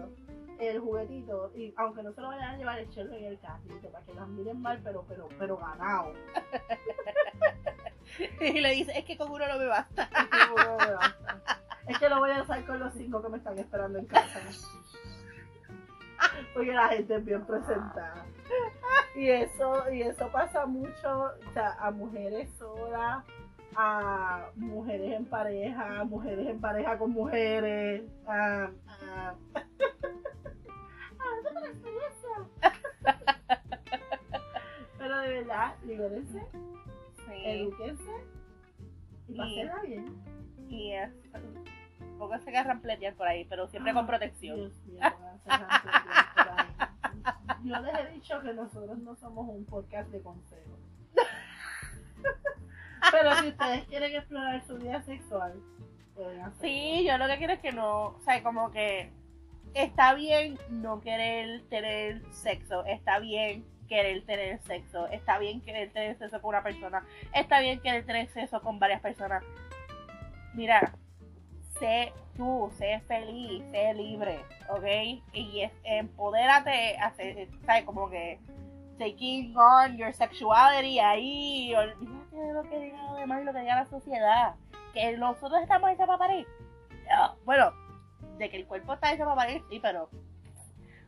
el 0.59 0.79
juguetito, 0.81 1.51
y 1.57 1.75
aunque 1.77 2.03
no 2.03 2.13
se 2.13 2.21
lo 2.21 2.29
vayan 2.29 2.55
a 2.55 2.57
llevar, 2.57 2.79
echenlo 2.79 3.15
en 3.17 3.25
el 3.25 3.39
carrito 3.41 3.89
para 3.91 4.05
que 4.05 4.15
las 4.15 4.29
miren 4.29 4.61
mal, 4.63 4.81
pero, 4.85 5.05
pero, 5.09 5.29
pero 5.39 5.57
ganado. 5.57 6.13
Y 8.41 8.61
le 8.61 8.71
dice, 8.73 8.93
es 8.99 9.05
que 9.07 9.17
con 9.17 9.31
uno 9.31 9.47
no 9.49 9.59
me 9.59 9.67
basta. 9.67 10.09
Es 11.89 11.99
que 11.99 12.09
lo 12.11 12.19
voy 12.19 12.31
a 12.31 12.43
usar 12.43 12.65
con 12.67 12.79
los 12.79 12.93
cinco 12.93 13.23
que 13.23 13.29
me 13.31 13.39
están 13.39 13.59
esperando 13.59 13.99
en 13.99 14.07
casa. 14.07 14.41
Porque 16.53 16.73
la 16.73 16.89
gente 16.89 17.15
es 17.17 17.25
bien 17.25 17.45
presentada. 17.47 18.27
Y 19.15 19.29
eso, 19.31 19.91
y 19.91 20.03
eso 20.03 20.29
pasa 20.29 20.67
mucho 20.67 21.23
o 21.49 21.53
sea, 21.55 21.73
a 21.81 21.91
mujeres 21.91 22.51
solas, 22.59 23.25
a 23.77 24.51
mujeres 24.57 25.13
en 25.13 25.25
pareja, 25.27 26.05
mujeres 26.05 26.47
en 26.49 26.61
pareja 26.61 26.99
con 26.99 27.11
mujeres, 27.13 28.03
a, 28.27 28.71
a... 28.87 29.35
Experiencia. 31.65 32.37
Pero 34.99 35.19
de 35.19 35.29
verdad, 35.29 35.75
libérense, 35.87 36.43
Sí. 37.27 37.33
edúquense 37.45 38.13
y 39.29 39.35
pásenla 39.37 39.81
bien. 39.83 40.23
Y 40.69 40.93
es, 40.93 41.11
poco 42.19 42.39
se 42.39 42.51
agarran 42.51 42.81
pletear 42.81 43.15
por 43.15 43.27
ahí, 43.27 43.45
pero 43.49 43.67
siempre 43.69 43.93
con 43.95 44.07
protección. 44.07 44.57
Dios 44.57 44.83
mío, 44.87 45.01
por 45.45 45.53
ahí. 45.53 46.67
Yo 47.65 47.81
les 47.81 47.95
he 48.01 48.09
dicho 48.15 48.41
que 48.43 48.53
nosotros 48.55 48.99
no 48.99 49.15
somos 49.17 49.49
un 49.49 49.65
podcast 49.65 50.11
de 50.11 50.21
consejos. 50.21 50.79
Pero 53.13 53.35
si 53.37 53.49
ustedes 53.49 53.85
quieren 53.85 54.17
explorar 54.17 54.67
su 54.67 54.77
vida 54.79 55.03
sexual, 55.03 55.53
pueden. 56.15 56.53
Sí, 56.61 57.05
yo 57.07 57.19
lo 57.19 57.29
que 57.29 57.37
quiero 57.37 57.53
es 57.53 57.61
que 57.61 57.73
no, 57.73 58.07
o 58.07 58.21
sea, 58.25 58.43
como 58.43 58.71
que 58.73 59.11
está 59.75 60.15
bien 60.15 60.59
no 60.71 61.01
querer 61.01 61.63
tener 61.69 62.23
sexo, 62.33 62.85
está 62.87 63.19
bien 63.19 63.65
querer 63.89 64.25
tener 64.25 64.59
sexo, 64.63 65.07
está 65.09 65.39
bien 65.39 65.61
querer 65.61 65.93
tener 65.93 66.17
sexo 66.19 66.41
con 66.41 66.51
una 66.51 66.63
persona, 66.63 67.05
está 67.35 67.61
bien 67.61 67.81
querer 67.81 68.07
tener 68.07 68.29
sexo 68.33 68.61
con 68.63 68.79
varias 68.79 69.03
personas. 69.03 69.45
Mira, 70.55 70.95
sé 71.79 72.13
tú, 72.37 72.73
sé 72.79 73.01
feliz, 73.07 73.63
sé 73.71 73.93
libre, 73.95 74.41
¿ok? 74.69 75.23
Y 75.35 75.61
es, 75.61 75.73
empodérate, 75.85 76.97
hacer, 76.99 77.49
¿sabes? 77.67 77.85
Como 77.85 78.09
que 78.09 78.39
taking 78.99 79.57
on 79.57 79.97
your 79.97 80.13
sexuality 80.13 80.99
ahí, 80.99 81.75
olvídate 81.75 82.37
de 82.37 82.53
lo 82.53 82.63
que 82.65 82.79
diga 82.79 83.03
lo 83.11 83.15
demás 83.17 83.43
y 83.43 83.45
lo 83.45 83.53
que 83.53 83.61
diga 83.61 83.75
la 83.77 83.87
sociedad 83.87 84.55
que 84.93 85.17
nosotros 85.17 85.61
estamos 85.63 85.91
hechos 85.91 86.07
para 86.07 86.19
parir. 86.19 86.47
No, 87.11 87.35
Bueno, 87.45 87.73
de 88.39 88.51
que 88.51 88.57
el 88.59 88.67
cuerpo 88.67 88.93
está 88.95 89.13
hecho 89.13 89.25
para 89.25 89.37
parir, 89.37 89.63
sí, 89.71 89.79
pero. 89.81 90.09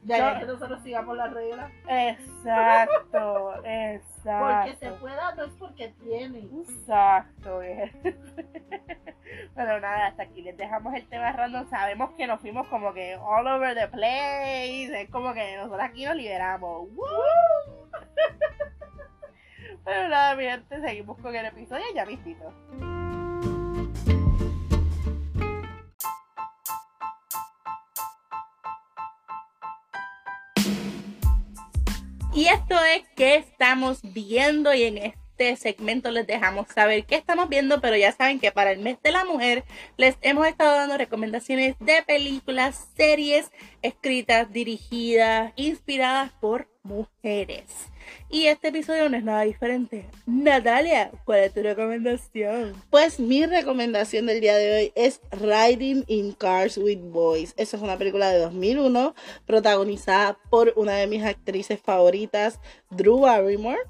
De 0.03 0.19
Yo- 0.19 0.39
que 0.39 0.45
nosotros 0.47 0.83
sigamos 0.83 1.17
las 1.17 1.33
reglas. 1.33 1.71
Exacto, 1.89 3.55
exacto. 3.65 4.47
Porque 4.63 4.77
se 4.77 4.91
pueda, 4.93 5.35
no 5.35 5.45
es 5.45 5.53
porque 5.55 5.89
tienen. 6.03 6.51
Exacto. 6.61 7.63
eh. 7.63 7.91
Bueno, 9.55 9.81
nada, 9.81 10.09
hasta 10.09 10.25
aquí 10.25 10.43
les 10.43 10.57
dejamos 10.57 10.95
el 10.95 11.09
tema 11.09 11.33
random. 11.33 11.69
Sabemos 11.71 12.11
que 12.17 12.27
nos 12.27 12.41
fuimos 12.41 12.67
como 12.69 12.93
que 12.93 13.17
all 13.17 13.47
over 13.47 13.75
the 13.75 13.89
place. 13.89 15.03
Es 15.03 15.09
como 15.11 15.33
que 15.33 15.57
nosotros 15.57 15.83
aquí 15.83 16.05
nos 16.05 16.17
liberamos. 16.17 16.89
Pero 19.85 20.09
nada, 20.09 20.35
mi 20.35 20.47
seguimos 20.81 21.19
con 21.19 21.37
el 21.37 21.47
episodio 21.47 21.85
ya 21.95 22.05
visito. 22.05 22.53
Y 32.33 32.49
esto 32.49 32.75
es 32.85 33.09
que 33.15 33.37
estamos 33.37 34.01
viendo 34.03 34.75
y 34.75 34.83
en 34.83 34.99
este 34.99 35.24
segmento 35.57 36.11
les 36.11 36.27
dejamos 36.27 36.69
saber 36.69 37.05
qué 37.05 37.17
estamos 37.17 37.49
viendo, 37.49 37.81
pero 37.81 37.97
ya 37.97 38.13
saben 38.13 38.41
que 38.41 38.53
para 38.53 38.73
el 38.73 38.81
mes 38.81 38.99
de 39.03 39.13
la 39.13 39.25
mujer 39.25 39.65
les 39.97 40.17
hemos 40.23 40.47
estado 40.47 40.77
dando 40.77 40.97
recomendaciones 40.97 41.77
de 41.81 42.03
películas, 42.03 42.89
series 42.97 43.51
escritas, 43.83 44.53
dirigidas, 44.53 45.53
inspiradas 45.57 46.33
por 46.41 46.69
mujeres. 46.83 47.65
Y 48.29 48.47
este 48.47 48.69
episodio 48.69 49.09
no 49.09 49.17
es 49.17 49.25
nada 49.25 49.43
diferente. 49.43 50.07
Natalia, 50.27 51.11
¿cuál 51.25 51.41
es 51.45 51.55
tu 51.55 51.63
recomendación? 51.63 52.75
Pues 52.91 53.19
mi 53.19 53.47
recomendación 53.47 54.27
del 54.27 54.41
día 54.41 54.55
de 54.55 54.77
hoy 54.77 54.93
es 54.95 55.21
Riding 55.31 56.05
in 56.09 56.33
Cars 56.33 56.77
with 56.77 56.99
Boys. 56.99 57.55
Esa 57.57 57.77
es 57.77 57.83
una 57.83 57.97
película 57.97 58.31
de 58.31 58.39
2001 58.39 59.15
protagonizada 59.47 60.39
por 60.51 60.73
una 60.77 60.97
de 60.97 61.07
mis 61.07 61.25
actrices 61.25 61.81
favoritas, 61.81 62.61
Drew 62.91 63.21
Barrymore, 63.21 63.81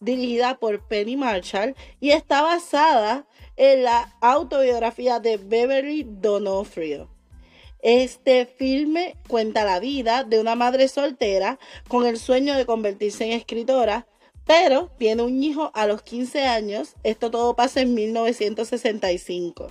dirigida 0.00 0.58
por 0.58 0.86
Penny 0.86 1.16
Marshall 1.16 1.74
y 2.00 2.10
está 2.10 2.42
basada 2.42 3.26
en 3.56 3.84
la 3.84 4.16
autobiografía 4.20 5.20
de 5.20 5.36
Beverly 5.36 6.04
D'Onofrio. 6.08 7.08
Este 7.80 8.46
filme 8.46 9.16
cuenta 9.28 9.64
la 9.64 9.80
vida 9.80 10.24
de 10.24 10.40
una 10.40 10.54
madre 10.54 10.88
soltera 10.88 11.58
con 11.88 12.06
el 12.06 12.18
sueño 12.18 12.54
de 12.54 12.66
convertirse 12.66 13.24
en 13.24 13.32
escritora, 13.32 14.06
pero 14.46 14.90
tiene 14.98 15.22
un 15.22 15.42
hijo 15.42 15.70
a 15.74 15.86
los 15.86 16.02
15 16.02 16.46
años. 16.46 16.94
Esto 17.02 17.30
todo 17.30 17.54
pasa 17.54 17.80
en 17.80 17.94
1965. 17.94 19.68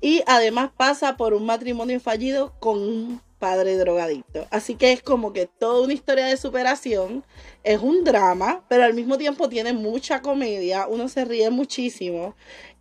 Y 0.00 0.22
además 0.26 0.70
pasa 0.76 1.16
por 1.16 1.34
un 1.34 1.44
matrimonio 1.44 2.00
fallido 2.00 2.54
con 2.60 3.20
padre 3.38 3.76
drogadicto. 3.76 4.46
Así 4.50 4.74
que 4.74 4.92
es 4.92 5.02
como 5.02 5.32
que 5.32 5.46
toda 5.46 5.82
una 5.82 5.92
historia 5.94 6.26
de 6.26 6.36
superación. 6.36 7.24
Es 7.64 7.80
un 7.80 8.04
drama, 8.04 8.64
pero 8.68 8.84
al 8.84 8.94
mismo 8.94 9.18
tiempo 9.18 9.48
tiene 9.48 9.72
mucha 9.72 10.22
comedia. 10.22 10.86
Uno 10.88 11.08
se 11.08 11.24
ríe 11.24 11.50
muchísimo. 11.50 12.34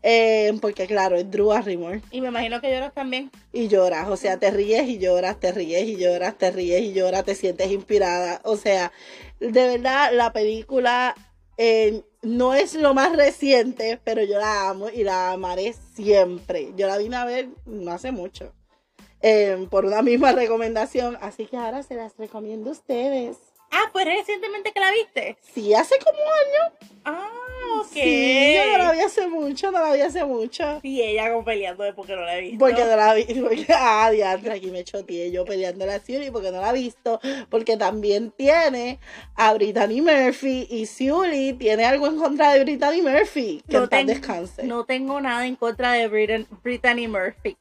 eh, 0.03 0.53
porque 0.61 0.85
claro, 0.87 1.17
es 1.17 1.29
Drew 1.29 1.47
Barrymore 1.47 2.01
Y 2.11 2.21
me 2.21 2.27
imagino 2.29 2.61
que 2.61 2.69
lloras 2.71 2.93
también. 2.93 3.31
y 3.51 3.67
lloras, 3.67 4.07
o 4.09 4.15
sea, 4.15 4.37
te 4.37 4.51
ríes 4.51 4.87
y 4.87 4.99
lloras, 4.99 5.39
te 5.39 5.51
ríes 5.51 5.83
y 5.87 5.97
lloras, 5.97 6.37
te 6.37 6.51
ríes 6.51 6.81
y 6.81 6.93
lloras, 6.93 7.25
te 7.25 7.33
sientes 7.35 7.71
inspirada, 7.71 8.39
o 8.43 8.55
sea, 8.57 8.91
de 9.39 9.49
verdad 9.51 10.11
la 10.13 10.31
película 10.33 11.15
eh, 11.57 12.03
no 12.21 12.53
es 12.53 12.75
lo 12.75 12.93
más 12.93 13.15
reciente, 13.17 13.99
pero 14.03 14.21
yo 14.23 14.37
la 14.39 14.69
amo 14.69 14.89
y 14.89 15.03
la 15.03 15.31
amaré 15.31 15.73
siempre. 15.95 16.71
Yo 16.77 16.85
la 16.87 16.97
vine 16.99 17.15
a 17.15 17.25
ver 17.25 17.49
no 17.65 17.91
hace 17.91 18.11
mucho, 18.11 18.53
eh, 19.21 19.67
por 19.69 19.85
una 19.85 20.01
misma 20.01 20.31
recomendación, 20.33 21.17
así 21.21 21.45
que 21.45 21.57
ahora 21.57 21.83
se 21.83 21.95
las 21.95 22.17
recomiendo 22.17 22.69
a 22.69 22.73
ustedes. 22.73 23.37
Ah, 23.69 23.89
pues 23.91 24.05
recientemente 24.05 24.71
que 24.71 24.79
la 24.79 24.91
viste. 24.93 25.37
Sí, 25.53 25.73
hace 25.73 25.95
como 25.99 26.17
Ah, 27.03 27.29
¿qué? 27.93 28.03
Sí, 28.03 28.55
yo 28.55 28.71
no 28.77 28.83
la 28.85 28.91
vi 28.93 28.99
hace 29.01 29.27
mucho, 29.27 29.71
no 29.71 29.79
la 29.85 29.93
vi 29.93 29.99
hace 30.01 30.23
mucho. 30.23 30.79
Y 30.83 31.01
ella 31.01 31.29
como 31.31 31.43
peleando 31.43 31.83
de 31.83 31.91
porque 31.93 32.15
no 32.15 32.21
la 32.21 32.37
he 32.37 32.41
visto. 32.41 32.59
Porque 32.59 32.83
no 32.85 32.95
la 32.95 33.13
vi, 33.13 33.23
porque, 33.41 33.65
ah, 33.75 34.09
diantre, 34.11 34.53
aquí 34.53 34.71
me 34.71 34.85
choteé 34.85 35.31
yo 35.31 35.43
peleando 35.43 35.85
la 35.85 35.99
Suri 35.99 36.31
porque 36.31 36.51
no 36.51 36.61
la 36.61 36.69
he 36.69 36.73
visto, 36.73 37.19
porque 37.49 37.75
también 37.75 38.31
tiene 38.31 38.99
a 39.35 39.53
Brittany 39.53 40.01
Murphy 40.01 40.65
y 40.69 40.85
Suri 40.85 41.51
tiene 41.53 41.85
algo 41.85 42.07
en 42.07 42.17
contra 42.17 42.53
de 42.53 42.63
Brittany 42.63 43.01
Murphy, 43.01 43.61
que 43.69 43.77
no, 43.77 43.83
en 43.83 43.89
ten- 43.89 44.07
descanse. 44.07 44.63
no 44.63 44.85
tengo 44.85 45.19
nada 45.19 45.45
en 45.45 45.55
contra 45.57 45.91
de 45.91 46.07
Brittany 46.07 47.07
Murphy. 47.07 47.57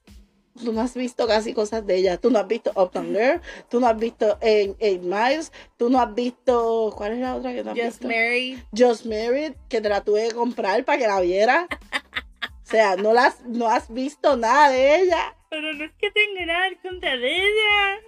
Tú 0.63 0.73
no 0.73 0.81
has 0.81 0.95
visto 0.95 1.27
casi 1.27 1.53
cosas 1.53 1.87
de 1.87 1.97
ella, 1.97 2.17
tú 2.17 2.31
no 2.31 2.39
has 2.39 2.49
visto 2.49 2.73
Uptown 2.75 3.13
Girl, 3.15 3.41
tú 3.69 3.81
no 3.81 3.87
has 3.87 3.99
visto 3.99 4.39
Eight 4.41 5.03
Miles, 5.03 5.53
tú 5.77 5.91
no 5.91 6.01
has 6.01 6.15
visto, 6.15 6.95
¿cuál 6.97 7.13
es 7.13 7.19
la 7.19 7.37
otra 7.37 7.53
que 7.53 7.63
no 7.63 7.73
has 7.73 7.77
Just 7.77 8.03
visto? 8.03 8.09
Married. 8.09 8.59
Just 8.77 9.07
Married, 9.07 9.53
que 9.69 9.81
te 9.81 9.89
la 9.89 10.03
tuve 10.03 10.29
que 10.29 10.35
comprar 10.35 10.85
para 10.85 10.99
que 10.99 11.07
la 11.07 11.21
viera. 11.21 11.69
O 12.67 12.69
sea, 12.69 12.97
no, 12.97 13.13
las, 13.13 13.45
no 13.45 13.69
has 13.69 13.93
visto 13.93 14.37
nada 14.37 14.71
de 14.71 15.03
ella. 15.03 15.37
Pero 15.51 15.73
no 15.73 15.85
es 15.85 15.93
que 15.99 16.11
tenga 16.11 16.47
nada 16.47 16.69
en 16.69 16.75
contra 16.77 17.17
de 17.17 17.37
ella. 17.37 18.01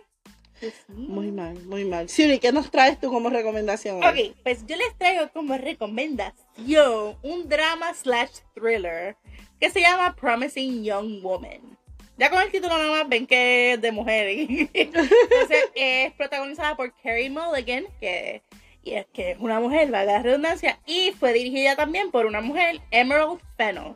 Pues 0.58 0.74
sí. 0.74 0.92
Muy 0.94 1.30
mal, 1.30 1.54
muy 1.66 1.84
mal. 1.84 2.08
Siri, 2.08 2.40
¿qué 2.40 2.50
nos 2.50 2.68
traes 2.68 2.98
tú 2.98 3.08
como 3.08 3.30
recomendación? 3.30 4.02
hoy? 4.02 4.30
Ok, 4.30 4.36
pues 4.42 4.66
yo 4.66 4.76
les 4.76 4.96
traigo 4.98 5.30
como 5.32 5.56
recomendación 5.56 7.16
un 7.22 7.48
drama 7.48 7.94
slash 7.94 8.40
thriller 8.54 9.16
que 9.60 9.70
se 9.70 9.80
llama 9.80 10.16
Promising 10.16 10.82
Young 10.82 11.22
Woman. 11.22 11.77
Ya 12.18 12.30
con 12.30 12.42
el 12.42 12.50
título 12.50 12.76
nada 12.76 12.90
más 12.90 13.08
ven 13.08 13.26
que 13.26 13.72
es 13.74 13.80
de 13.80 13.92
mujer. 13.92 14.26
Entonces 14.74 15.64
es 15.74 16.12
protagonizada 16.14 16.76
por 16.76 16.92
Carrie 17.02 17.30
Mulligan, 17.30 17.84
que, 18.00 18.42
y 18.82 18.94
es, 18.94 19.06
que 19.12 19.32
es 19.32 19.38
una 19.38 19.60
mujer, 19.60 19.90
valga 19.90 20.14
la 20.14 20.22
redundancia, 20.22 20.80
y 20.86 21.12
fue 21.12 21.32
dirigida 21.32 21.76
también 21.76 22.10
por 22.10 22.26
una 22.26 22.40
mujer, 22.40 22.80
Emerald 22.90 23.40
Fennell. 23.56 23.94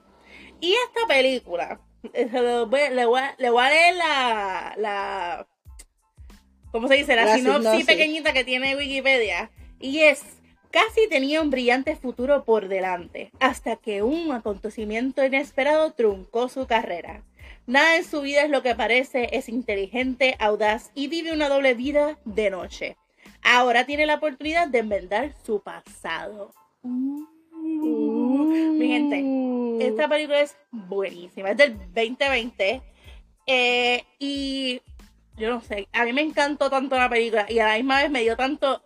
Y 0.60 0.72
esta 0.86 1.06
película, 1.08 1.80
eh, 2.14 2.26
voy- 2.68 2.90
le, 2.94 3.04
voy 3.06 3.20
a, 3.20 3.34
le 3.38 3.50
voy 3.50 3.64
a 3.64 3.70
leer 3.70 3.94
la, 3.96 4.74
la 4.76 5.46
¿cómo 6.70 6.86
se 6.88 6.94
dice? 6.94 7.16
La, 7.16 7.24
La 7.24 7.34
sinopsis, 7.34 7.62
sinopsis. 7.64 7.86
pequeñita 7.86 8.32
que 8.32 8.44
tiene 8.44 8.76
Wikipedia. 8.76 9.50
Y 9.80 10.00
es, 10.02 10.22
casi 10.70 11.08
tenía 11.08 11.42
un 11.42 11.50
brillante 11.50 11.96
futuro 11.96 12.44
por 12.44 12.68
delante, 12.68 13.32
hasta 13.40 13.74
que 13.74 14.02
un 14.02 14.30
acontecimiento 14.30 15.24
inesperado 15.24 15.92
truncó 15.92 16.48
su 16.48 16.68
carrera. 16.68 17.24
Nada 17.66 17.96
en 17.96 18.04
su 18.04 18.22
vida 18.22 18.42
es 18.42 18.50
lo 18.50 18.62
que 18.62 18.74
parece, 18.74 19.28
es 19.32 19.48
inteligente, 19.48 20.36
audaz 20.40 20.90
y 20.94 21.06
vive 21.06 21.32
una 21.32 21.48
doble 21.48 21.74
vida 21.74 22.18
de 22.24 22.50
noche. 22.50 22.96
Ahora 23.42 23.86
tiene 23.86 24.04
la 24.04 24.16
oportunidad 24.16 24.68
de 24.68 24.80
enmendar 24.80 25.32
su 25.44 25.62
pasado. 25.62 26.52
Mi 26.82 28.88
gente, 28.88 29.86
esta 29.86 30.08
película 30.08 30.40
es 30.40 30.56
buenísima, 30.72 31.50
es 31.50 31.56
del 31.56 31.78
2020 31.78 32.82
eh, 33.46 34.04
y 34.18 34.82
yo 35.36 35.50
no 35.50 35.60
sé, 35.60 35.88
a 35.92 36.04
mí 36.04 36.12
me 36.12 36.22
encantó 36.22 36.68
tanto 36.68 36.96
la 36.96 37.08
película 37.08 37.46
y 37.48 37.60
a 37.60 37.68
la 37.68 37.76
misma 37.76 38.02
vez 38.02 38.10
me 38.10 38.22
dio 38.22 38.36
tanto, 38.36 38.82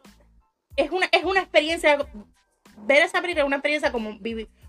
es 0.76 0.90
una, 0.90 1.06
es 1.12 1.24
una 1.24 1.40
experiencia, 1.40 1.96
ver 2.86 3.02
esa 3.02 3.20
película 3.20 3.42
es 3.42 3.46
una 3.46 3.56
experiencia 3.56 3.90
como, 3.90 4.18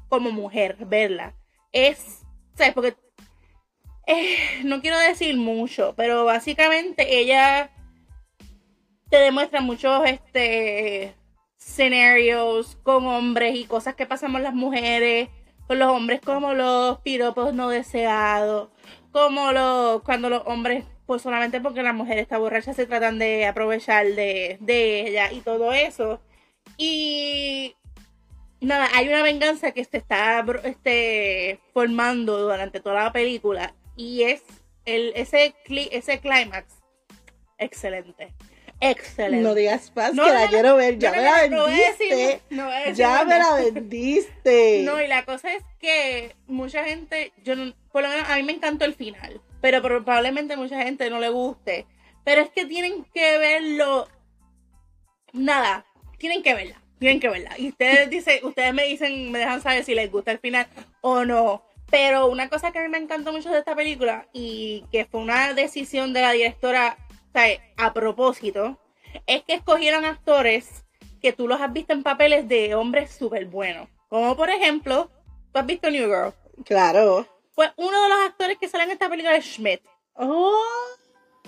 como 0.07 0.31
mujer, 0.31 0.77
verla, 0.85 1.35
es, 1.71 2.25
¿sabes? 2.55 2.73
Porque 2.73 2.95
eh, 4.07 4.63
no 4.63 4.81
quiero 4.81 4.97
decir 4.97 5.35
mucho, 5.37 5.93
pero 5.97 6.25
básicamente 6.25 7.19
ella 7.19 7.69
te 9.09 9.17
demuestra 9.17 9.61
muchos 9.61 10.05
este 10.05 11.13
escenarios 11.59 12.77
con 12.83 13.05
hombres 13.07 13.55
y 13.55 13.65
cosas 13.65 13.95
que 13.95 14.05
pasamos 14.05 14.41
las 14.41 14.53
mujeres 14.53 15.29
con 15.67 15.79
los 15.79 15.89
hombres 15.89 16.21
como 16.21 16.53
los 16.53 16.99
piropos 16.99 17.53
no 17.53 17.69
deseados, 17.69 18.69
como 19.11 19.51
los 19.51 20.01
cuando 20.03 20.29
los 20.29 20.43
hombres 20.45 20.85
pues 21.05 21.21
solamente 21.21 21.59
porque 21.61 21.83
la 21.83 21.93
mujer 21.93 22.17
está 22.17 22.37
borracha 22.37 22.73
se 22.73 22.85
tratan 22.85 23.19
de 23.19 23.45
aprovechar 23.45 24.05
de, 24.07 24.57
de 24.61 25.07
ella 25.07 25.31
y 25.31 25.41
todo 25.41 25.73
eso. 25.73 26.21
Y 26.77 27.75
nada, 28.61 28.87
hay 28.93 29.09
una 29.09 29.23
venganza 29.23 29.71
que 29.71 29.83
se 29.83 29.97
está 29.97 30.45
este, 30.63 31.59
formando 31.73 32.37
durante 32.39 32.79
toda 32.79 33.03
la 33.05 33.11
película 33.13 33.73
y 33.97 34.23
es 34.23 34.41
el, 34.85 35.11
ese, 35.15 35.53
cli- 35.65 35.89
ese 35.91 36.19
clímax 36.19 36.73
excelente. 37.57 38.33
Excelente. 38.79 39.43
No 39.43 39.55
digas 39.55 39.91
No, 40.13 40.23
que 40.25 40.31
la 40.33 40.45
no, 40.45 40.49
quiero 40.51 40.75
ver. 40.75 40.99
Ya 40.99 41.09
No, 41.09 41.17
me 41.17 41.23
la 41.23 41.41
vendiste. 41.41 42.05
decir 42.05 42.93
Ya 42.93 43.25
me 43.25 43.39
la 43.39 43.53
vendiste. 43.55 44.83
No, 44.85 45.01
y 45.01 45.07
la 45.07 45.25
cosa 45.25 45.51
es 45.53 45.63
que 45.79 46.35
mucha 46.45 46.83
gente, 46.85 47.33
yo 47.43 47.55
no, 47.55 47.73
por 47.91 48.03
lo 48.03 48.09
menos 48.09 48.29
a 48.29 48.35
mí 48.35 48.43
me 48.43 48.51
encantó 48.53 48.85
el 48.85 48.93
final, 48.93 49.41
pero 49.61 49.81
probablemente 49.81 50.55
mucha 50.57 50.81
gente 50.83 51.09
no 51.09 51.19
le 51.19 51.29
guste. 51.29 51.87
Pero 52.23 52.41
es 52.43 52.49
que 52.51 52.65
tienen 52.67 53.03
que 53.13 53.39
verlo. 53.39 54.07
Nada, 55.33 55.85
tienen 56.17 56.43
que 56.43 56.53
verla, 56.53 56.81
tienen 56.99 57.19
que 57.19 57.29
verla. 57.29 57.55
Y 57.57 57.69
ustedes 57.69 58.09
dicen, 58.11 58.45
ustedes 58.45 58.73
me 58.73 58.83
dicen, 58.83 59.31
me 59.31 59.39
dejan 59.39 59.61
saber 59.61 59.83
si 59.83 59.95
les 59.95 60.11
gusta 60.11 60.31
el 60.31 60.39
final 60.39 60.67
o 61.01 61.25
no. 61.25 61.63
Pero 61.89 62.27
una 62.27 62.49
cosa 62.49 62.71
que 62.71 62.79
a 62.79 62.81
mí 62.81 62.89
me 62.89 62.97
encantó 62.97 63.31
mucho 63.31 63.49
de 63.49 63.59
esta 63.59 63.75
película 63.75 64.27
y 64.33 64.85
que 64.91 65.05
fue 65.05 65.21
una 65.21 65.53
decisión 65.53 66.13
de 66.13 66.21
la 66.21 66.31
directora, 66.31 66.97
o 67.29 67.31
sea, 67.31 67.47
a 67.77 67.93
propósito, 67.93 68.77
es 69.25 69.43
que 69.43 69.53
escogieron 69.53 70.05
actores 70.05 70.85
que 71.21 71.33
tú 71.33 71.47
los 71.47 71.61
has 71.61 71.71
visto 71.71 71.93
en 71.93 72.03
papeles 72.03 72.47
de 72.47 72.75
hombres 72.75 73.11
súper 73.11 73.45
buenos. 73.45 73.87
Como 74.09 74.35
por 74.35 74.49
ejemplo, 74.49 75.09
tú 75.51 75.59
has 75.59 75.65
visto 75.65 75.89
New 75.89 76.07
Girl. 76.07 76.33
Claro. 76.65 77.27
Pues 77.55 77.71
uno 77.77 78.01
de 78.03 78.09
los 78.09 78.19
actores 78.19 78.57
que 78.59 78.67
sale 78.67 78.83
en 78.83 78.91
esta 78.91 79.09
película 79.09 79.35
es 79.35 79.45
Schmidt. 79.45 79.81
Oh, 80.13 80.53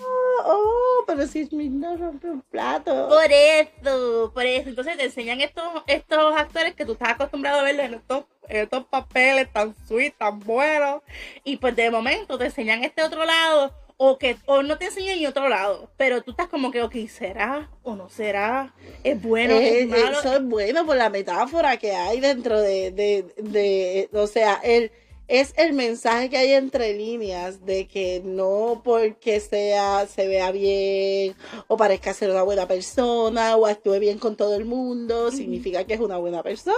oh, 0.06 1.04
pero 1.06 1.26
si 1.26 1.44
Smith 1.46 1.70
no 1.72 1.96
rompe 1.96 2.28
un 2.30 2.42
plato. 2.42 3.08
Por 3.08 3.30
eso, 3.30 4.30
por 4.34 4.44
eso. 4.46 4.68
Entonces 4.68 4.96
te 4.96 5.04
enseñan 5.04 5.40
estos, 5.40 5.64
estos 5.86 6.36
actores 6.36 6.74
que 6.74 6.84
tú 6.84 6.92
estás 6.92 7.10
acostumbrado 7.10 7.60
a 7.60 7.62
verlos 7.64 7.86
en 7.86 7.94
estos, 7.94 8.24
en 8.48 8.56
estos 8.62 8.84
papeles 8.86 9.52
tan 9.52 9.74
sweet, 9.86 10.14
tan 10.18 10.40
buenos. 10.40 11.02
Y 11.44 11.56
pues 11.58 11.74
de 11.76 11.90
momento 11.90 12.38
te 12.38 12.46
enseñan 12.46 12.84
este 12.84 13.02
otro 13.02 13.24
lado. 13.24 13.74
O 14.02 14.16
que 14.16 14.38
o 14.46 14.62
no 14.62 14.78
te 14.78 14.86
enseñan 14.86 15.18
ni 15.18 15.26
otro 15.26 15.46
lado. 15.50 15.90
Pero 15.98 16.22
tú 16.22 16.30
estás 16.30 16.48
como 16.48 16.70
que, 16.70 16.80
ok, 16.82 16.94
¿será 17.06 17.68
o 17.82 17.94
no 17.96 18.08
será? 18.08 18.72
¿Es 19.04 19.20
bueno? 19.20 19.52
Eh, 19.56 19.80
¿Es 19.82 19.88
malo? 19.88 20.20
Eso 20.20 20.36
es 20.36 20.42
bueno 20.42 20.86
por 20.86 20.96
la 20.96 21.10
metáfora 21.10 21.76
que 21.76 21.92
hay 21.94 22.18
dentro 22.18 22.58
de, 22.58 22.92
de, 22.92 23.26
de- 23.36 24.08
o 24.14 24.26
sea, 24.26 24.58
el, 24.64 24.90
es 25.30 25.54
el 25.56 25.72
mensaje 25.74 26.28
que 26.28 26.36
hay 26.36 26.52
entre 26.54 26.92
líneas 26.94 27.64
de 27.64 27.86
que 27.86 28.20
no 28.24 28.80
porque 28.84 29.38
sea, 29.38 30.06
se 30.08 30.26
vea 30.26 30.50
bien 30.50 31.36
o 31.68 31.76
parezca 31.76 32.12
ser 32.12 32.30
una 32.30 32.42
buena 32.42 32.66
persona 32.66 33.54
o 33.56 33.64
actúe 33.66 34.00
bien 34.00 34.18
con 34.18 34.36
todo 34.36 34.56
el 34.56 34.64
mundo, 34.64 35.30
significa 35.30 35.84
que 35.84 35.94
es 35.94 36.00
una 36.00 36.16
buena 36.18 36.42
persona. 36.42 36.74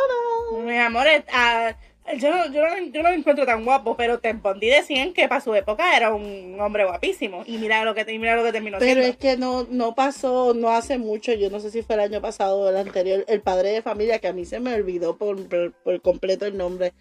Mi 0.64 0.76
amor, 0.78 1.06
es- 1.06 1.24
ah, 1.32 1.74
yo, 2.18 2.30
no, 2.30 2.52
yo, 2.52 2.62
yo 2.92 3.02
no 3.02 3.10
lo 3.10 3.14
encuentro 3.16 3.46
tan 3.46 3.64
guapo, 3.64 3.96
pero 3.96 4.18
Ted 4.18 4.36
Bundy 4.42 4.66
decían 4.68 5.14
que 5.14 5.28
para 5.28 5.40
su 5.40 5.54
época 5.54 5.96
era 5.96 6.12
un 6.12 6.60
hombre 6.60 6.84
guapísimo. 6.84 7.44
Y 7.46 7.56
mira 7.58 7.84
lo 7.84 7.94
que, 7.94 8.04
y 8.12 8.18
mira 8.18 8.36
lo 8.36 8.44
que 8.44 8.52
terminó 8.52 8.78
Pero 8.80 9.00
siendo. 9.00 9.08
es 9.12 9.16
que 9.16 9.36
no, 9.38 9.66
no 9.70 9.94
pasó, 9.94 10.52
no 10.52 10.70
hace 10.70 10.98
mucho, 10.98 11.32
yo 11.32 11.48
no 11.48 11.58
sé 11.60 11.70
si 11.70 11.80
fue 11.82 11.94
el 11.94 12.00
año 12.02 12.20
pasado 12.20 12.58
o 12.60 12.68
el 12.68 12.76
anterior, 12.76 13.24
el 13.28 13.40
padre 13.40 13.70
de 13.70 13.82
familia, 13.82 14.18
que 14.18 14.28
a 14.28 14.32
mí 14.34 14.44
se 14.44 14.60
me 14.60 14.74
olvidó 14.74 15.16
por, 15.16 15.48
por, 15.48 15.72
por 15.72 16.02
completo 16.02 16.44
el 16.44 16.56
nombre, 16.58 16.92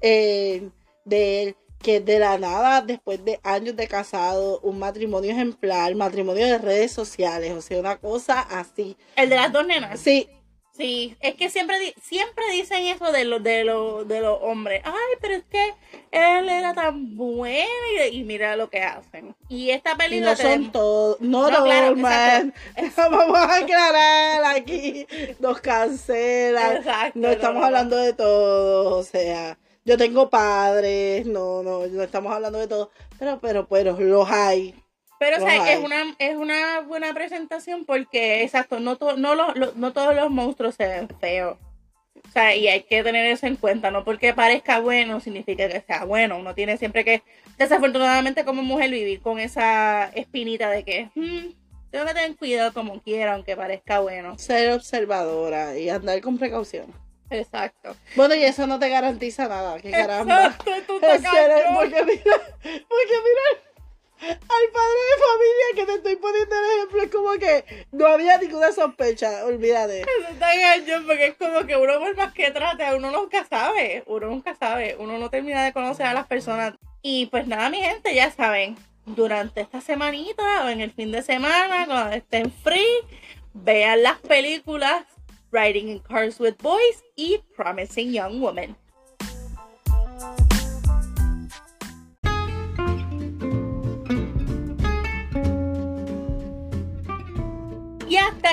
eh, 0.00 0.68
de 1.04 1.42
él, 1.42 1.56
que 1.82 2.00
de 2.00 2.18
la 2.18 2.38
nada, 2.38 2.80
después 2.82 3.24
de 3.24 3.40
años 3.42 3.76
de 3.76 3.88
casado, 3.88 4.60
un 4.60 4.78
matrimonio 4.78 5.30
ejemplar, 5.32 5.94
matrimonio 5.94 6.46
de 6.46 6.58
redes 6.58 6.92
sociales, 6.92 7.52
o 7.52 7.60
sea, 7.60 7.78
una 7.78 7.98
cosa 7.98 8.40
así. 8.40 8.96
El 9.16 9.28
de 9.30 9.36
las 9.36 9.52
dos 9.52 9.66
nenas. 9.66 10.00
Sí, 10.00 10.28
Sí, 10.76 11.16
es 11.20 11.36
que 11.36 11.50
siempre 11.50 11.76
siempre 12.02 12.50
dicen 12.50 12.82
eso 12.86 13.12
de 13.12 13.24
los 13.24 13.40
de 13.44 13.62
los 13.62 14.08
de 14.08 14.20
los 14.20 14.40
hombres. 14.42 14.82
Ay, 14.84 15.16
pero 15.20 15.34
es 15.34 15.44
que 15.44 15.72
él 16.10 16.48
era 16.48 16.74
tan 16.74 17.14
bueno 17.16 17.68
y, 18.10 18.16
y 18.16 18.24
mira 18.24 18.56
lo 18.56 18.68
que 18.68 18.82
hacen. 18.82 19.36
Y 19.48 19.70
esta 19.70 19.96
película 19.96 20.32
no 20.32 20.36
son 20.36 20.72
todos, 20.72 21.20
no, 21.20 21.48
No, 21.48 21.62
claro. 21.64 21.94
Vamos 22.96 23.38
a 23.38 23.56
aclarar 23.58 24.44
aquí, 24.56 25.06
nos 25.38 25.60
cancelan. 25.60 26.78
Exacto, 26.78 27.18
No 27.20 27.28
estamos 27.30 27.60
no. 27.60 27.66
hablando 27.66 27.96
de 27.96 28.12
todo, 28.12 28.98
o 28.98 29.02
sea, 29.04 29.56
yo 29.84 29.96
tengo 29.98 30.30
padres, 30.30 31.26
no, 31.26 31.62
no, 31.62 31.86
no 31.86 32.02
estamos 32.02 32.32
hablando 32.32 32.58
de 32.58 32.66
todo, 32.68 32.90
pero, 33.18 33.38
pero, 33.40 33.66
pero, 33.68 33.98
los 34.00 34.30
hay. 34.30 34.74
Pero, 35.18 35.36
o 35.36 35.40
sea, 35.40 35.72
es 35.72 35.78
una, 35.84 36.16
es 36.18 36.36
una 36.36 36.80
buena 36.80 37.12
presentación 37.14 37.84
porque, 37.84 38.42
exacto, 38.42 38.80
no, 38.80 38.96
to- 38.96 39.16
no, 39.16 39.34
lo- 39.34 39.54
lo- 39.54 39.72
no 39.74 39.92
todos 39.92 40.14
los 40.14 40.30
monstruos 40.30 40.74
se 40.74 40.86
ven 40.86 41.08
feos. 41.20 41.56
O 42.26 42.30
sea, 42.32 42.54
y 42.56 42.66
hay 42.68 42.82
que 42.82 43.02
tener 43.04 43.26
eso 43.26 43.46
en 43.46 43.56
cuenta, 43.56 43.90
no 43.90 44.04
porque 44.04 44.34
parezca 44.34 44.80
bueno 44.80 45.20
significa 45.20 45.68
que 45.68 45.80
sea 45.82 46.04
bueno. 46.04 46.38
Uno 46.38 46.54
tiene 46.54 46.76
siempre 46.78 47.04
que, 47.04 47.22
desafortunadamente 47.58 48.44
como 48.44 48.62
mujer, 48.62 48.90
vivir 48.90 49.20
con 49.20 49.38
esa 49.38 50.06
espinita 50.14 50.70
de 50.70 50.84
que 50.84 51.10
"Hmm, 51.14 51.52
tengo 51.90 52.06
que 52.06 52.14
tener 52.14 52.36
cuidado 52.36 52.72
como 52.72 53.00
quiera, 53.02 53.34
aunque 53.34 53.56
parezca 53.56 54.00
bueno. 54.00 54.38
Ser 54.38 54.72
observadora 54.72 55.76
y 55.78 55.88
andar 55.90 56.20
con 56.20 56.38
precaución. 56.38 56.86
Exacto. 57.30 57.96
Bueno, 58.16 58.34
y 58.34 58.44
eso 58.44 58.66
no 58.66 58.78
te 58.78 58.88
garantiza 58.88 59.48
nada, 59.48 59.80
que 59.80 59.90
caramba. 59.90 60.46
Exacto, 60.46 60.72
tú 60.86 61.00
te 61.00 61.06
porque 61.06 62.04
mira, 62.04 62.40
porque 62.62 63.16
mira, 63.24 63.64
al 64.20 64.70
padre 64.72 65.00
de 65.10 65.22
familia 65.22 65.66
que 65.74 65.86
te 65.86 65.94
estoy 65.94 66.16
poniendo 66.16 66.54
el 66.56 66.64
ejemplo 66.76 67.02
es 67.02 67.10
como 67.10 67.32
que 67.32 67.86
no 67.92 68.06
había 68.06 68.38
ninguna 68.38 68.72
sospecha, 68.72 69.44
olvídate. 69.44 70.02
Eso 70.02 70.28
está 70.30 70.46
cañón, 70.46 71.06
porque 71.06 71.26
es 71.26 71.34
como 71.36 71.66
que 71.66 71.76
uno 71.76 71.98
por 71.98 72.16
más 72.16 72.32
que 72.32 72.50
trate, 72.50 72.94
uno 72.94 73.10
nunca 73.10 73.44
sabe, 73.44 74.02
uno 74.06 74.28
nunca 74.28 74.54
sabe, 74.54 74.96
uno 74.98 75.18
no 75.18 75.30
termina 75.30 75.64
de 75.64 75.72
conocer 75.72 76.06
a 76.06 76.14
las 76.14 76.26
personas. 76.26 76.74
Y 77.02 77.26
pues 77.26 77.46
nada, 77.46 77.68
mi 77.68 77.82
gente, 77.82 78.14
ya 78.14 78.30
saben, 78.30 78.76
durante 79.04 79.60
esta 79.60 79.80
semanita 79.80 80.64
o 80.64 80.68
en 80.68 80.80
el 80.80 80.92
fin 80.92 81.12
de 81.12 81.22
semana, 81.22 81.86
cuando 81.86 82.16
estén 82.16 82.50
free, 82.50 83.00
vean 83.52 84.02
las 84.02 84.18
películas 84.20 85.04
Riding 85.54 85.88
in 85.88 86.00
Cars 86.00 86.40
with 86.40 86.58
Boys 86.58 87.04
y 87.16 87.38
Promising 87.54 88.10
Young 88.10 88.40
Woman. 88.40 88.74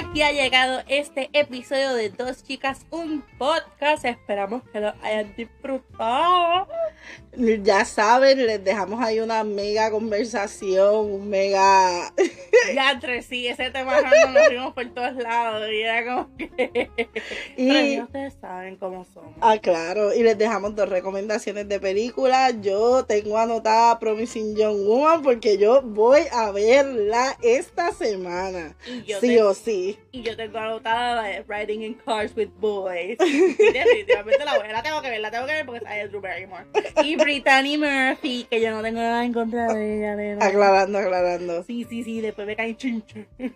Aquí 0.01 0.21
ha 0.21 0.31
llegado 0.31 0.81
este 0.87 1.29
episodio 1.33 1.93
de 1.93 2.09
Dos 2.09 2.43
Chicas, 2.43 2.85
un 2.89 3.23
podcast. 3.37 4.05
Esperamos 4.05 4.63
que 4.71 4.79
lo 4.79 4.93
hayan 5.01 5.33
disfrutado. 5.35 6.67
Ya 7.37 7.85
saben, 7.85 8.45
les 8.45 8.63
dejamos 8.63 9.01
ahí 9.03 9.19
una 9.19 9.43
mega 9.43 9.89
conversación, 9.91 10.95
un 11.11 11.29
mega... 11.29 12.13
Ya 12.75 12.91
entre 12.91 13.23
sí, 13.23 13.47
ese 13.47 13.71
tema 13.71 13.99
nos 14.01 14.45
fuimos 14.47 14.73
por 14.73 14.87
todos 14.93 15.15
lados. 15.15 15.67
Y 15.71 15.81
era 15.81 16.05
como 16.05 16.37
que. 16.37 16.47
Pero 16.95 17.09
Y, 17.57 17.95
ya 17.95 18.03
ustedes 18.03 18.35
saben 18.39 18.75
cómo 18.75 19.03
somos. 19.13 19.33
ah, 19.41 19.57
claro, 19.57 20.13
y 20.13 20.21
les 20.21 20.37
dejamos 20.37 20.75
dos 20.75 20.87
recomendaciones 20.87 21.67
de 21.67 21.79
películas. 21.79 22.53
Yo 22.61 23.03
tengo 23.05 23.39
anotada 23.39 23.97
Promising 23.97 24.55
Young 24.55 24.85
Woman 24.85 25.23
porque 25.23 25.57
yo 25.57 25.81
voy 25.81 26.21
a 26.31 26.51
verla 26.51 27.35
esta 27.41 27.91
semana. 27.93 28.75
Sí 28.85 29.03
te- 29.19 29.41
o 29.41 29.53
sí. 29.55 29.90
Y 30.11 30.21
yo 30.21 30.35
tengo 30.35 30.57
anotada 30.57 31.23
de 31.23 31.43
Riding 31.47 31.83
in 31.83 31.93
Cars 31.95 32.35
with 32.35 32.49
Boys. 32.59 33.17
Y 33.19 33.55
definitivamente 33.73 34.43
la, 34.45 34.57
voy, 34.57 34.67
la 34.69 34.83
tengo 34.83 35.01
que 35.01 35.09
ver, 35.09 35.21
la 35.21 35.31
tengo 35.31 35.45
que 35.45 35.53
ver 35.53 35.65
porque 35.65 35.81
sale 35.81 36.07
Drew 36.07 36.21
Barrymore. 36.21 36.65
Y 37.03 37.15
Brittany 37.15 37.77
Murphy, 37.77 38.45
que 38.49 38.61
yo 38.61 38.71
no 38.71 38.81
tengo 38.81 38.99
nada 38.99 39.23
en 39.25 39.33
contra 39.33 39.73
de 39.73 39.97
ella. 39.97 40.15
nena. 40.15 40.45
Aclarando, 40.45 40.99
aclarando. 40.99 41.63
Sí, 41.63 41.85
sí, 41.89 42.03
sí, 42.03 42.21
después 42.21 42.47
me 42.47 42.55
caen 42.55 42.75
chinche. 42.77 43.27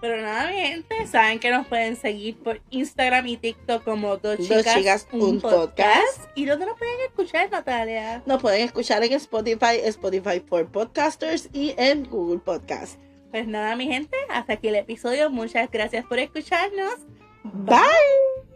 Pero 0.00 0.22
nada, 0.22 0.50
mi 0.50 0.60
gente, 0.60 1.06
saben 1.08 1.40
que 1.40 1.50
nos 1.50 1.66
pueden 1.66 1.96
seguir 1.96 2.36
por 2.38 2.60
Instagram 2.70 3.26
y 3.26 3.36
TikTok 3.36 3.82
como 3.82 4.16
Dos 4.16 4.38
Dos 4.38 4.46
Chicas, 4.46 4.74
Chicas, 4.74 5.08
un 5.12 5.40
podcast. 5.40 6.30
¿Y 6.36 6.44
dónde 6.44 6.66
nos 6.66 6.78
pueden 6.78 7.00
escuchar, 7.08 7.50
Natalia? 7.50 8.22
Nos 8.24 8.40
pueden 8.40 8.62
escuchar 8.62 9.02
en 9.02 9.12
Spotify, 9.14 9.80
Spotify 9.84 10.40
for 10.40 10.70
Podcasters 10.70 11.48
y 11.52 11.74
en 11.76 12.04
Google 12.04 12.38
Podcast. 12.38 13.00
Pues 13.30 13.46
nada, 13.46 13.76
mi 13.76 13.86
gente, 13.86 14.16
hasta 14.30 14.54
aquí 14.54 14.68
el 14.68 14.76
episodio. 14.76 15.30
Muchas 15.30 15.70
gracias 15.70 16.04
por 16.06 16.18
escucharnos. 16.18 16.96
Bye. 17.44 18.47